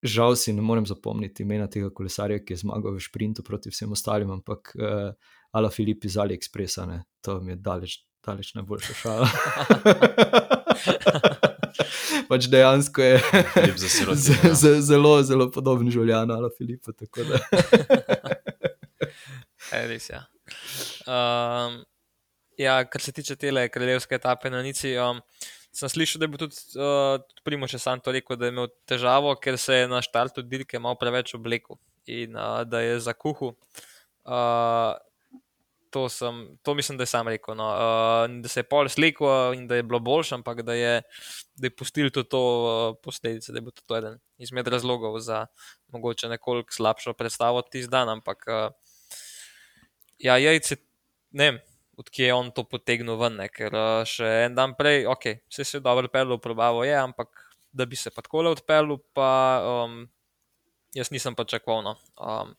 Žal 0.04 0.36
si 0.36 0.52
ne 0.52 0.60
morem 0.60 0.84
zapomniti 0.84 1.46
imena 1.46 1.70
tega 1.72 1.88
kolesarja, 1.96 2.42
ki 2.44 2.52
je 2.52 2.60
zmagal 2.66 2.98
v 2.98 3.04
sprintu 3.06 3.40
proti 3.40 3.72
vsem 3.72 3.88
ostalim, 3.96 4.34
ampak 4.36 4.74
uh, 4.76 5.16
Ala 5.56 5.72
Filip 5.72 6.04
iz 6.04 6.18
AliExpressa, 6.20 6.84
ne, 6.90 7.06
to 7.24 7.38
mi 7.40 7.56
je 7.56 7.62
daleč, 7.64 7.96
daleč 8.20 8.52
najboljša 8.58 8.94
šala. 9.00 9.28
pač 12.34 12.50
dejansko 12.50 13.06
je 13.06 13.16
ja. 13.22 14.82
zelo, 14.92 15.16
zelo 15.26 15.50
podoben 15.54 15.90
življenju 15.94 16.34
ali 16.36 16.50
Filipu. 16.58 16.94
Res 19.74 20.10
je. 20.10 20.18
Ja. 20.18 20.22
Um, 21.08 21.82
ja, 22.60 22.78
kar 22.90 23.02
se 23.02 23.14
tiče 23.16 23.38
te 23.40 23.54
kraljevske 23.74 24.18
etape 24.18 24.52
na 24.54 24.62
Nici, 24.66 24.94
um, 25.02 25.22
sem 25.74 25.90
slišal, 25.90 26.22
da 26.22 26.28
je 26.28 26.34
bil 26.34 26.42
tudi, 26.44 26.60
uh, 26.78 27.16
tudi 27.22 27.46
Primoš 27.48 27.78
sam 27.82 28.02
to 28.04 28.14
rekel, 28.14 28.38
da 28.38 28.50
je 28.50 28.56
imel 28.56 28.70
težavo, 28.90 29.34
ker 29.42 29.58
se 29.62 29.84
je 29.84 29.90
na 29.92 30.02
štartu 30.06 30.46
dirke 30.46 30.82
malo 30.82 31.00
preveč 31.02 31.34
oblekel 31.38 31.80
in 32.06 32.38
uh, 32.38 32.62
da 32.68 32.84
je 32.84 33.00
za 33.04 33.14
kuhu. 33.18 33.54
Uh, 34.24 34.94
to, 35.94 36.08
sem, 36.10 36.42
to 36.66 36.74
mislim, 36.74 36.98
da 36.98 37.06
je 37.06 37.12
sam 37.12 37.28
rekel. 37.30 37.56
No. 37.56 37.68
Uh, 37.70 38.26
da 38.42 38.50
se 38.50 38.64
je 38.64 38.68
pol 38.70 38.90
slikal 38.90 39.54
in 39.54 39.68
da 39.70 39.78
je 39.78 39.86
bilo 39.86 40.00
boljše, 40.00 40.36
ampak 40.36 40.64
da 40.66 40.74
je, 40.74 41.02
da 41.56 41.70
je 41.70 41.76
pustil 41.76 42.10
tudi 42.10 42.30
to 42.30 42.42
uh, 42.42 42.96
posledice, 43.04 43.54
da 43.54 43.62
je 43.62 43.68
bil 43.68 43.76
to 43.78 43.98
eden 43.98 44.18
izmed 44.42 44.68
razlogov 44.68 45.20
za 45.20 45.46
mogoče 45.94 46.32
nekoliko 46.34 46.74
slabšo 46.74 47.14
predstavo 47.14 47.62
tisti 47.62 47.92
dan. 47.92 48.10
Ampak 48.10 48.48
uh, 48.50 48.74
ja, 50.18 50.38
jajce, 50.38 50.82
ne 51.32 51.52
vem. 51.52 51.62
Odkje 51.94 52.26
je 52.26 52.34
on 52.34 52.48
to 52.50 52.64
potegnil 52.66 53.20
ven, 53.22 53.36
ne? 53.38 53.46
ker 53.54 53.70
uh, 53.70 54.02
še 54.10 54.26
en 54.48 54.56
dan 54.58 54.72
prej, 54.74 55.04
ok, 55.06 55.28
vse 55.46 55.62
se 55.62 55.78
je 55.78 55.82
dobro 55.86 56.10
odpeljal, 56.10 56.40
probavo 56.42 56.82
je, 56.82 56.96
ampak 56.98 57.30
da 57.70 57.86
bi 57.86 57.96
se 57.96 58.10
pa 58.10 58.24
tako 58.26 58.42
le 58.42 58.54
odpeljal, 58.56 58.98
pa 59.14 59.30
um, 59.86 60.00
jaz 60.98 61.12
nisem 61.14 61.38
pa 61.38 61.46
čakal. 61.46 61.84
No. 61.86 61.94
Um, 62.18 62.56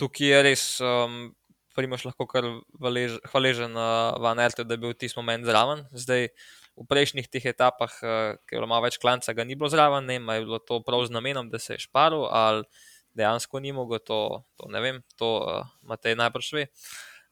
tukaj 0.00 0.32
je 0.32 0.40
res, 0.46 0.64
um, 0.80 1.34
Primoš 1.80 2.04
lahko 2.04 2.26
kar 2.28 2.44
valež, 2.76 3.16
hvaležen 3.32 3.72
uh, 3.72 4.12
Van 4.20 4.40
Ertel, 4.42 4.66
da 4.68 4.76
je 4.76 4.82
bil 4.82 4.92
tisti 4.92 5.16
moment 5.16 5.46
zraven. 5.48 5.86
Zdaj, 5.96 6.28
v 6.76 6.84
prejšnjih 6.88 7.28
teh 7.32 7.46
etapah, 7.48 7.94
uh, 8.04 8.36
ker 8.44 8.58
je 8.58 8.62
bilo 8.62 8.80
več 8.84 8.98
klanca, 9.00 9.32
ga 9.36 9.46
ni 9.48 9.56
bilo 9.56 9.70
zraven, 9.72 10.04
ne 10.04 10.18
vem, 10.18 10.28
je 10.36 10.44
bilo 10.44 10.60
to 10.60 10.82
prav 10.84 11.06
z 11.08 11.16
namenom, 11.16 11.48
da 11.48 11.60
se 11.60 11.78
je 11.78 11.86
šparil, 11.86 12.26
ali 12.28 12.68
dejansko 13.16 13.60
ni 13.64 13.72
mogel, 13.72 14.02
to, 14.04 14.44
to 14.60 14.68
ne 14.68 14.82
vem, 14.84 15.00
to 15.16 15.30
uh, 15.40 15.64
Matej 15.88 16.18
najbrž 16.20 16.52
ve. 16.58 16.66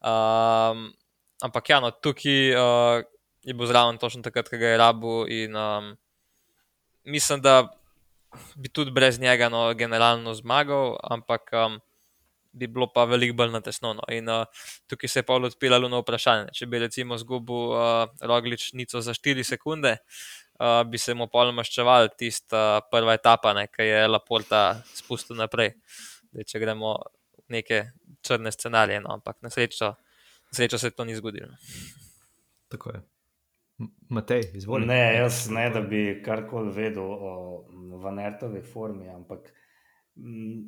Um, 0.01 0.89
ampak 1.45 1.69
ja, 1.69 1.83
no, 1.85 1.93
tukaj 1.93 2.41
uh, 2.57 3.05
je 3.45 3.53
bil 3.53 3.69
zraven 3.69 4.01
točno 4.01 4.25
takrat, 4.25 4.49
ko 4.49 4.57
ga 4.57 4.73
je 4.73 4.81
rabu 4.81 5.19
in 5.29 5.53
um, 5.57 5.93
mislim, 7.05 7.45
da 7.45 7.69
bi 8.57 8.73
tudi 8.73 8.97
brez 8.97 9.21
njega 9.21 9.53
no, 9.53 9.69
generalno 9.77 10.33
zmagal, 10.33 10.97
ampak. 11.05 11.53
Um, 11.53 11.79
bi 12.53 12.67
bilo 12.67 12.89
pa 12.93 13.05
veliko 13.05 13.37
bolj 13.37 13.53
natesno. 13.53 13.95
In 14.15 14.29
uh, 14.29 14.45
tukaj 14.89 15.09
se 15.09 15.21
je 15.21 15.27
pa 15.27 15.37
odpiralo 15.37 15.89
na 15.89 16.01
vprašanje. 16.03 16.53
Če 16.57 16.67
bi 16.67 16.81
recimo 16.83 17.19
izgubil 17.19 17.75
uh, 17.75 18.09
rogličnico 18.21 19.01
za 19.05 19.15
4 19.15 19.45
sekunde, 19.45 19.97
uh, 20.61 20.83
bi 20.89 20.99
se 20.99 21.15
mu 21.15 21.29
pol 21.33 21.53
maščeval 21.57 22.13
tista 22.19 22.65
uh, 22.79 22.89
prva 22.91 23.19
etapa, 23.19 23.55
ki 23.67 23.91
je 23.91 24.07
Laporta 24.09 24.83
spustil 24.95 25.39
naprej. 25.41 25.75
Dej, 26.33 26.49
če 26.49 26.63
gremo 26.63 26.97
v 27.47 27.61
neke 27.61 27.85
črne 28.25 28.53
scenarije, 28.53 29.01
no, 29.05 29.15
ampak 29.17 29.39
na 29.43 29.51
srečo, 29.51 29.95
na 30.49 30.57
srečo 30.57 30.79
se 30.79 30.91
to 30.91 31.05
ni 31.09 31.17
zgodilo. 31.17 31.55
Tako 32.69 32.97
je. 32.97 33.05
Matej, 34.11 34.43
izvolite. 34.59 34.91
Ne, 34.91 35.03
jaz 35.21 35.47
ne, 35.55 35.69
da 35.71 35.81
bi 35.81 36.19
karkoli 36.25 36.73
vedel 36.75 37.07
o 37.07 37.35
Vanertovi 38.03 38.63
formi, 38.67 39.07
ampak. 39.09 39.53
Mm, 40.19 40.67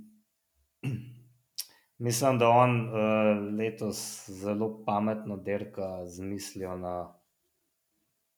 Mislim, 2.01 2.39
da 2.39 2.49
on 2.49 2.89
uh, 2.89 2.95
letos 3.59 4.31
zelo 4.31 4.85
pametno 4.85 5.37
derka 5.37 6.07
z 6.07 6.23
mislijo 6.23 6.77
na 6.77 7.15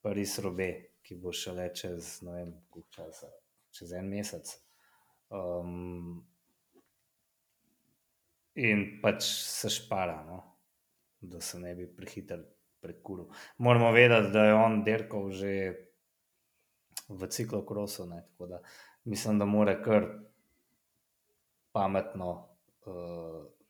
Paris 0.00 0.38
Robe, 0.38 0.98
ki 1.02 1.14
bo 1.22 1.30
šele 1.32 1.68
čez, 1.74 2.08
vem, 2.26 2.50
časa, 2.90 3.30
čez 3.70 3.92
en 3.94 4.08
mesec. 4.10 4.50
Um, 5.30 6.24
in 8.58 8.82
pač 9.02 9.30
se 9.30 9.70
špara, 9.70 10.18
no? 10.26 10.42
da 11.20 11.40
se 11.40 11.60
ne 11.60 11.74
bi 11.78 11.86
prehiter 11.86 12.42
prekuril. 12.80 13.30
Moramo 13.58 13.92
vedeti, 13.92 14.32
da 14.34 14.44
je 14.44 14.54
on 14.54 14.82
derkal 14.84 15.30
že 15.30 15.52
v 17.08 17.28
ciklu 17.30 17.62
krosu, 17.66 18.10
tako 18.10 18.46
da 18.46 18.62
mislim, 19.04 19.38
da 19.38 19.44
mora 19.44 19.82
kar 19.82 20.08
pametno 21.72 22.51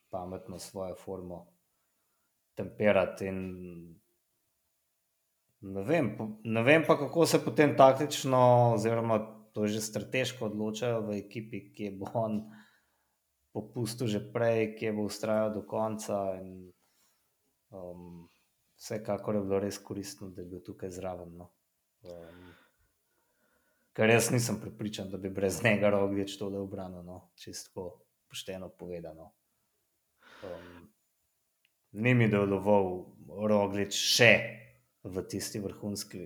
pametno 0.09 0.59
svojo 0.59 0.95
formo 0.95 1.45
temperati. 2.55 3.31
Ne 5.61 5.83
vem, 5.83 6.17
ne 6.43 6.63
vem 6.63 6.83
pa, 6.87 6.97
kako 6.97 7.25
se 7.25 7.45
potem 7.45 7.77
taktično, 7.77 8.73
oziroma 8.73 9.19
to 9.53 9.67
že 9.67 9.81
strateško 9.81 10.45
odločajo 10.45 11.01
v 11.07 11.17
ekipi, 11.21 11.61
ki 11.73 11.89
bo 11.97 12.09
on 12.13 12.41
popustil 13.53 14.09
že 14.09 14.19
prej, 14.33 14.73
ki 14.75 14.91
bo 14.91 15.07
ustrajal 15.07 15.53
do 15.53 15.61
konca. 15.65 16.35
In, 16.41 16.73
um, 17.69 18.27
vsekakor 18.75 19.35
je 19.35 19.41
bilo 19.41 19.59
res 19.61 19.77
koristno, 19.77 20.29
da 20.29 20.41
je 20.41 20.49
bil 20.49 20.61
tukaj 20.65 20.91
zraven. 20.91 21.37
No. 21.37 21.53
Um, 22.03 22.49
ker 23.93 24.09
jaz 24.09 24.31
nisem 24.33 24.59
pripričan, 24.59 25.09
da 25.09 25.17
bi 25.17 25.29
brez 25.29 25.61
njega 25.63 25.93
roglič 25.93 26.37
to 26.37 26.49
le 26.49 26.59
obranil, 26.59 27.05
no. 27.05 27.29
čisto 27.39 28.03
pošteno 28.33 28.69
povedano. 28.69 29.29
Um, 30.43 30.89
ni 31.91 32.15
mi 32.17 32.25
deloval 32.27 32.87
roglič 33.45 33.93
še 33.93 34.31
v 35.05 35.21
tisti 35.29 35.61
vrhunski, 35.61 36.21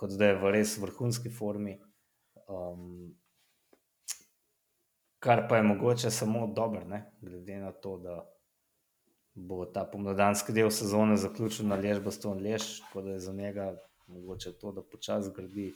kot 0.00 0.16
da 0.16 0.30
je 0.30 0.38
v 0.40 0.52
res 0.56 0.78
vrhunski 0.80 1.28
formi. 1.28 1.76
Um, 2.48 3.12
kar 5.20 5.44
pa 5.50 5.60
je 5.60 5.66
mogoče 5.68 6.10
samo 6.10 6.46
dobro, 6.56 6.86
glede 7.20 7.58
na 7.60 7.74
to, 7.76 7.98
da 8.00 8.16
bo 9.34 9.66
ta 9.68 9.84
pomladanski 9.84 10.56
del 10.56 10.72
sezone 10.72 11.20
zaključil 11.20 11.68
na 11.68 11.76
lež, 11.76 12.00
bo 12.00 12.14
ston 12.14 12.40
lež, 12.40 12.80
tako 12.86 13.04
da 13.04 13.18
je 13.18 13.26
za 13.28 13.36
njega 13.36 13.68
mogoče 14.08 14.56
to, 14.58 14.72
da 14.72 14.82
počasi 14.82 15.34
gradi 15.36 15.68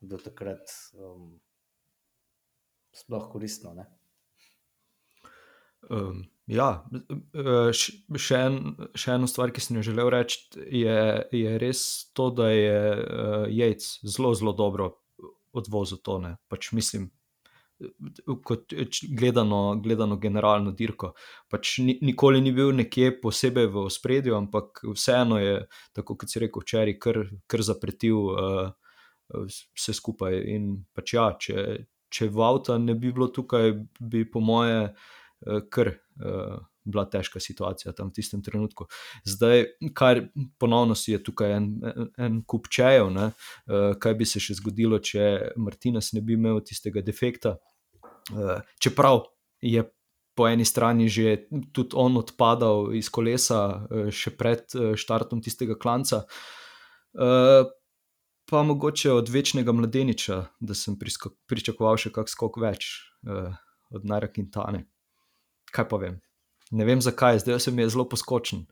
do 0.00 0.22
takrat 0.22 0.70
um, 0.94 1.34
sploh 2.94 3.26
koristno. 3.32 3.74
Ne? 3.74 3.90
Um, 5.90 6.22
ja, 6.46 6.68
eh, 6.92 7.72
še, 7.72 8.38
en, 8.38 8.60
še 8.96 9.16
eno 9.16 9.28
stvar, 9.30 9.52
ki 9.54 9.64
sem 9.64 9.80
jo 9.80 9.86
želel 9.90 10.12
reči, 10.14 10.44
je, 10.82 10.98
je 11.32 11.58
res 11.60 11.82
to, 12.16 12.30
da 12.30 12.50
je 12.52 12.78
uh, 12.94 13.44
Jejc 13.50 13.86
zelo, 14.04 14.34
zelo 14.36 14.54
dobro 14.56 14.92
odvozil 15.54 16.00
to. 16.04 16.18
Ne. 16.22 16.36
Pač 16.50 16.72
mislim, 16.76 17.08
kot 18.44 18.72
gledano, 19.18 19.80
gledano 19.82 20.16
generalno 20.16 20.72
dirko. 20.72 21.12
Pač 21.50 21.78
ni, 21.78 21.98
nikoli 22.02 22.40
ni 22.40 22.52
bil 22.54 22.72
nekje 22.76 23.14
posebej 23.20 23.68
v 23.72 23.84
ospredju, 23.88 24.36
ampak 24.36 24.84
vseeno 24.94 25.38
je, 25.42 25.56
tako 25.96 26.16
kot 26.20 26.30
si 26.30 26.42
rekel 26.42 26.64
včeraj, 26.64 26.98
kar, 27.02 27.20
kar 27.50 27.64
zapretil 27.66 28.30
uh, 28.30 28.70
vse 29.34 29.96
skupaj. 29.96 30.38
In 30.54 30.70
pač 30.94 31.16
ja, 31.16 31.28
če, 31.40 31.66
če 32.12 32.30
Vauta 32.34 32.78
ne 32.78 32.96
bi 32.98 33.12
bilo 33.12 33.30
tukaj, 33.34 33.74
bi 34.00 34.24
po 34.30 34.42
moje 34.44 34.92
kar. 35.70 35.96
Uh, 36.20 36.62
Bila 36.84 37.06
težka 37.08 37.40
situacija 37.40 37.94
tam 37.96 38.10
v 38.10 38.18
tistem 38.18 38.42
trenutku. 38.44 38.84
Zdaj, 39.24 39.62
kar 39.96 40.18
ponovno 40.60 40.92
si 40.92 41.14
je 41.14 41.20
tukaj 41.24 41.54
en, 41.56 41.68
en, 41.80 42.10
en 42.20 42.34
kup 42.44 42.68
čejev, 42.68 43.08
ne, 43.08 43.30
uh, 43.32 43.94
kaj 43.96 44.12
bi 44.18 44.26
se 44.28 44.42
še 44.44 44.58
zgodilo, 44.58 44.98
če 45.00 45.54
Martinez 45.56 46.10
ne 46.12 46.20
bi 46.20 46.36
imel 46.36 46.60
tistega 46.60 47.00
defekta. 47.00 47.54
Uh, 48.36 48.60
čeprav 48.76 49.22
je 49.64 49.86
po 50.36 50.44
eni 50.48 50.68
strani 50.68 51.08
že 51.08 51.46
tudi 51.72 51.96
on 51.96 52.20
odpadal 52.20 52.92
iz 52.92 53.08
kolesa, 53.08 53.62
uh, 53.88 54.12
še 54.12 54.34
pred 54.36 54.68
uh, 54.76 54.92
štartom 54.92 55.40
tistega 55.40 55.80
klanca, 55.80 56.26
uh, 57.16 57.64
pa 58.50 58.62
mogoče 58.62 59.12
od 59.12 59.30
večnega 59.32 59.72
mladeniča, 59.72 60.42
da 60.60 60.74
sem 60.76 60.98
pričakoval 61.00 61.96
še 61.96 62.12
kak 62.12 62.28
skok 62.28 62.60
več 62.60 62.98
uh, 63.24 63.54
od 63.94 64.04
Nara 64.04 64.28
Quintane. 64.28 64.84
Kaj 65.74 65.88
pa 65.90 65.98
vem? 65.98 66.20
Ne 66.70 66.86
vem 66.86 67.02
zakaj, 67.02 67.40
zdaj 67.42 67.60
se 67.60 67.70
mi 67.70 67.82
je 67.82 67.90
zelo 67.94 68.06
poskočen, 68.08 68.64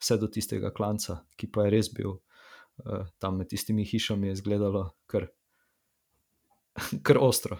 vse 0.00 0.18
do 0.20 0.28
tistega 0.28 0.70
klanca, 0.74 1.22
ki 1.40 1.48
pa 1.52 1.64
je 1.64 1.72
res 1.74 1.88
bil 1.92 2.10
uh, 2.12 3.06
tam 3.18 3.40
med 3.40 3.48
tistimi 3.48 3.86
hišami, 3.88 4.28
je 4.28 4.38
izgledalo 4.38 4.90
kar, 5.10 5.30
kar 7.06 7.20
ostro. 7.20 7.58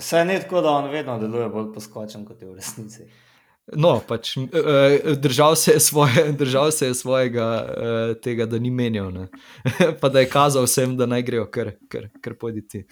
Vse 0.00 0.24
ni 0.24 0.38
tako, 0.40 0.62
da 0.64 0.72
on 0.80 0.88
vedno 0.90 1.18
deluje 1.20 1.50
bolj 1.52 1.68
poskočen 1.74 2.24
kot 2.24 2.40
je 2.40 2.48
v 2.48 2.56
resnici. 2.56 3.10
No, 3.76 3.92
pač 4.08 4.32
uh, 4.40 4.48
držal 5.22 5.54
se 5.56 5.76
je, 5.76 5.80
svoje, 5.80 6.24
držal 6.42 6.72
se 6.72 6.88
je 6.88 6.94
svojega, 6.94 7.48
uh, 7.62 8.14
tega, 8.22 8.46
da 8.46 8.58
ni 8.58 8.72
menjal, 8.72 9.12
pa 10.00 10.08
da 10.08 10.24
je 10.24 10.32
kazal 10.32 10.64
vsem, 10.66 10.96
da 10.96 11.06
naj 11.06 11.22
grejo, 11.28 11.46
kar, 11.52 11.76
kar, 11.88 12.08
kar 12.24 12.34
pojditi. 12.40 12.86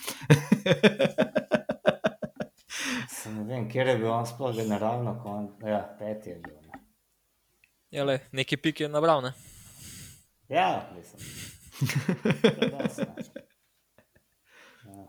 Ne 3.41 3.47
vem, 3.49 3.69
kje 3.73 3.87
je 3.89 3.97
bil 3.97 4.11
on 4.13 4.27
sploh 4.29 4.53
generalno, 4.53 5.15
ko 5.23 5.31
on, 5.39 5.47
ja, 5.65 5.81
peti 5.99 6.35
je 6.35 6.37
bil. 6.45 6.57
Ne? 6.69 6.81
Ja, 7.91 8.05
le, 8.05 8.19
neki 8.37 8.59
pik 8.61 8.85
je 8.85 8.89
nabral, 8.93 9.23
ne? 9.25 9.33
Ja, 10.53 10.91
mislim. 10.93 11.25
Ja. 14.85 15.07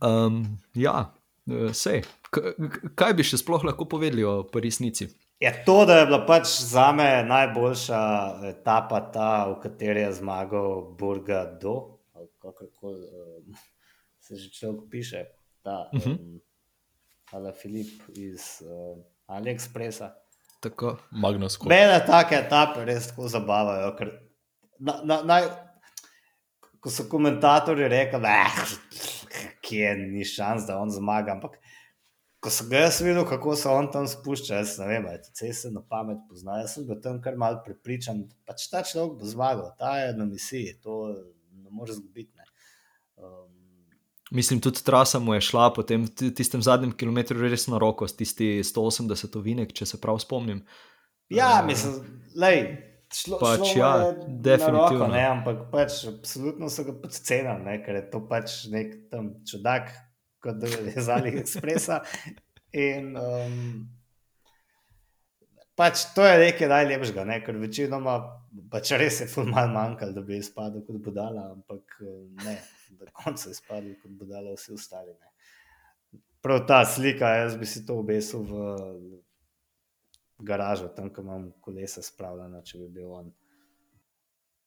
Um, 0.00 0.58
ja, 0.74 0.96
sej. 1.76 2.06
K 2.32 2.54
kaj 2.96 3.14
bi 3.18 3.26
še 3.26 3.40
sploh 3.40 3.64
lahko 3.68 3.84
povedali 3.90 4.24
o 4.24 4.40
resnici? 4.54 5.08
Je 5.42 5.52
to, 5.66 5.82
da 5.86 6.00
je 6.00 6.06
bila 6.08 6.24
pač 6.26 6.48
za 6.72 6.88
me 6.96 7.06
najboljša 7.28 8.00
etapa 8.48 9.00
ta, 9.12 9.30
v 9.52 9.60
kateri 9.62 10.06
je 10.06 10.12
zmagal 10.22 10.94
Burgado, 10.98 11.74
ali 12.16 12.30
kakorkoli 12.40 13.04
um, 13.06 13.58
se 14.28 14.36
že 14.36 14.50
človek 14.52 14.90
piše, 14.90 15.24
ta 15.64 15.88
Uh 15.92 16.00
-huh. 16.00 16.20
um, 16.20 16.40
Ali 17.32 17.52
Filip 17.52 18.02
iz 18.16 18.62
um, 18.62 19.04
AliExpressa. 19.26 20.14
Tako. 20.60 20.96
Magnus. 21.10 21.58
Mene 21.64 22.00
take 22.06 22.34
etape 22.34 22.84
res 22.84 23.06
tako 23.06 23.28
zabavajo. 23.28 23.96
Ker, 23.96 24.10
na, 24.78 25.00
na, 25.04 25.22
naj, 25.22 25.44
ko 26.80 26.90
so 26.90 27.04
komentatorji 27.08 27.88
rekli, 27.88 28.20
da 28.20 28.46
je 29.70 29.96
ni 29.96 30.24
šans, 30.24 30.66
da 30.66 30.78
on 30.80 30.90
zmaga. 30.90 31.32
Ampak 31.36 31.58
ko 32.40 32.50
sem 32.54 32.70
ga 32.70 32.84
jaz 32.86 33.00
videl, 33.02 33.24
kako 33.28 33.56
se 33.56 33.68
on 33.68 33.90
tam 33.92 34.06
spušča, 34.08 34.62
jaz 34.62 34.76
ne 34.80 34.88
vem, 34.88 35.08
če 35.38 35.52
se 35.54 35.70
na 35.74 35.82
pamet 35.82 36.24
pozna. 36.30 36.60
Jaz 36.62 36.78
sem 36.78 36.86
bil 36.88 37.00
tam 37.04 37.20
kar 37.22 37.36
mal 37.36 37.60
prepričan, 37.64 38.24
da 38.24 38.52
pač 38.52 38.68
ta 38.72 38.82
človek 38.86 39.18
bo 39.20 39.30
zmagal, 39.30 39.72
ta 39.78 39.98
je 40.00 40.12
na 40.16 40.26
misiji, 40.28 40.78
to 40.82 41.00
ne 41.52 41.70
more 41.70 41.94
zgubiti. 41.94 42.32
Ne. 42.38 42.46
Um, 43.18 43.57
Mislim, 44.30 44.60
tudi 44.60 44.82
trasa 44.84 45.18
mu 45.18 45.34
je 45.34 45.40
šla 45.40 45.72
po 45.72 45.82
tem 45.82 46.06
ti- 46.06 46.34
tistem 46.34 46.62
zadnjem 46.62 46.92
kilometru 46.92 47.40
res 47.40 47.66
na 47.66 47.78
roko, 47.78 48.08
s 48.08 48.12
tisti 48.12 48.60
180 48.60 49.36
ovinek, 49.36 49.72
če 49.72 49.86
se 49.86 50.00
prav 50.00 50.18
spomnim. 50.18 50.64
Ja, 51.28 51.60
Eh, 51.62 51.66
mislim, 51.66 51.94
lej, 52.36 52.60
šlo, 53.14 53.38
pač 53.38 53.58
šlo 53.66 53.78
ja, 53.78 53.92
je 53.96 54.12
definitivno. 54.40 54.98
Roko, 54.98 55.06
ne, 55.06 55.24
ampak 55.26 55.62
pač 55.72 56.04
absolutno 56.06 56.68
so 56.68 56.84
ga 56.84 56.92
podcenili, 56.92 57.64
ne, 57.64 57.78
ker 57.84 57.94
je 57.94 58.10
to 58.10 58.20
pač 58.28 58.64
nek 58.66 59.10
tam 59.10 59.30
čudak, 59.44 59.88
kot 60.38 60.56
da 60.56 60.66
je 60.66 60.94
iz 60.96 61.08
AliExpressa. 61.08 62.00
In 62.72 63.16
um, 63.16 63.88
pač 65.78 66.08
to 66.14 66.26
je 66.26 66.34
nekaj 66.42 66.70
najlepšega, 66.72 67.24
ne, 67.28 67.38
ker 67.46 67.56
večinoma 67.60 68.18
pač 68.72 68.92
res 68.98 69.22
je 69.22 69.28
ful 69.30 69.48
mal 69.48 69.70
manjkalo, 69.72 70.14
da 70.16 70.24
bi 70.26 70.38
izpadel 70.38 70.82
kot 70.86 71.00
budala, 71.04 71.48
ampak 71.54 71.98
eh, 72.02 72.20
ne, 72.44 72.56
do 72.98 73.08
konca 73.14 73.48
je 73.48 73.56
izpadel 73.56 73.94
kot 74.02 74.14
budala 74.18 74.54
vsi 74.56 74.74
ostali. 74.74 75.14
Ne. 75.14 76.22
Prav 76.42 76.64
ta 76.70 76.82
slika, 76.86 77.30
jaz 77.42 77.56
bi 77.58 77.66
si 77.66 77.84
to 77.86 77.98
obesil 78.02 78.44
v 78.46 78.62
garažo, 80.38 80.88
tam, 80.94 81.10
ko 81.10 81.24
imam 81.26 81.48
kolesa 81.64 82.02
spravljena, 82.04 82.62
če 82.62 82.78
bi 82.84 82.88
bil 83.00 83.10
on. 83.14 83.32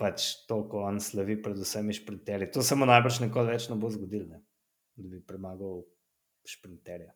Pač 0.01 0.47
to, 0.49 0.63
ko 0.67 0.83
on 0.87 0.99
slavi, 1.03 1.37
predvsem 1.43 1.91
šprinterje. 1.93 2.49
To 2.55 2.63
se 2.65 2.75
mu 2.75 2.87
najbrž 2.89 3.21
nikoli 3.27 3.53
več 3.53 3.69
ne 3.69 3.77
bo 3.79 3.91
zgodilo, 3.93 4.27
ne? 4.31 4.41
da 4.97 5.07
bi 5.07 5.21
premagal 5.23 5.83
šprinterja. 6.47 7.13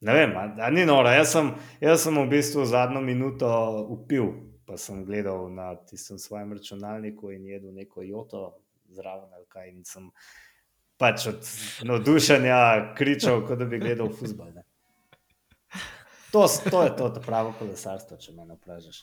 Ne, 0.00 0.14
vem, 0.14 0.36
a, 0.36 0.44
a 0.66 0.70
ni 0.70 0.84
noro. 0.86 1.10
Jaz 1.10 1.32
sem, 1.34 1.50
jaz 1.82 2.04
sem 2.06 2.14
v 2.14 2.28
bistvu 2.30 2.64
zadnjo 2.70 3.00
minuto 3.02 3.48
upil, 3.90 4.30
pa 4.66 4.78
sem 4.78 5.02
gledal 5.04 5.48
na 5.50 5.72
tistem 5.88 6.18
svojem 6.22 6.52
računalniku 6.54 7.32
in 7.34 7.46
jedel 7.46 7.74
neko 7.74 8.06
joto 8.06 8.44
zraven 8.94 9.32
ali 9.34 9.46
kaj. 9.50 9.68
In 9.72 9.82
sem 9.84 10.10
pač 10.98 11.26
od 11.30 11.50
navdušenja 11.90 12.94
kričal, 12.98 13.42
kot 13.46 13.58
da 13.58 13.66
bi 13.66 13.82
gledal 13.82 14.12
fusbal. 14.14 14.54
To, 16.30 16.44
to 16.70 16.82
je 16.84 16.96
to, 16.96 17.08
to 17.08 17.20
pravo 17.24 17.54
kolesarstvo, 17.58 18.18
če 18.20 18.34
me 18.36 18.44
vprašaš. 18.54 19.02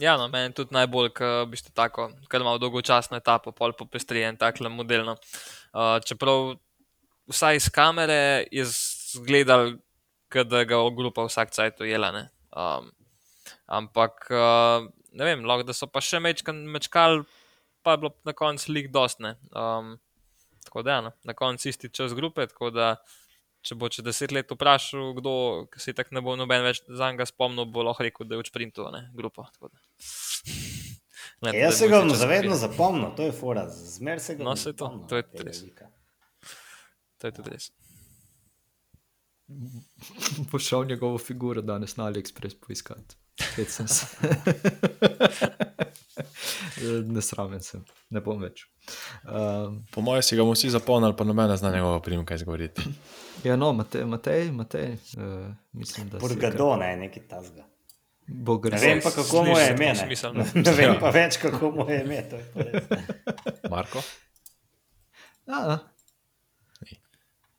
Ja, 0.00 0.16
no, 0.16 0.26
meni 0.32 0.54
tudi 0.56 0.72
najbolj, 0.74 1.10
ker 1.14 1.44
bi 1.50 1.58
ste 1.60 1.70
tako, 1.76 2.08
ker 2.32 2.40
imamo 2.40 2.58
dolgočasno 2.58 3.18
etapo, 3.20 3.52
pol 3.52 3.74
popestrijen, 3.76 4.38
takle 4.40 4.72
modelno. 4.72 5.18
Uh, 5.70 5.98
čeprav 6.02 6.54
vsaj 7.30 7.56
iz 7.56 7.68
kamere 7.72 8.46
je 8.52 8.64
zgledal, 9.14 9.76
da 10.48 10.64
ga 10.64 10.78
ogrupa 10.80 11.26
vsak 11.28 11.52
cajt 11.52 11.80
ujela. 11.80 12.10
ne. 12.12 12.28
Um, 12.56 12.90
ampak 13.66 14.28
uh, 14.30 14.88
ne 15.12 15.24
vem, 15.24 15.44
lahko 15.44 15.66
da 15.66 15.76
so 15.76 15.86
pa 15.86 16.00
še 16.04 16.20
mečkal, 16.20 17.22
pa 17.82 17.94
je 17.94 18.02
bilo 18.04 18.12
na 18.24 18.32
koncu 18.36 18.72
lik 18.72 18.90
dostne. 18.92 19.36
Um, 19.52 19.96
tako 20.64 20.82
da, 20.82 20.98
ja, 20.98 21.00
no, 21.08 21.12
na 21.24 21.34
koncu 21.34 21.68
isti 21.68 21.90
čas 21.92 22.14
grupe, 22.14 22.46
tako 22.46 22.70
da 22.70 22.94
če 23.62 23.76
bo 23.78 23.88
čez 23.92 24.04
deset 24.04 24.32
let 24.34 24.50
vprašal, 24.50 25.12
kdo 25.18 25.32
se 25.78 25.94
tako 25.94 26.16
ne 26.16 26.22
bo 26.24 26.34
noben 26.38 26.64
več 26.66 26.82
za 26.88 27.12
njega 27.12 27.26
spomnil, 27.28 27.68
bo 27.70 27.84
lahko 27.86 28.06
rekel, 28.06 28.26
da 28.26 28.40
je 28.40 28.70
ne, 28.92 29.08
grupo. 29.14 29.46
Ne, 31.42 31.50
Jaz 31.58 31.72
da 31.72 31.76
se 31.76 31.86
ga 31.90 31.98
bom 31.98 32.10
zavedno 32.14 32.54
zapomnil, 32.54 33.08
to 33.18 33.24
je 33.26 33.32
fora, 33.34 33.64
zmer 33.70 34.20
se 34.22 34.36
ga 34.36 34.44
No, 34.44 34.52
bom 34.52 34.58
saj 34.58 34.76
to, 34.78 34.86
zapomnil, 34.86 35.06
to 35.10 35.18
je 35.18 35.46
res. 35.46 35.62
lika. 35.66 35.88
To 37.22 37.30
je 37.30 37.32
tudi 37.32 37.50
res. 37.54 37.70
Bo 40.50 40.58
šel 40.58 40.84
njegovo 40.84 41.18
figuro 41.18 41.62
danes 41.62 41.96
na 41.96 42.04
AliExpress 42.06 42.56
poiskati. 42.66 43.16
Spet 43.42 43.70
sem 43.70 43.88
se. 43.88 44.06
ne 47.06 47.22
sramen 47.22 47.62
sem, 47.62 47.84
ne 48.10 48.20
bom 48.20 48.40
več. 48.42 48.64
Um, 49.24 49.84
Po 49.94 50.02
mojem 50.02 50.22
si 50.22 50.36
ga 50.36 50.42
bomo 50.42 50.56
vsi 50.56 50.70
zapomnili, 50.74 51.14
pa 51.16 51.24
noben 51.24 51.50
ne 51.50 51.56
zna 51.56 51.70
njegovega 51.72 52.02
primka 52.02 52.34
izgovoriti. 52.34 52.82
ja, 53.48 53.56
no, 53.56 53.72
Matej, 53.72 54.04
Matej, 54.04 54.50
Matej 54.52 54.96
uh, 55.16 55.54
mislim, 55.72 56.08
da 56.10 56.18
Burgado, 56.18 56.76
ne, 56.76 56.96
neki 56.96 57.20
tasga. 57.28 57.68
Ne 58.26 58.78
vem 58.80 59.00
pa, 59.02 59.10
kako 59.10 59.44
mu 59.44 59.58
je 59.58 59.70
ime. 59.74 59.86
Ne, 59.86 59.96
smiselno. 59.96 60.44
ne 60.54 60.72
vem 60.72 60.92
Ja. 60.94 60.98
pa 61.00 61.10
več, 61.10 61.36
kako 61.42 61.70
mu 61.70 61.88
je 61.90 62.02
ime. 62.04 62.22
to 62.30 62.36
je. 62.36 62.82
Marko? 63.70 64.02
A, 65.46 65.78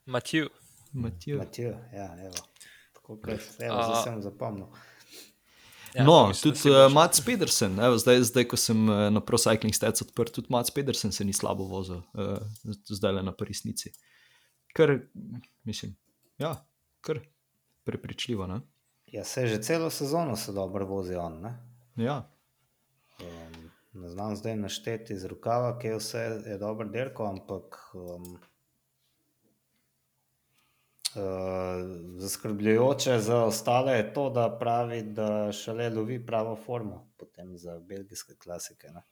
Matiju. 0.05 0.49
Matiju. 0.93 1.37
Matiju, 1.37 1.75
ja, 1.93 2.17
evo. 2.25 2.33
Tako 2.93 3.17
kot 3.17 3.29
evo, 3.59 3.75
A- 3.75 3.83
zdaj 3.83 4.03
sem 4.03 4.21
zapomnil. 4.21 4.67
Ja, 5.93 6.03
no, 6.03 6.27
mislim, 6.27 6.53
tudi 6.53 6.69
uh, 6.69 6.91
Mats 6.91 7.21
Pedersen, 7.25 7.79
evo, 7.79 7.97
zdaj, 7.97 8.21
zdaj, 8.21 8.47
ko 8.49 8.57
sem 8.57 8.89
uh, 8.89 8.95
na 9.13 9.21
Pro 9.21 9.37
Cycling 9.37 9.75
Stats 9.75 10.01
odprt, 10.01 10.31
tudi 10.33 10.47
Mats 10.49 10.71
Pedersen 10.71 11.11
se 11.11 11.25
ni 11.25 11.33
slabo 11.33 11.63
vozil, 11.69 12.01
uh, 12.13 12.37
zdaj 12.89 13.13
le 13.13 13.23
na 13.23 13.31
Parisnici. 13.31 13.91
Kar, 14.73 14.99
mislim, 15.63 15.95
ja, 16.37 16.55
kar 17.01 17.19
prepričljivo. 17.83 18.47
Ne? 18.47 18.61
Ja, 19.07 19.23
se 19.23 19.47
že 19.47 19.61
celo 19.61 19.89
sezono 19.89 20.35
se 20.35 20.51
dobro 20.51 20.85
vozi 20.85 21.15
on. 21.15 21.41
Ne, 21.41 21.53
Ja, 21.95 22.31
um, 23.21 23.69
ne 23.93 24.09
znam 24.09 24.35
zdaj 24.35 24.55
našteti 24.55 25.13
iz 25.13 25.25
rokava, 25.25 25.79
kje 25.79 25.97
vse 25.97 26.19
je 26.45 26.57
dobro 26.57 26.87
dirko, 26.89 27.25
ampak 27.25 27.77
um, 27.93 28.33
uh, 28.33 28.52
zaskrbljujoče 32.17 33.19
za 33.19 33.43
ostale 33.43 33.91
je 33.91 34.13
to, 34.13 34.29
da 34.29 34.57
pravi, 34.59 35.01
da 35.01 35.51
šele 35.51 35.89
lovi 35.89 36.25
pravo 36.25 36.55
formo 36.65 37.07
potem 37.17 37.57
za 37.57 37.79
belgijske 37.79 38.35
klasike. 38.43 38.87
Ne. 38.87 39.03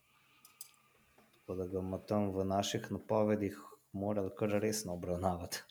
Tako 1.33 1.55
da 1.55 1.65
ga 1.65 1.71
bomo 1.71 1.97
tam 1.97 2.31
v 2.31 2.45
naših 2.45 2.91
napovedih 2.91 3.57
morali 3.91 4.29
kar 4.37 4.49
resno 4.49 4.93
obravnavati. 4.93 5.63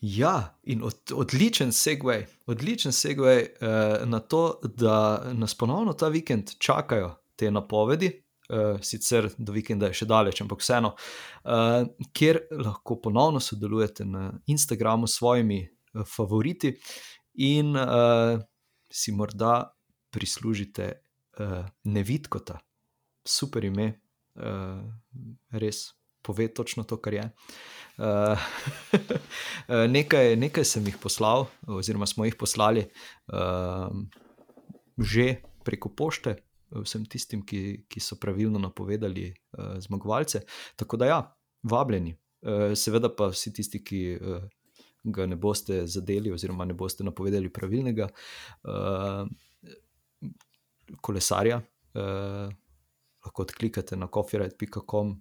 Ja 0.00 0.58
in 0.62 0.82
od, 0.82 1.12
odličen 1.14 1.68
segway, 1.68 2.24
odličen 2.46 2.92
segway 2.92 3.46
uh, 3.46 4.08
na 4.08 4.20
to, 4.20 4.60
da 4.62 5.24
nas 5.32 5.54
ponovno 5.54 5.92
ta 5.92 6.08
vikend 6.08 6.50
čakajo 6.58 7.14
te 7.36 7.50
napovedi. 7.50 8.22
Uh, 8.50 8.76
sicer 8.82 9.30
do 9.38 9.54
vikenda 9.54 9.86
je 9.88 10.02
še 10.02 10.06
daleč, 10.10 10.40
ampak 10.42 10.60
vseeno, 10.60 10.90
uh, 11.46 11.84
kjer 12.12 12.40
lahko 12.58 12.98
ponovno 13.00 13.40
sodelujete 13.40 14.04
na 14.04 14.32
Instagramu 14.50 15.06
s 15.06 15.20
svojimi 15.20 15.60
uh, 15.62 16.02
favoriti 16.04 16.74
in 17.38 17.70
uh, 17.78 18.42
si 18.90 19.14
morda 19.14 19.70
prislužite 20.12 20.90
uh, 21.38 21.62
nevidkota, 21.84 22.58
super 23.24 23.64
ime, 23.64 23.88
uh, 24.36 24.82
res 25.54 25.86
pove 26.22 26.50
točno 26.54 26.84
to, 26.84 26.98
kar 27.00 27.14
je. 27.14 27.24
Uh, 28.02 28.50
nekaj, 29.96 30.34
nekaj 30.36 30.66
sem 30.66 30.86
jih 30.90 30.98
poslal, 31.00 31.46
oziroma 31.66 32.10
smo 32.10 32.26
jih 32.26 32.36
poslali 32.36 32.88
uh, 33.32 33.88
že 34.98 35.42
preko 35.64 35.88
pošte 35.88 36.36
vsem 36.84 37.04
tistim, 37.10 37.44
ki, 37.46 37.84
ki 37.88 38.00
so 38.00 38.16
pravilno 38.20 38.60
napovedali 38.62 39.28
uh, 39.30 39.76
zmagovalce. 39.82 40.42
Tako 40.76 40.96
da, 40.96 41.10
ja, 41.10 41.20
vabljeni. 41.62 42.16
Uh, 42.42 42.72
seveda 42.78 43.10
pa 43.14 43.28
vsi 43.32 43.52
tisti, 43.54 43.82
ki 43.84 44.02
uh, 44.16 44.44
ga 45.04 45.26
ne 45.26 45.36
boste 45.36 45.82
zadeli, 45.86 46.32
oziroma 46.32 46.64
ne 46.68 46.76
boste 46.78 47.04
napovedali 47.04 47.50
pravilnega 47.52 48.08
uh, 48.08 49.26
kolesarja, 51.00 51.60
uh, 51.94 52.48
lahko 53.22 53.46
odklikate 53.46 53.96
na 53.96 54.08
coffeeride.com, 54.12 55.14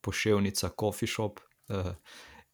pošiljka, 0.00 0.74
coffee 0.80 1.08
shop. 1.08 1.40
Uh, 1.68 1.94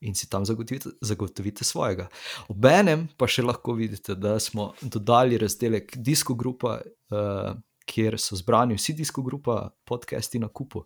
In 0.05 0.15
si 0.15 0.27
tam 0.29 0.45
zagotovite, 0.45 0.91
zagotovite 1.01 1.65
svojega. 1.65 2.05
Obenem 2.53 3.07
pa 3.17 3.25
še 3.25 3.41
lahko 3.47 3.73
vidite, 3.79 4.13
da 4.15 4.35
smo 4.39 4.75
dodali 4.83 5.39
razdelek 5.41 5.97
Disko 5.97 6.37
Grupa, 6.37 6.75
uh, 6.85 7.57
kjer 7.87 8.19
so 8.21 8.37
zbrani 8.37 8.77
vsi 8.77 8.93
Disko 8.93 9.23
Grupa 9.23 9.71
podcasti 9.85 10.39
na 10.39 10.49
kupu, 10.49 10.85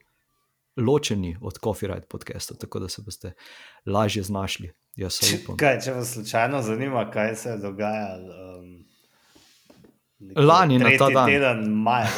ločeni 0.77 1.37
od 1.41 1.59
Coffee 1.65 1.89
Ride 1.89 2.07
podcastov, 2.09 2.57
tako 2.57 2.79
da 2.79 2.89
se 2.89 3.03
boste 3.03 3.33
lažje 3.87 4.23
znašli. 4.23 4.73
Upam. 5.01 5.57
Kaj, 5.57 5.81
če 5.85 5.93
vas 5.97 6.13
slučajno 6.13 6.63
zanima, 6.63 7.07
kaj 7.11 7.37
se 7.37 7.49
je 7.49 7.59
dogajalo 7.59 8.59
um, 8.59 8.85
Lani 10.37 10.79
na 10.79 10.91
ta 10.99 11.09
dan. 11.11 11.27
teden 11.31 11.63
maja. 11.83 12.09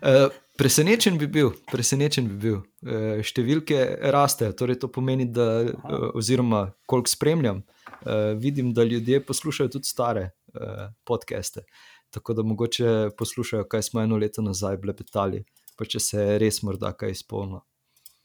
Uh, 0.00 0.30
presenečen 0.58 1.18
bi 1.18 1.26
bil, 1.26 1.50
presenečen 1.72 2.28
bi 2.28 2.36
bil. 2.46 2.56
Uh, 2.86 3.20
številke 3.26 3.82
rastejo, 4.14 4.54
torej 4.56 4.78
to 4.80 4.88
pomeni, 4.88 5.26
da, 5.28 5.66
uh, 5.66 6.08
oziroma 6.16 6.68
koliko 6.88 7.12
spremljam, 7.12 7.60
uh, 7.60 8.32
vidim, 8.40 8.72
da 8.72 8.86
ljudje 8.88 9.20
poslušajo 9.26 9.74
tudi 9.76 9.90
stare 9.90 10.30
uh, 10.54 10.88
podcaste. 11.04 11.66
Tako 12.10 12.34
da 12.34 12.42
mogoče 12.42 13.10
poslušajo, 13.18 13.68
kaj 13.68 13.82
smo 13.82 14.00
eno 14.00 14.16
leto 14.16 14.42
nazaj 14.42 14.76
blepetali, 14.76 15.44
pa 15.76 15.84
če 15.84 16.00
se 16.00 16.22
je 16.22 16.38
res 16.38 16.62
morda 16.62 16.92
kaj 16.92 17.10
izpolnilo. 17.12 17.64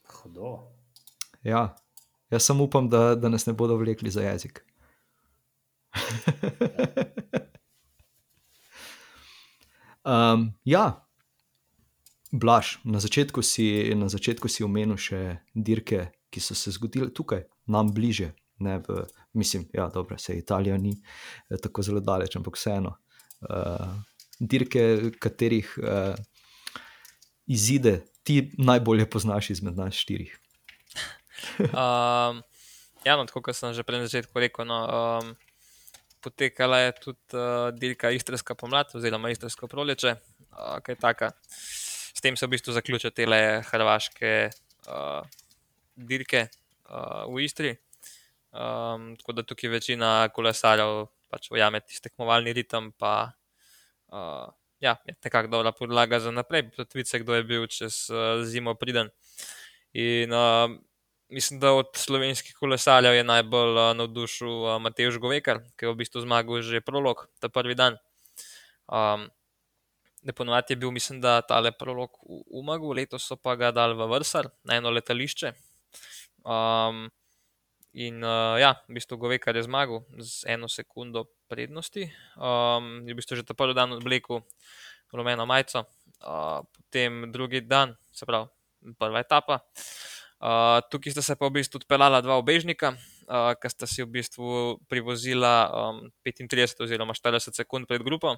Hudo. 0.08 0.58
Ja, 1.44 1.76
jaz 2.30 2.44
samo 2.44 2.64
upam, 2.64 2.88
da, 2.88 3.14
da 3.14 3.28
nas 3.28 3.46
ne 3.46 3.52
bodo 3.52 3.76
vlekli 3.76 4.10
za 4.10 4.22
jezik. 4.22 4.64
um, 10.04 10.52
ja, 10.64 11.04
Blaž, 12.34 12.82
na 12.84 12.98
začetku, 12.98 13.46
si, 13.46 13.94
na 13.94 14.10
začetku 14.10 14.50
si 14.50 14.66
omenil 14.66 14.98
še 14.98 15.38
dirke, 15.54 16.10
ki 16.34 16.42
so 16.42 16.56
se 16.58 16.74
zgodile 16.74 17.12
tukaj, 17.14 17.46
nam 17.70 17.94
bliže. 17.94 18.32
Ne 18.58 18.80
v, 18.82 19.06
mislim, 19.38 19.68
da 19.70 19.86
ja, 19.94 20.18
se 20.18 20.34
Italija 20.34 20.74
ni 20.78 20.98
eh, 20.98 21.58
tako 21.62 21.82
zelo 21.82 22.00
daleč, 22.00 22.34
ampak 22.36 22.58
vseeno. 22.58 22.96
Uh, 23.44 23.92
dirke, 24.40 25.12
katerih 25.20 25.68
uh, 25.78 26.14
izide 27.46 28.00
ti 28.24 28.50
najbolje 28.58 29.06
poznaš 29.10 29.50
izmed 29.50 29.76
nas 29.76 29.94
štirih. 29.94 30.32
Um, 31.60 32.40
ja, 33.06 33.16
no, 33.16 33.26
tako 33.28 33.42
kot 33.44 33.56
sem 33.56 33.74
že 33.76 33.84
prej 33.84 34.00
na 34.00 34.08
začetku 34.08 34.40
rekel, 34.40 34.64
no, 34.68 34.78
um, 34.88 35.34
potekala 36.24 36.80
je 36.86 36.92
tudi 37.00 37.36
uh, 37.36 37.68
dirka 37.76 38.10
Istrska 38.10 38.56
pomlad, 38.56 38.94
oziroma 38.96 39.30
Istrsko 39.30 39.68
prolječe, 39.68 40.16
uh, 40.16 40.80
kaj 40.80 40.96
taka. 40.96 41.32
S 42.14 42.20
tem 42.24 42.36
se 42.36 42.46
v 42.46 42.56
bistvu 42.56 42.72
zaključijo 42.72 43.10
te 43.10 43.26
hrvaške 43.70 44.50
uh, 44.88 45.26
dirke 45.96 46.48
uh, 46.88 47.28
v 47.28 47.44
Istri. 47.44 47.76
Um, 48.54 49.16
tako 49.18 49.32
da 49.32 49.42
tukaj 49.42 49.70
večina 49.70 50.28
kolesarjev 50.28 51.06
pač 51.34 51.50
ujame 51.50 51.82
tisti 51.82 52.06
tekmovalni 52.06 52.54
ritem, 52.54 52.92
pa 52.94 53.34
uh, 54.14 54.46
ja, 54.78 54.94
je 55.02 55.16
nekako 55.18 55.50
dobra 55.58 55.74
podlaga 55.74 56.22
za 56.22 56.30
naprej. 56.30 56.68
Tudi 56.76 57.02
vice, 57.02 57.18
kdo 57.18 57.34
je 57.34 57.44
bil 57.48 57.66
čez 57.66 58.06
uh, 58.14 58.44
zimo 58.46 58.76
priden. 58.78 59.10
In 59.98 60.30
uh, 60.32 60.70
mislim, 61.28 61.60
da 61.60 61.74
od 61.74 61.90
slovenskih 61.98 62.54
kolesarjev 62.54 63.18
je 63.18 63.24
najbolj 63.26 63.78
uh, 63.78 63.92
navdušil 63.98 64.52
uh, 64.54 64.76
Matej 64.82 65.10
Žgovekar, 65.18 65.64
ki 65.74 65.88
je 65.88 65.94
v 65.94 65.98
bistvu 65.98 66.22
zmagal 66.22 66.62
že 66.62 66.84
prolog 66.84 67.26
ta 67.42 67.50
prvi 67.50 67.74
dan. 67.74 67.98
Um, 68.86 69.30
Ponovadi 70.24 70.72
je 70.72 70.80
bil, 70.80 70.88
mislim, 70.88 71.18
da 71.20 71.42
tale 71.44 71.68
prolog 71.76 72.16
v 72.24 72.40
Umagu, 72.56 72.94
letos 72.96 73.26
so 73.28 73.36
pa 73.36 73.58
ga 73.60 73.68
dali 73.76 73.92
v 73.92 74.06
Vrsar 74.08 74.48
na 74.64 74.78
eno 74.80 74.88
letališče. 74.88 75.52
Um, 76.40 77.10
in 77.94 78.18
uh, 78.26 78.58
ja, 78.58 78.74
v 78.90 78.98
bistvu 78.98 79.16
Govekar 79.16 79.54
je 79.54 79.64
zmagal 79.64 80.02
z 80.18 80.50
eno 80.50 80.66
sekundo 80.66 81.30
prednosti. 81.46 82.10
Um, 82.34 83.06
je 83.06 83.14
v 83.14 83.18
bistvu 83.18 83.38
že 83.38 83.46
ta 83.46 83.54
prvi 83.54 83.74
dan 83.74 83.94
odvlekel 83.94 84.42
rumeno 85.14 85.46
majico, 85.46 85.86
uh, 86.26 86.66
potem 86.74 87.30
drugi 87.30 87.62
dan, 87.62 87.94
se 88.10 88.26
pravi, 88.26 88.50
prva 88.98 89.22
etapa. 89.22 89.62
Uh, 90.42 90.82
tukaj 90.90 91.14
sta 91.14 91.22
se 91.22 91.38
pa 91.38 91.46
v 91.46 91.62
bistvu 91.62 91.80
odpeljala 91.80 92.18
dva 92.20 92.36
obežnika, 92.36 92.98
uh, 93.30 93.54
ki 93.54 93.70
sta 93.70 93.86
si 93.86 94.02
v 94.02 94.10
bistvu 94.18 94.82
privozila 94.90 95.70
um, 95.70 96.10
35 96.26 96.82
oziroma 96.84 97.14
40 97.14 97.54
sekund 97.54 97.86
pred 97.86 98.02
grupo. 98.02 98.34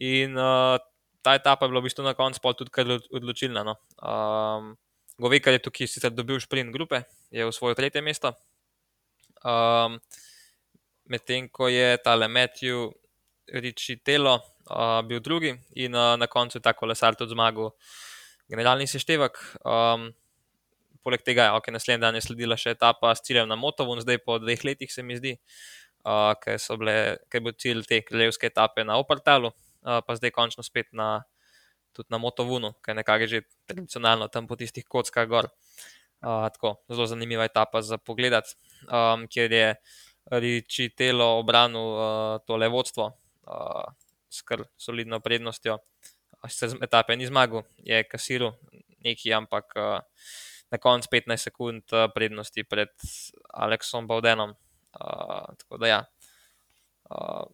In 0.00 0.32
uh, 0.32 0.80
ta 1.20 1.36
etapa 1.36 1.68
je 1.68 1.70
bila 1.70 1.84
v 1.84 1.92
bistvu 1.92 2.02
na 2.02 2.16
koncu 2.16 2.40
tudi 2.56 2.72
kar 2.72 2.88
odločilna. 2.88 3.62
No. 3.62 3.76
Um, 4.00 4.74
Govekar 5.18 5.52
je 5.52 5.66
tukaj 5.66 5.90
sicer 5.90 6.14
dobil 6.14 6.38
šprint 6.38 6.70
grupe, 6.70 7.02
je 7.34 7.42
v 7.42 7.50
svoje 7.50 7.74
tretje 7.74 7.98
mesto. 7.98 8.32
Um, 9.44 10.00
Medtem 11.08 11.48
ko 11.48 11.68
je 11.72 11.96
tale 12.04 12.28
Matthew 12.28 12.92
Richitelo 13.48 14.34
uh, 14.36 15.00
bil 15.08 15.20
drugi 15.20 15.54
in 15.72 15.94
uh, 15.94 16.16
na 16.20 16.26
koncu 16.28 16.58
je 16.58 16.62
ta 16.62 16.74
kolesar 16.76 17.16
tudi 17.16 17.32
zmagal 17.32 17.72
generalni 18.48 18.86
seštevek. 18.86 19.40
Um, 19.64 20.10
poleg 21.04 21.24
tega, 21.24 21.54
ok, 21.56 21.70
naslednji 21.72 22.04
dan 22.04 22.18
je 22.18 22.24
sledila 22.26 22.58
še 22.60 22.74
etapa 22.76 23.14
s 23.16 23.24
ciljem 23.24 23.48
na 23.48 23.56
Motovun, 23.56 24.02
zdaj 24.04 24.20
po 24.24 24.36
dveh 24.42 24.64
letih 24.68 24.92
se 24.92 25.04
mi 25.04 25.16
zdi, 25.16 25.32
uh, 26.04 26.34
ker 26.36 26.60
je 26.60 27.40
bil 27.40 27.56
cilj 27.56 27.88
te 27.88 28.02
kraljevske 28.04 28.50
etape 28.52 28.84
na 28.84 28.98
Opartalu, 29.00 29.48
uh, 29.48 30.00
pa 30.04 30.18
zdaj 30.18 30.34
končno 30.36 30.64
spet 30.66 30.92
na, 30.92 31.22
na 32.12 32.20
Motovunu, 32.20 32.74
ki 32.84 32.92
je 32.92 32.98
nekako 33.00 33.30
že 33.32 33.46
tradicionalno 33.64 34.28
tam 34.28 34.44
po 34.50 34.60
tistih 34.60 34.84
kockah 34.84 35.24
gor. 35.28 35.48
Tako, 36.20 36.76
zelo 36.88 37.06
zanimiva 37.06 37.44
etapa 37.44 37.82
za 37.82 37.98
pogled, 37.98 38.32
um, 38.90 39.26
kjer 39.30 39.52
je 39.52 39.74
Riči 40.30 40.90
Telo 40.92 41.38
obranil 41.38 41.80
uh, 41.80 42.38
tole 42.46 42.68
vodstvo 42.68 43.06
uh, 43.46 43.84
s 44.28 44.42
kar 44.42 44.64
solidno 44.76 45.20
prednostjo. 45.20 45.78
Sicer 46.48 46.76
etape 46.84 47.16
ni 47.16 47.26
zmagal, 47.26 47.64
je 47.82 48.02
kasiral 48.04 48.52
neki, 49.04 49.32
ampak 49.32 49.72
uh, 49.76 49.98
na 50.70 50.78
koncu 50.78 51.08
15 51.12 51.48
sekund 51.48 51.82
uh, 51.92 52.10
prednosti 52.14 52.64
pred 52.64 52.92
Aleksom 53.54 54.06
Baudenom. 54.06 54.52
Uh, 54.98 55.48
tako 55.56 55.80
da 55.80 55.86
ja. 55.88 56.00
Uh, 57.08 57.48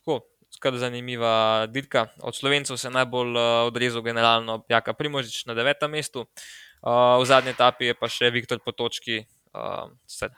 tako, 0.00 0.20
skrb 0.50 0.80
zanimiva 0.82 1.66
dirka. 1.70 2.08
Od 2.26 2.34
slovencev 2.34 2.76
se 2.76 2.88
je 2.88 2.96
najbolj 2.96 3.36
uh, 3.36 3.68
odrezal 3.70 4.02
generalno 4.02 4.64
Jaka 4.68 4.92
Primožič 4.98 5.46
na 5.46 5.54
devetem 5.54 5.94
mestu. 5.94 6.26
Uh, 6.26 6.67
v 6.82 7.24
zadnji 7.26 7.50
etapi 7.50 7.90
je 7.90 7.94
pa 7.98 8.08
še 8.08 8.30
Viktor 8.30 8.60
Potočki, 8.62 9.24
uh, 9.54 9.90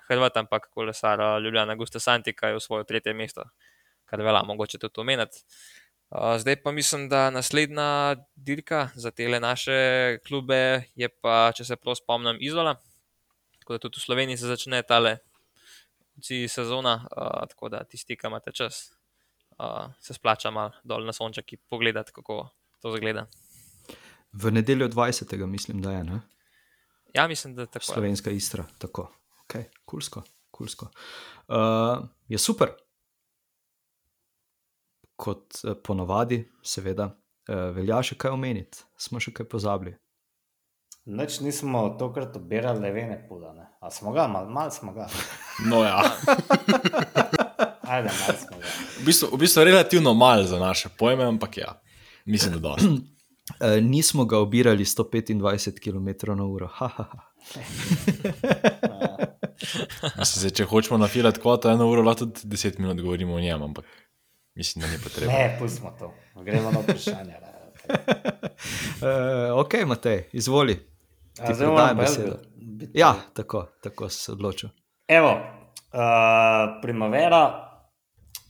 Hrvat, 0.09 0.37
ampak 0.37 0.71
kolesar 0.73 1.21
Ljubljana 1.43 1.77
Gusta 1.77 2.01
Santika 2.01 2.49
je 2.49 2.57
v 2.57 2.65
svojo 2.65 2.85
tretje 2.85 3.15
mesto, 3.15 3.45
kar 4.09 4.23
velja 4.23 4.43
mogoče 4.47 4.79
tudi 4.79 5.01
omeniti. 5.01 5.45
Uh, 6.11 6.35
zdaj 6.39 6.63
pa 6.63 6.73
mislim, 6.73 7.09
da 7.09 7.31
naslednja 7.31 8.17
dirka 8.37 8.89
za 8.95 9.11
te 9.11 9.29
naše 9.41 10.19
klube 10.27 10.83
je 10.97 11.09
pa, 11.09 11.53
če 11.55 11.65
se 11.65 11.77
prav 11.77 11.95
spomnim, 11.95 12.37
Izola. 12.41 12.75
Tako 13.61 13.73
da 13.73 13.79
tudi 13.79 14.01
v 14.01 14.03
Sloveniji 14.03 14.37
se 14.37 14.47
začne 14.47 14.83
tale 14.83 15.19
sezona, 16.21 17.07
uh, 17.17 17.47
tako 17.49 17.69
da 17.69 17.85
tisti, 17.85 18.17
ki 18.17 18.27
imate 18.27 18.53
čas, 18.53 18.91
uh, 19.59 19.93
se 20.01 20.15
splača 20.15 20.51
malo 20.51 20.73
dol 20.85 21.07
na 21.07 21.13
sonček 21.13 21.53
in 21.53 21.63
pogledati, 21.69 22.13
kako 22.13 22.49
to 22.83 22.97
zgleda. 22.97 23.27
V 24.33 24.51
nedeljo 24.51 24.89
20. 24.89 25.47
mislim, 25.47 25.83
da 25.83 25.93
je. 25.93 26.05
Ne? 26.05 26.21
Ja, 27.15 27.29
mislim, 27.29 27.55
da 27.55 27.63
je 27.63 27.67
tako. 27.67 27.85
Slovenska 27.85 28.31
istra, 28.31 28.65
tako. 28.79 29.13
Okay. 29.49 29.65
Kulsko, 29.85 30.23
kulsko. 30.51 30.87
Uh, 31.49 32.09
je 32.29 32.39
super. 32.39 32.69
Kot 35.17 35.55
uh, 35.65 35.73
ponovadi, 35.85 36.45
seveda, 36.63 37.11
uh, 37.49 37.57
velja 37.75 38.03
še 38.03 38.15
kaj 38.15 38.31
omeniti, 38.37 38.85
smo 38.97 39.21
še 39.21 39.35
kaj 39.35 39.49
pozabili. 39.51 39.97
Noč 41.11 41.41
nismo 41.41 41.89
tokrat 41.99 42.37
obirali 42.37 42.85
levene 42.85 43.17
pudane, 43.29 43.67
a 43.81 43.91
smo 43.91 44.13
ga, 44.13 44.29
malo 44.29 44.51
mal 44.51 44.71
smo 44.71 44.93
ga. 44.95 45.09
No, 45.71 45.83
ja. 45.85 45.99
Ajde, 47.93 48.13
malo 48.15 48.37
smo 48.39 48.61
ga. 48.61 48.75
V 49.01 49.05
bistvu, 49.05 49.29
v 49.35 49.41
bistvu 49.43 49.65
relativno 49.67 50.15
malo 50.15 50.47
za 50.47 50.61
naše 50.61 50.89
pojme, 50.99 51.25
ampak 51.25 51.59
ja, 51.59 51.75
mislim, 52.25 52.55
da 52.55 52.69
dosti. 52.69 53.01
Uh, 53.59 53.83
nismo 53.83 54.25
ga 54.25 54.39
obirali 54.39 54.85
125 54.85 55.81
km/h. 55.81 56.89
Zdaj, 60.25 60.51
če 60.51 60.65
hočemo 60.65 60.99
nafilati 60.99 61.41
kvoto, 61.41 61.71
eno 61.71 61.89
uro, 61.91 62.03
lahko 62.03 62.27
tudi 62.27 62.57
10 62.57 62.79
minut 62.81 63.01
govorimo 63.01 63.35
o 63.35 63.41
njem, 63.41 63.63
ampak 63.63 63.85
mislim, 64.55 64.85
da 64.85 64.91
ni 64.91 64.99
potrebno. 65.03 65.33
Ne, 65.33 65.57
pustimo 65.59 65.97
to, 65.99 66.15
gremo 66.45 66.71
na 66.71 66.81
vprašanje. 66.81 67.35
uh, 67.91 69.59
ok, 69.61 69.75
Matej, 69.87 70.29
izvoli. 70.33 70.79
A, 71.41 71.55
zdaj 71.55 71.69
moram 71.69 71.97
besedo. 71.97 72.37
Ja, 72.95 73.15
tako, 73.35 73.67
tako 73.83 74.09
se 74.09 74.33
odločil. 74.33 74.69
Evo, 75.09 75.31
uh, 75.31 76.81
primavera. 76.83 77.67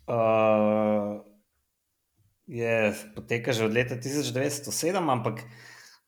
Uh, 0.07 1.30
je 2.51 2.95
poteka 3.15 3.55
že 3.55 3.65
od 3.65 3.73
leta 3.73 3.95
1907, 3.95 4.67
ampak 4.99 5.47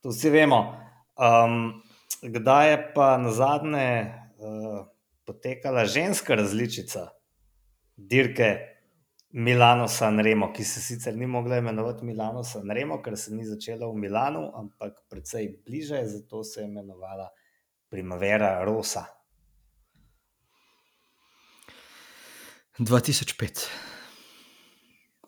to 0.02 0.10
vsi 0.10 0.30
vemo. 0.34 0.74
Um, 1.14 1.82
kdaj 2.18 2.70
je 2.70 2.78
pa 2.94 3.14
na 3.18 3.30
zadnje 3.30 4.10
uh, 4.42 4.90
potekala 5.22 5.86
ženska 5.86 6.34
različica 6.34 7.14
dirke 7.96 8.74
Milano 9.32 9.88
San 9.88 10.18
Remo, 10.18 10.50
ki 10.52 10.64
se 10.64 10.82
sicer 10.82 11.16
ni 11.16 11.26
mogla 11.26 11.62
imenovati 11.62 12.04
Milano 12.04 12.42
San 12.44 12.70
Remo, 12.70 12.98
ker 13.02 13.16
se 13.16 13.32
ni 13.32 13.46
začela 13.46 13.86
v 13.86 13.94
Milanu, 13.94 14.50
ampak 14.58 14.98
precej 15.08 15.62
bliže, 15.64 16.02
zato 16.04 16.42
se 16.44 16.60
je 16.60 16.66
imenovala 16.66 17.30
Primavera 17.88 18.64
Rosa. 18.64 19.06
2005. 22.78 23.68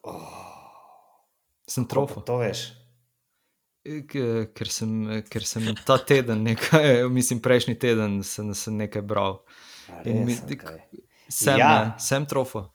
Oh. 0.03 0.54
Sem 1.69 1.87
trofo. 1.89 2.21
To 2.21 2.39
veš. 2.43 2.67
Ker 3.85 4.71
sem, 4.73 4.93
ker 5.29 5.45
sem 5.45 5.67
ta 5.85 5.99
teden, 6.01 6.45
nekaj, 6.47 7.05
mislim, 7.19 7.41
prejšnji 7.45 7.77
teden, 7.81 8.23
sem, 8.25 8.53
sem 8.57 8.77
nekaj 8.81 9.05
bral. 9.05 9.43
Mi, 10.05 10.37
okay. 10.37 10.81
sem, 11.29 11.59
ja. 11.61 11.69
ne, 11.69 12.01
sem 12.01 12.25
trofo. 12.29 12.71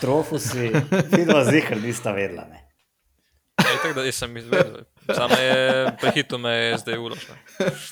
Trofo 0.00 0.38
si, 0.38 0.70
vidno 1.16 1.42
zihar, 1.48 1.80
nista 1.82 2.12
vedela. 2.14 2.46
Ne. 2.50 2.64
Je 3.58 3.78
tako, 3.82 3.94
da 3.98 4.12
sem 4.12 4.36
izvedel. 4.36 4.84
Samo 5.14 5.34
je 5.34 5.86
prehitro 6.00 6.38
me 6.38 6.50
je 6.50 6.76
zdaj 6.78 6.98
uložil. 6.98 7.34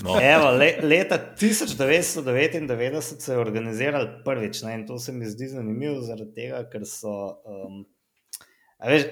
No. 0.04 0.18
Evo, 0.22 0.50
le, 0.50 0.78
leta 0.82 1.18
1999 1.40 3.00
so 3.00 3.18
se 3.20 3.36
organizirali 3.36 4.08
prvič 4.24 4.62
ne, 4.62 4.74
in 4.74 4.86
to 4.86 4.98
se 4.98 5.12
mi 5.12 5.26
zdi 5.26 5.48
zanimivo, 5.48 6.00
zaradi 6.00 6.34
tega, 6.34 6.62
ker 6.70 6.86
so. 6.86 7.40
Um, 7.42 7.82
veš, 8.86 9.08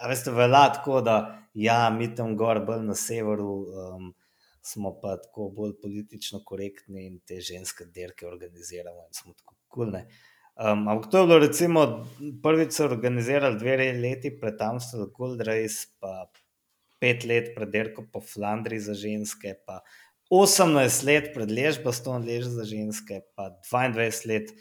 A 0.00 0.08
veste, 0.08 0.32
velja 0.32 0.64
tako, 0.78 1.00
da 1.04 1.16
ja, 1.54 1.90
mi 1.90 2.08
tam 2.14 2.36
gor, 2.36 2.62
bolj 2.66 2.82
na 2.88 2.96
severu, 2.96 3.52
um, 3.68 4.10
smo 4.62 4.94
pa 5.00 5.16
tako 5.20 5.48
bolj 5.56 5.74
politično 5.82 6.42
korektni 6.46 7.06
in 7.06 7.18
te 7.26 7.40
ženske 7.40 7.86
dirke 7.94 8.26
organiziramo 8.28 9.06
in 9.06 9.16
smo 9.16 9.34
tako 9.34 9.56
kulne. 9.68 10.06
Um, 10.60 10.88
ampak 10.88 11.10
to 11.10 11.22
je 11.22 11.26
bilo, 11.26 11.38
recimo, 11.40 11.82
prvič 12.42 12.76
so 12.76 12.84
organizirali 12.84 13.58
dve 13.58 13.92
leti 13.96 14.32
pred 14.40 14.60
Amsterdam, 14.60 15.12
Gold 15.16 15.40
Race, 15.48 15.86
pa 16.00 16.28
pet 17.00 17.24
let 17.24 17.54
pred 17.56 17.70
dirko 17.72 18.04
po 18.12 18.20
Flandriji 18.20 18.84
za 18.90 18.94
ženske, 18.94 19.54
pa 19.66 19.80
18 20.30 21.06
let 21.08 21.32
pred 21.34 21.50
Ležbastom 21.50 22.22
lež 22.26 22.50
za 22.52 22.64
ženske, 22.68 23.22
pa 23.34 23.50
22 23.72 24.28
let 24.30 24.52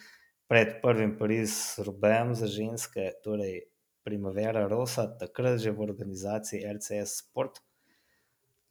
pred 0.50 0.80
prvim 0.82 1.18
Pariz-Rubejem 1.20 2.34
za 2.34 2.48
ženske. 2.48 3.12
Torej, 3.24 3.68
Primavera 4.10 4.66
Rosa, 4.66 5.06
takrat 5.06 5.62
že 5.62 5.70
v 5.70 5.86
organizaciji 5.86 6.66
RCS 6.66 7.22
Sport, 7.22 7.62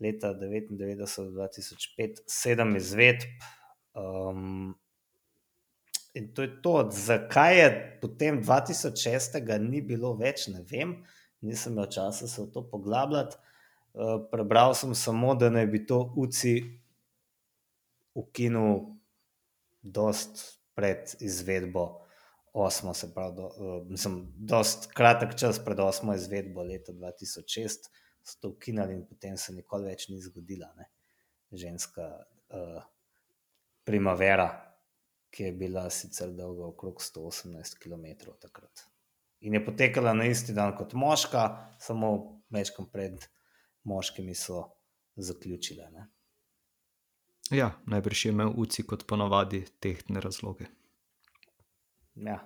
leta 0.03 0.35
1999-2005, 0.35 2.27
sedem 2.27 2.75
izvedb. 2.75 3.23
Um, 3.95 4.75
in 6.11 6.35
to 6.35 6.43
je 6.43 6.51
to, 6.59 6.91
zakaj 6.91 7.55
je 7.55 7.69
potem 8.03 8.43
2006. 8.43 9.39
ni 9.63 9.79
bilo 9.79 10.19
več, 10.19 10.51
ne 10.51 10.67
vem, 10.67 11.07
nisem 11.39 11.79
imel 11.79 11.87
časa 11.87 12.27
se 12.27 12.43
v 12.43 12.51
to 12.51 12.67
poglabljati. 12.67 13.39
Uh, 13.95 14.19
prebral 14.35 14.75
sem 14.75 14.91
samo, 14.91 15.39
da 15.39 15.55
naj 15.55 15.71
bi 15.71 15.87
to 15.87 16.03
UCI 16.19 16.83
ukinil, 18.19 18.99
dost 19.87 20.59
pred 20.75 21.15
izvedbo 21.23 22.08
osmo, 22.63 22.95
se 22.95 23.15
pravi, 23.15 23.37
do, 23.37 23.47
uh, 23.47 23.87
mislim, 23.91 24.33
dost 24.37 24.91
kratek 24.95 25.35
čas 25.39 25.61
pred 25.65 25.81
osmo 25.81 26.15
izvedbo 26.15 26.63
leta 26.63 26.93
2006, 26.93 27.89
so 28.23 28.41
to 28.41 28.49
ukinili 28.49 28.95
in 28.95 29.07
potem 29.07 29.37
se 29.37 29.53
nikoli 29.53 29.91
več 29.91 30.09
ni 30.09 30.21
zgodila. 30.23 30.69
Ne? 30.77 30.89
Ženska 31.53 32.09
uh, 32.09 32.83
primavera, 33.85 34.49
ki 35.31 35.45
je 35.45 35.53
bila 35.53 35.89
sicer 35.91 36.33
dolga 36.37 36.67
okrog 36.67 37.01
118 37.05 37.79
km 37.83 38.33
takrat. 38.41 38.85
In 39.41 39.55
je 39.55 39.65
potekala 39.65 40.13
na 40.15 40.27
isti 40.27 40.53
dan 40.53 40.75
kot 40.77 40.93
moška, 40.99 41.45
samo 41.81 42.13
večkrat 42.51 42.93
pred 42.93 43.29
moškimi 43.85 44.35
so 44.35 44.65
zaključile. 45.17 45.91
Ne? 45.91 46.09
Ja, 47.51 47.71
najbrž 47.87 48.25
je 48.25 48.33
imel 48.33 48.53
UCI 48.57 48.83
kot 48.83 49.07
ponavadi 49.07 49.65
tehtne 49.81 50.21
razloge. 50.21 50.67
Ja. 52.27 52.39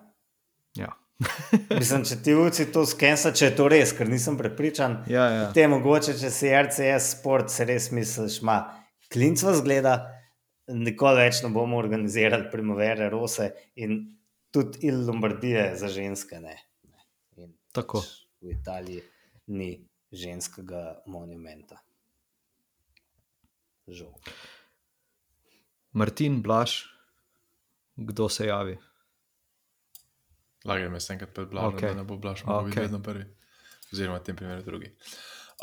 ja. 0.77 0.91
Mislim, 1.81 2.05
če 2.09 2.19
ti 2.25 2.35
uci 2.37 2.69
to 2.75 2.85
skensa, 2.89 3.33
če 3.37 3.51
je 3.51 3.57
to 3.59 3.69
res, 3.73 3.95
ker 3.97 4.11
nisem 4.11 4.39
prepričan. 4.41 5.03
Ja, 5.11 5.27
ja. 5.33 5.45
Te 5.55 5.67
mogoče, 5.71 6.17
če 6.21 6.31
si 6.35 6.51
RCS 6.51 7.19
sport, 7.19 7.53
se 7.53 7.67
res 7.69 7.91
misliš, 7.95 8.41
ima 8.43 8.59
klincva 9.13 9.55
zgleda, 9.59 9.95
nikoli 10.73 11.27
več 11.27 11.43
ne 11.45 11.53
bomo 11.55 11.79
organizirali 11.81 12.51
primavere, 12.53 13.11
rose 13.13 13.53
in 13.81 14.01
tudi 14.53 14.87
il 14.89 15.05
Lombardije 15.07 15.73
za 15.81 15.89
ženske. 15.93 16.41
Ne. 16.43 16.57
In 17.41 17.55
Tako. 17.73 18.03
Pač 18.03 18.23
v 18.43 18.57
Italiji 18.57 19.03
ni 19.55 19.71
ženskega 20.13 21.03
monumenta. 21.07 21.79
Žal. 23.87 24.13
Martin, 25.93 26.41
Blaž, 26.43 26.85
kdo 27.97 28.29
se 28.29 28.47
javi? 28.47 28.79
Lager 30.65 30.91
me 30.91 31.01
sem 31.01 31.15
enkrat 31.15 31.35
predblažil, 31.35 31.77
Okej. 31.77 31.89
okay. 31.89 31.95
da 31.95 32.03
ne 32.03 32.09
bo 32.09 32.17
blažil, 32.17 32.47
okay. 32.47 32.71
Okej. 32.71 32.83
vedno 32.83 33.03
prvi. 33.03 33.25
Oziroma, 33.93 34.19
v 34.19 34.25
tem 34.25 34.37
primeru 34.37 34.63
drugi. 34.63 34.93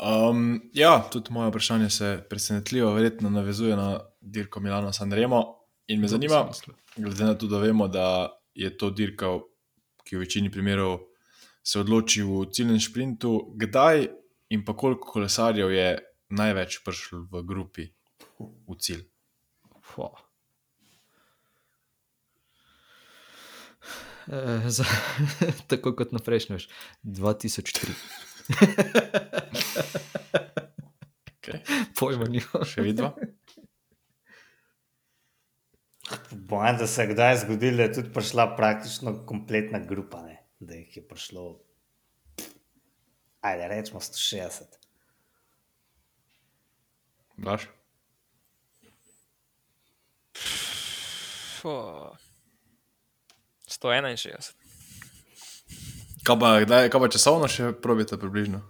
Um, 0.00 0.70
ja, 0.72 1.08
tudi 1.12 1.32
moje 1.32 1.50
vprašanje 1.50 1.90
se 1.90 2.10
presenetljivo 2.30 2.92
verjetno 2.94 3.30
navezuje 3.30 3.76
na 3.76 4.00
dirko 4.20 4.60
Milano 4.60 4.92
San 4.92 5.12
Remo. 5.12 5.56
In 5.86 6.00
me 6.00 6.06
To 6.06 6.10
zanima, 6.10 6.48
glede 6.96 7.24
na 7.24 7.34
to, 7.34 7.46
da 7.46 7.58
vemo, 7.58 7.88
da 7.88 8.28
je 8.54 8.70
to 8.78 8.90
dirka, 8.90 9.26
ki 10.04 10.16
v 10.16 10.20
večini 10.20 10.50
primerov 10.50 10.98
se 11.62 11.80
odloči 11.80 12.22
v 12.22 12.46
ciljnem 12.52 12.80
sprintu, 12.80 13.52
kdaj 13.56 14.06
in 14.50 14.64
pa 14.64 14.76
koliko 14.76 15.10
kolesarjev 15.12 15.72
je 15.72 15.98
največ 16.30 16.80
prišli 16.84 17.18
v 17.30 17.42
grupi 17.42 17.90
v 18.38 18.78
cilj? 18.78 19.04
Fua. 19.82 20.29
Eh, 24.28 24.70
za, 24.70 24.84
tako 25.70 25.94
kot 25.96 26.12
na 26.12 26.18
prejšnjem, 26.18 26.58
2003. 27.02 27.94
Okay. 31.40 31.60
Pojma 31.98 32.28
nima. 32.28 32.64
Še 32.68 32.84
vidva? 32.84 33.14
Bojim, 36.30 36.76
da 36.78 36.86
se 36.90 37.02
je 37.02 37.14
kdaj 37.14 37.36
zgodilo, 37.44 37.78
da 37.80 37.86
je 37.88 37.92
tudi 38.00 38.12
prišla 38.12 38.48
praktično 38.58 39.14
kompletna 39.26 39.78
grupa, 39.78 40.22
ne? 40.26 40.36
da 40.60 40.76
jih 40.76 40.96
je 40.96 41.02
prišlo, 41.08 41.44
ajde, 43.40 43.68
rečemo 43.72 44.00
160. 44.04 44.76
Blaž? 47.40 47.70
Fuh. 51.60 52.19
161. 53.70 54.52
Kaj 56.26 56.36
pa, 56.40 56.60
kdaj, 56.66 56.90
kaj 56.92 57.00
pa 57.00 57.08
časovno 57.08 57.48
še 57.48 57.72
probite 57.80 58.18
približno? 58.20 58.60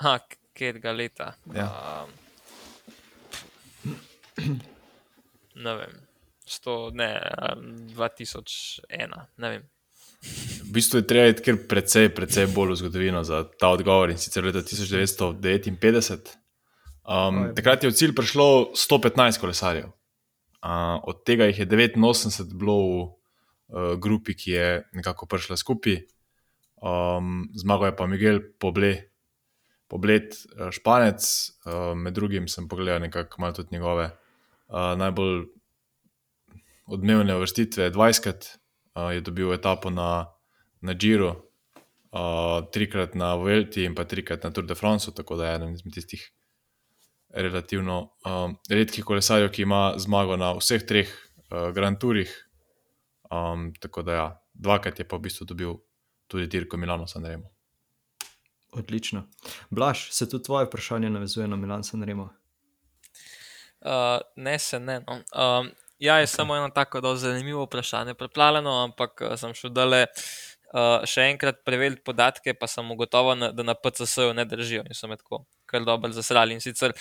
Ha, 0.00 0.16
katerega 0.24 0.92
leta? 0.96 1.34
Ja. 1.54 1.68
Um, 2.02 2.08
ne 5.66 5.74
vem. 5.82 5.98
100, 6.50 6.90
ne, 6.98 7.10
um, 7.52 7.68
2001, 7.94 9.20
ne 9.38 9.50
vem. 9.52 9.68
V 10.20 10.72
bistvu 10.74 11.00
je 11.00 11.06
treba 11.06 11.30
iti 11.30 11.44
kar 11.46 11.60
precej, 11.68 12.10
precej 12.14 12.48
bolj 12.52 12.74
v 12.74 12.80
zgodovino 12.82 13.22
za 13.24 13.44
ta 13.60 13.70
odgovor 13.72 14.10
in 14.10 14.18
sicer 14.18 14.44
leta 14.44 14.64
1959. 14.66 16.34
Um, 17.06 17.44
Oj. 17.46 17.54
takrat 17.56 17.84
je 17.84 17.92
v 17.92 17.96
cilj 17.96 18.16
prišlo 18.18 18.48
115 18.74 19.40
kolesarjev. 19.40 19.92
Uh, 20.60 21.00
od 21.08 21.22
tega 21.24 21.48
jih 21.48 21.58
je 21.58 21.66
89 21.66 22.52
bilo 22.52 22.76
v 22.76 22.96
uh, 23.00 23.94
grupi, 23.96 24.34
ki 24.36 24.50
je 24.50 24.66
nekako 24.92 25.26
prišla 25.26 25.56
skupaj. 25.56 26.02
Um, 26.80 27.48
zmagal 27.56 27.92
je 27.92 27.96
pa 27.96 28.06
Miguel 28.06 28.40
Poble, 28.60 29.08
Poblet, 29.88 30.36
uh, 30.56 30.68
španec, 30.68 31.24
uh, 31.64 31.96
med 31.96 32.14
drugim 32.14 32.48
sem 32.48 32.68
pogledal 32.68 33.00
nekako 33.00 33.40
malo 33.40 33.56
tudi 33.56 33.72
njegove 33.72 34.10
uh, 34.68 34.92
najbolj 35.00 35.48
odmevne 36.86 37.34
vrstitve. 37.40 37.90
20krat 37.90 38.46
uh, 38.94 39.14
je 39.14 39.20
dobil 39.20 39.52
etapo 39.54 39.90
na, 39.90 40.28
na 40.80 40.92
Giro, 40.94 41.50
uh, 42.12 42.68
trikrat 42.72 43.14
na 43.14 43.34
Vuelti 43.34 43.84
in 43.84 43.94
pa 43.94 44.04
trikrat 44.04 44.44
na 44.44 44.50
Tour 44.50 44.66
de 44.66 44.74
France, 44.74 45.14
tako 45.14 45.36
da 45.36 45.48
je 45.48 45.56
eden 45.56 45.72
izmed 45.72 45.94
tistih 45.94 46.30
relativno 47.30 48.16
um, 48.26 48.56
redkih 48.70 49.04
kolesarjev, 49.04 49.50
ki 49.54 49.62
ima 49.62 49.94
zmago 49.98 50.36
na 50.36 50.52
vseh 50.58 50.86
treh 50.86 51.08
uh, 51.08 51.70
Grand 51.74 51.98
Tourih. 51.98 52.30
Um, 53.30 53.72
tako 53.80 54.02
da 54.02 54.14
ja, 54.14 54.26
dvakrat 54.54 54.98
je 54.98 55.08
pa 55.08 55.16
v 55.16 55.28
bistvu 55.28 55.46
dobil 55.46 55.74
tudi 56.26 56.46
dirko 56.46 56.76
Milano 56.76 57.06
Sanremo. 57.06 57.50
Odlično. 58.72 59.24
Blaž, 59.70 60.10
se 60.10 60.28
tudi 60.28 60.44
tvoje 60.44 60.66
vprašanje 60.66 61.10
navezuje 61.10 61.48
na 61.48 61.56
Milan 61.56 61.84
Sanremo? 61.84 62.28
Uh, 63.80 64.20
ne, 64.36 64.58
se 64.58 64.80
ne. 64.80 65.00
No. 65.00 65.14
Um, 65.14 65.70
ja, 65.98 66.18
je 66.18 66.26
okay. 66.26 66.34
samo 66.36 66.56
eno 66.56 66.68
tako 66.68 67.00
zelo 67.00 67.16
zanimivo 67.16 67.64
vprašanje, 67.64 68.14
preplavljeno, 68.14 68.84
ampak 68.84 69.20
uh, 69.20 69.38
sem 69.38 69.54
šel 69.54 69.70
dale 69.70 70.06
uh, 70.06 71.06
še 71.06 71.30
enkrat 71.32 71.64
preveriti 71.64 72.02
podatke, 72.06 72.54
pa 72.54 72.66
sem 72.66 72.90
ugotovil, 72.90 73.50
da 73.54 73.66
na 73.66 73.74
PCS-ju 73.74 74.34
ne 74.34 74.44
držijo 74.44 74.84
in 74.86 74.94
so 74.94 75.08
me 75.08 75.16
tako 75.16 75.44
kar 75.70 75.86
dobro 75.86 76.12
zasrali. 76.12 76.56
In 76.56 76.60
sicer 76.60 76.94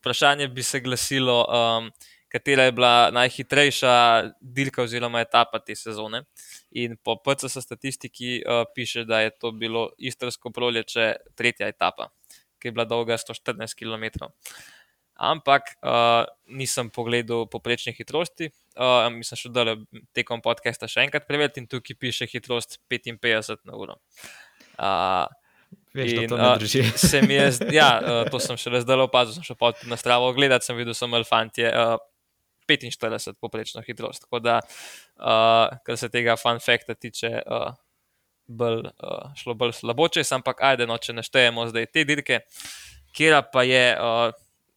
vprašanje 0.00 0.48
bi 0.48 0.64
se 0.66 0.80
glasilo, 0.80 1.38
um, 1.46 1.90
katera 2.32 2.66
je 2.66 2.72
bila 2.72 3.10
najhitrejša 3.14 3.96
dirka 4.40 4.82
oziroma 4.82 5.22
etapa 5.24 5.62
te 5.62 5.76
sezone. 5.78 6.24
In 6.70 6.96
po 6.96 7.16
PCS 7.22 7.62
statistiki 7.64 8.40
uh, 8.42 8.64
piše, 8.74 9.04
da 9.04 9.20
je 9.24 9.30
to 9.38 9.52
bilo 9.52 9.88
istrsko 9.98 10.50
prolječe, 10.50 11.12
tretja 11.34 11.68
etapa, 11.68 12.10
ki 12.58 12.68
je 12.68 12.72
bila 12.72 12.84
dolga 12.84 13.16
114 13.16 13.78
km. 13.78 14.26
Ampak 15.16 15.62
uh, 15.80 16.26
nisem 16.52 16.90
pogledal 16.92 17.46
poprečne 17.48 17.94
hitrosti, 17.96 18.50
uh, 18.76 19.06
mislim, 19.14 19.38
še 19.40 19.48
dole 19.48 19.78
tekom 20.12 20.42
podcasta 20.44 20.88
še 20.92 21.06
enkrat 21.06 21.24
preveriti 21.24 21.62
in 21.62 21.68
tukaj 21.72 21.96
piše 21.96 22.28
hitrost 22.28 22.82
55 22.92 23.64
na 23.64 23.78
uro. 23.80 23.96
Uh, 24.76 25.24
Veš, 25.96 26.12
da 26.12 26.22
In, 26.22 26.28
to 26.28 26.36
drži. 26.60 26.82
se 27.10 27.22
mi 27.22 27.38
je, 27.38 27.46
ja, 27.72 27.88
uh, 28.02 28.20
to 28.32 28.40
sem 28.42 28.58
še 28.60 28.82
zdaj 28.84 29.06
opazil, 29.06 29.38
sem 29.38 29.46
šel 29.46 29.58
pa 29.60 29.72
na 29.88 29.96
stravo 30.00 30.28
gledati, 30.36 30.68
sem 30.68 30.76
videl 30.76 30.96
samo 30.96 31.18
elefantje. 31.20 31.70
Uh, 31.72 31.96
45 32.66 33.38
poprečno 33.40 33.82
hitrost. 33.86 34.24
Tako 34.26 34.40
da, 34.42 34.58
uh, 34.58 35.76
kar 35.86 35.96
se 35.96 36.08
tega 36.10 36.36
fun 36.36 36.58
fakta 36.58 36.94
tiče, 36.94 37.30
uh, 37.46 37.68
bolj, 38.46 38.80
uh, 38.86 39.30
šlo 39.38 39.54
bolj 39.54 39.76
slabo, 39.80 40.08
če 40.10 40.24
sem, 40.24 40.40
ampak 40.40 40.62
ajde, 40.66 40.86
no, 40.90 40.98
če 40.98 41.14
neštejemo 41.16 41.68
zdaj 41.70 41.86
te 41.94 42.04
dirke, 42.08 42.40
kera 43.16 43.42
pa 43.46 43.62
je 43.66 43.84
uh, 43.94 44.34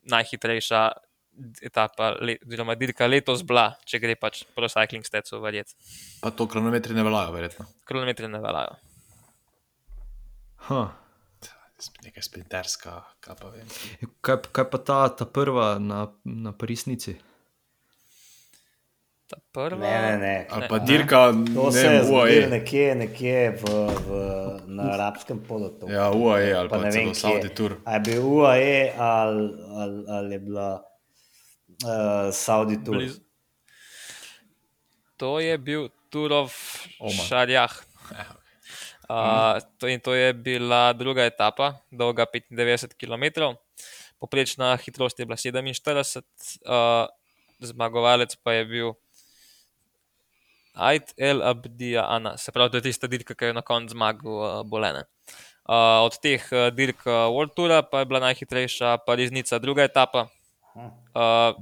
najhitrejša 0.09 0.83
etapa, 1.63 2.13
oziroma 2.19 2.75
dirka 2.75 3.07
letos 3.07 3.43
bila, 3.47 3.71
če 3.87 4.01
gre 4.03 4.15
pač 4.19 4.43
pro 4.55 4.67
cycling 4.71 5.07
stetsu 5.07 5.39
verjeti. 5.43 5.77
Pa 6.23 6.33
to 6.35 6.49
kronometri 6.51 6.97
ne 6.97 7.05
veljajo, 7.07 7.33
verjetno. 7.35 7.67
Kronometri 7.87 8.29
ne 8.31 8.41
veljajo. 8.43 8.77
Ha. 10.59 10.95
Nekaj 12.03 12.23
sprinterska, 12.23 12.91
kaj 13.19 13.35
pa 13.35 13.47
vem. 13.49 13.67
Kaj, 14.21 14.37
kaj 14.51 14.65
pa 14.67 14.77
ta, 14.79 15.09
ta 15.09 15.25
prva 15.25 15.79
na, 15.79 16.07
na 16.25 16.51
Parisnici? 16.51 17.15
Ta 19.27 19.37
prva. 19.53 19.79
Ne, 19.79 20.01
ne, 20.01 20.17
ne. 20.17 20.35
Ali 20.49 20.61
Ne. 20.61 20.67
pa 20.67 20.79
dirka, 20.79 21.19
To 21.53 21.65
ne 21.65 21.71
se 21.71 21.85
je 21.85 22.03
zgodilo 22.03 22.19
UAE. 22.19 22.47
nekje, 22.49 22.95
nekje 22.95 23.37
v, 23.51 23.63
v, 23.97 24.07
na 24.67 24.83
arabskem 24.91 25.39
polotoku. 25.39 25.91
Ja, 25.91 26.11
UAE 26.11 26.51
ali 26.53 26.69
Pa 26.69 26.77
pa 26.77 26.83
ne 26.83 26.91
vem. 26.91 27.13
Saudi 27.15 27.49
Tour. 27.49 27.77
A 27.85 27.93
je 27.93 27.99
bil 28.01 28.21
UAE 28.21 28.93
ali, 28.97 29.45
ali, 29.71 29.99
ali 30.09 30.33
je 30.33 30.39
bila 30.39 30.69
uh, 31.85 32.33
Saudi 32.33 32.83
Tour? 32.83 32.95
Blizu. 32.97 33.21
To 35.17 35.39
je 35.39 35.57
bil 35.57 35.87
Turov. 36.09 36.51
Šarjah. 37.27 37.71
Uh, 39.09 39.57
to, 39.81 39.89
in 39.89 39.97
to 39.97 40.13
je 40.13 40.33
bila 40.33 40.93
druga 40.93 41.25
etapa, 41.25 41.81
dolga 41.89 42.27
95 42.29 42.93
km, 42.93 43.57
poprečna 44.21 44.75
hitrost 44.77 45.19
je 45.19 45.25
bila 45.25 45.37
47, 45.37 46.21
uh, 46.69 47.09
zmagovalec 47.59 48.35
pa 48.43 48.53
je 48.53 48.65
bil 48.65 48.91
Aid 50.77 51.09
El 51.17 51.41
Abdija 51.41 52.05
Ana, 52.05 52.37
se 52.37 52.51
pravi, 52.51 52.69
to 52.69 52.77
je 52.77 52.85
tista 52.85 53.09
dirka, 53.09 53.33
ki 53.33 53.49
je 53.49 53.57
na 53.57 53.63
koncu 53.65 53.97
zmagal 53.97 54.29
uh, 54.29 54.61
Bolene. 54.61 55.07
Uh, 55.65 56.05
od 56.05 56.13
teh 56.21 56.45
uh, 56.53 56.69
dirk 56.69 57.01
uh, 57.05 57.33
World 57.33 57.57
Toura 57.57 57.81
pa 57.81 58.03
je 58.03 58.09
bila 58.09 58.21
najhitrejša 58.29 58.97
Pariznica, 59.09 59.57
druga 59.57 59.89
etapa, 59.89 60.27
uh, 60.77 61.57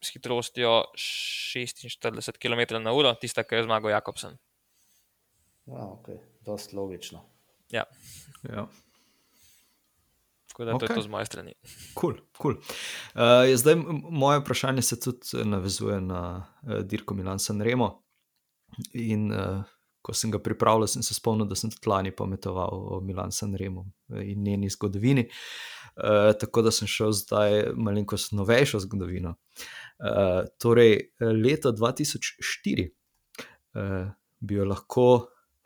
s 0.00 0.16
hitrostjo 0.16 0.80
46 0.96 2.40
km/h, 2.40 3.14
tista, 3.20 3.44
ki 3.44 3.60
je 3.60 3.68
zmagal 3.68 3.94
Jakobsen. 3.94 4.40
Ja, 5.66 5.86
okay. 5.86 6.18
Dost 6.44 6.72
logično. 6.72 7.20
Ja, 7.70 7.84
Ja. 8.42 8.66
tako 10.48 10.64
da 10.64 10.72
okay. 10.72 10.78
to 10.78 10.92
je 10.92 10.94
to 10.94 11.02
z 11.02 11.08
moje 11.08 11.26
strani. 11.26 11.54
Cool, 12.00 12.14
cool. 12.42 12.54
Uh, 13.14 13.56
zdaj, 13.56 13.76
moje 14.10 14.40
vprašanje 14.40 14.82
se 14.82 15.00
tudi 15.00 15.20
eh, 15.34 15.44
navezuje 15.44 16.00
na 16.00 16.46
uh, 16.62 16.78
dirko 16.78 17.14
Milan 17.14 17.38
Sanremo. 17.38 18.02
In 18.92 19.32
uh, 19.32 19.62
ko 20.02 20.14
sem 20.14 20.30
ga 20.30 20.38
pripravljal, 20.38 20.86
sem 20.88 21.02
se 21.02 21.14
spomnil, 21.14 21.46
da 21.46 21.56
sem 21.56 21.70
tudi 21.70 21.88
lani 21.88 22.10
pametoval 22.10 22.70
o 22.72 23.00
Milan 23.00 23.32
Sanremo 23.32 23.86
eh, 24.12 24.32
in 24.32 24.42
njeni 24.42 24.70
zgodovini. 24.70 25.28
Uh, 25.92 26.32
tako 26.40 26.62
da 26.62 26.70
sem 26.72 26.88
šel 26.88 27.12
zdaj 27.12 27.74
malenkost 27.76 28.32
novejšo 28.32 28.80
zgodovino. 28.80 29.34
Uh, 30.00 30.46
torej, 30.58 31.10
leta 31.20 31.68
2004 31.68 32.88
uh, 32.88 34.08
bi 34.40 34.54
jo 34.54 34.64
lahko 34.64 35.04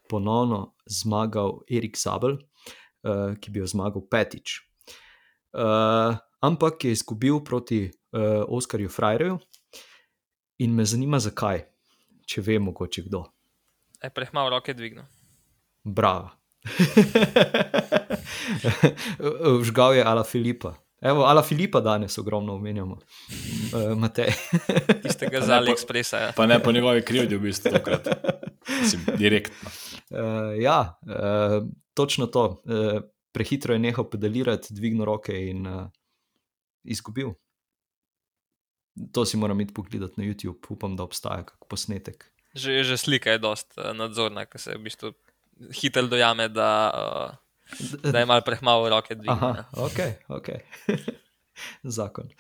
ponovno 0.09 0.74
zmagal 0.86 1.61
Erik 1.70 1.98
Zabel, 1.98 2.38
uh, 2.38 3.34
ki 3.40 3.50
bi 3.50 3.59
jo 3.62 3.66
zmagal 3.66 4.02
petič. 4.11 4.61
Uh, 5.57 6.16
ampak 6.40 6.84
je 6.84 6.92
izgubil 6.92 7.40
proti 7.44 7.88
uh, 7.88 8.44
Oskarju 8.48 8.88
Frajreju 8.88 9.38
in 10.59 10.74
me 10.74 10.84
zanima, 10.84 11.18
zakaj, 11.20 11.64
če 12.26 12.40
ve 12.44 12.59
mogoče 12.61 13.02
kdo. 13.09 13.24
E, 14.00 14.11
prehmal 14.11 14.50
roke 14.52 14.74
dvignil. 14.74 15.04
Bravo. 15.84 16.30
Vžgal 19.62 19.94
je 19.94 20.04
Ala 20.04 20.24
Filipa. 20.24 20.74
Evo, 21.01 21.24
Ala 21.28 21.42
Filipa 21.42 21.80
danes 21.80 22.18
ogromno 22.18 22.55
omenjamo, 22.55 22.97
uh, 22.97 23.99
Matej. 23.99 24.32
Tistega 25.05 25.38
Pa 25.38 25.44
z 25.44 25.49
ne 25.49 25.55
po- 25.55 25.61
AliExpressa. 25.62 26.18
Ja. 26.18 26.30
Pa 26.36 26.47
ne 26.47 26.57
po 26.62 26.72
njegovi 26.72 27.03
krivdi, 27.05 27.36
v 27.36 27.40
bistvu, 27.40 27.70
tokrat. 27.70 28.09
Mislim, 28.80 29.05
direktno. 29.16 29.70
Uh, 30.11 30.57
ja, 30.61 30.99
uh, 31.05 31.68
točno 31.94 32.26
to. 32.26 32.62
Uh, 32.64 33.03
prehitro 33.32 33.74
je 33.76 33.78
nehal 33.78 34.09
pedalirati, 34.11 34.72
dvignil 34.74 35.05
roke 35.05 35.36
in 35.36 35.66
uh, 35.66 35.84
izgubil. 36.84 37.34
To 39.12 39.24
si 39.28 39.36
moram 39.36 39.61
iti 39.61 39.74
pogledati 39.74 40.16
na 40.16 40.24
YouTube, 40.24 40.64
upam, 40.70 40.97
da 40.97 41.05
obstaja 41.05 41.44
kak 41.44 41.68
posnetek. 41.68 42.32
Že, 42.57 42.84
že 42.88 42.97
slika 42.97 43.30
je 43.36 43.38
dost 43.38 43.76
uh, 43.76 43.92
nadzorna, 43.92 44.47
ker 44.49 44.61
se 44.61 44.72
v 44.72 44.88
bistvu 44.88 45.12
hitro 45.76 46.07
dojame, 46.09 46.49
da, 46.49 46.70
uh, 46.88 47.36
da 48.12 48.18
je 48.18 48.26
malo 48.26 48.40
prehmalo 48.46 48.88
roke 48.88 49.14
dvignjene. 49.14 49.40
Aha, 49.40 49.64
ok, 49.72 49.98
ok. 50.28 50.48
Zakon. 51.96 52.30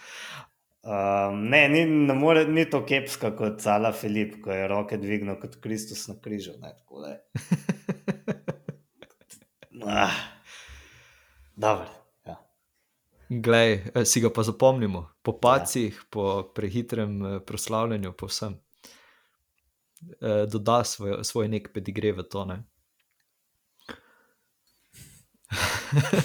Um, 0.86 1.48
ne, 1.50 1.68
ni, 1.68 1.84
ne 1.84 2.14
more, 2.14 2.44
ni 2.46 2.62
to 2.70 2.84
kepska 2.86 3.32
kot 3.36 3.60
Sala 3.60 3.90
Filip, 3.92 4.36
ko 4.44 4.52
je 4.54 4.68
roke 4.70 4.98
dvignil 5.02 5.40
kot 5.42 5.56
Kristus 5.62 6.06
na 6.08 6.14
križu. 6.22 6.54
Ne, 6.62 6.74
tako 6.78 7.06
je. 7.06 7.16
Ah, 9.86 10.10
dobro. 11.56 11.86
Ja. 12.26 12.36
Glej, 13.28 13.84
eh, 13.94 14.04
si 14.04 14.20
ga 14.20 14.32
pa 14.34 14.42
zapomnimo, 14.42 15.04
po 15.22 15.36
pacih, 15.38 15.94
ja. 15.94 16.06
po 16.10 16.42
prehitrem 16.54 17.12
eh, 17.22 17.40
proslavljanju, 17.46 18.12
po 18.12 18.26
vsem. 18.26 18.56
Eh, 20.20 20.46
doda 20.50 20.84
svoj, 20.84 21.24
svoj 21.24 21.48
nek 21.48 21.70
pedigre 21.74 22.12
v 22.12 22.24
to. 22.24 22.44
Ne? 22.44 22.64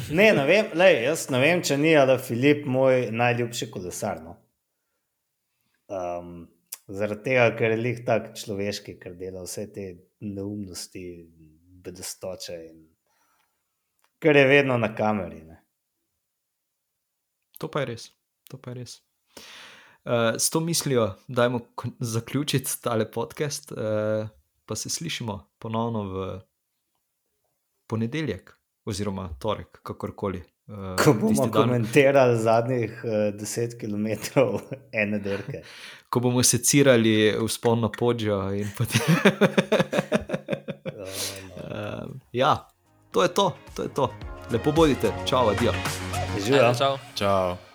Ne, 0.09 0.31
ne 0.33 0.45
vem, 0.47 0.71
lej, 0.75 1.03
jaz 1.05 1.27
ne 1.31 1.39
vem, 1.41 1.61
če 1.63 1.77
ni 1.77 1.91
ali 1.95 2.17
Filip 2.19 2.65
moj 2.65 3.11
najljubši 3.13 3.69
kolesar. 3.71 4.21
No. 4.23 4.37
Um, 5.91 6.47
zaradi 6.91 7.29
tega, 7.29 7.49
ker 7.57 7.75
je 7.75 7.79
lik 7.79 8.01
tak 8.07 8.31
človeški, 8.37 8.97
ker 9.01 9.15
dela 9.19 9.43
vse 9.45 9.67
te 9.73 9.87
neumnosti, 10.25 11.05
bedestoče 11.81 12.57
in 12.67 12.81
ker 14.21 14.37
je 14.37 14.45
vedno 14.47 14.77
na 14.77 14.91
kameri. 14.95 15.41
Ne. 15.47 15.57
To 17.61 17.69
pa 17.71 17.83
je 17.83 17.91
res. 17.93 18.09
To 18.49 18.59
pa 18.61 18.73
je 18.73 18.81
res. 18.81 18.99
Uh, 20.01 20.33
s 20.37 20.49
to 20.49 20.59
mislijo, 20.65 21.11
da 21.27 21.45
je 21.45 21.59
zaključiti 21.99 22.81
tale 22.81 23.05
podcast, 23.11 23.71
uh, 23.71 24.29
pa 24.65 24.75
se 24.75 24.89
slišimo 24.89 25.37
ponovno 25.59 26.03
v 26.09 26.29
ponedeljek, 27.87 28.53
oziroma 28.85 29.29
torek, 29.39 29.79
kakorkoli. 29.83 30.43
Uh, 30.67 30.95
Ko 31.03 31.13
bomo 31.13 31.47
komentirali 31.51 32.37
zadnjih 32.39 33.01
uh, 33.03 33.11
10 33.39 33.77
km 33.81 34.07
ene 34.91 35.19
dirke. 35.19 35.63
Ko 36.09 36.19
bomo 36.19 36.43
secirali 36.43 37.33
vzpon 37.47 37.81
na 37.81 37.89
podžjo. 37.89 38.43
Potem... 38.77 39.01
Oh, 41.01 41.07
no. 41.07 41.07
uh, 42.03 42.05
ja, 42.31 42.67
to 43.11 43.23
je 43.23 43.33
to, 43.33 43.53
to 43.75 43.83
je 43.83 43.89
to. 43.89 44.13
Lepo 44.51 44.71
bodite, 44.71 45.11
čau, 45.25 45.49
adijo. 45.49 45.73
Živijo. 46.45 46.73
Čau. 46.73 46.97
Čau. 47.15 47.70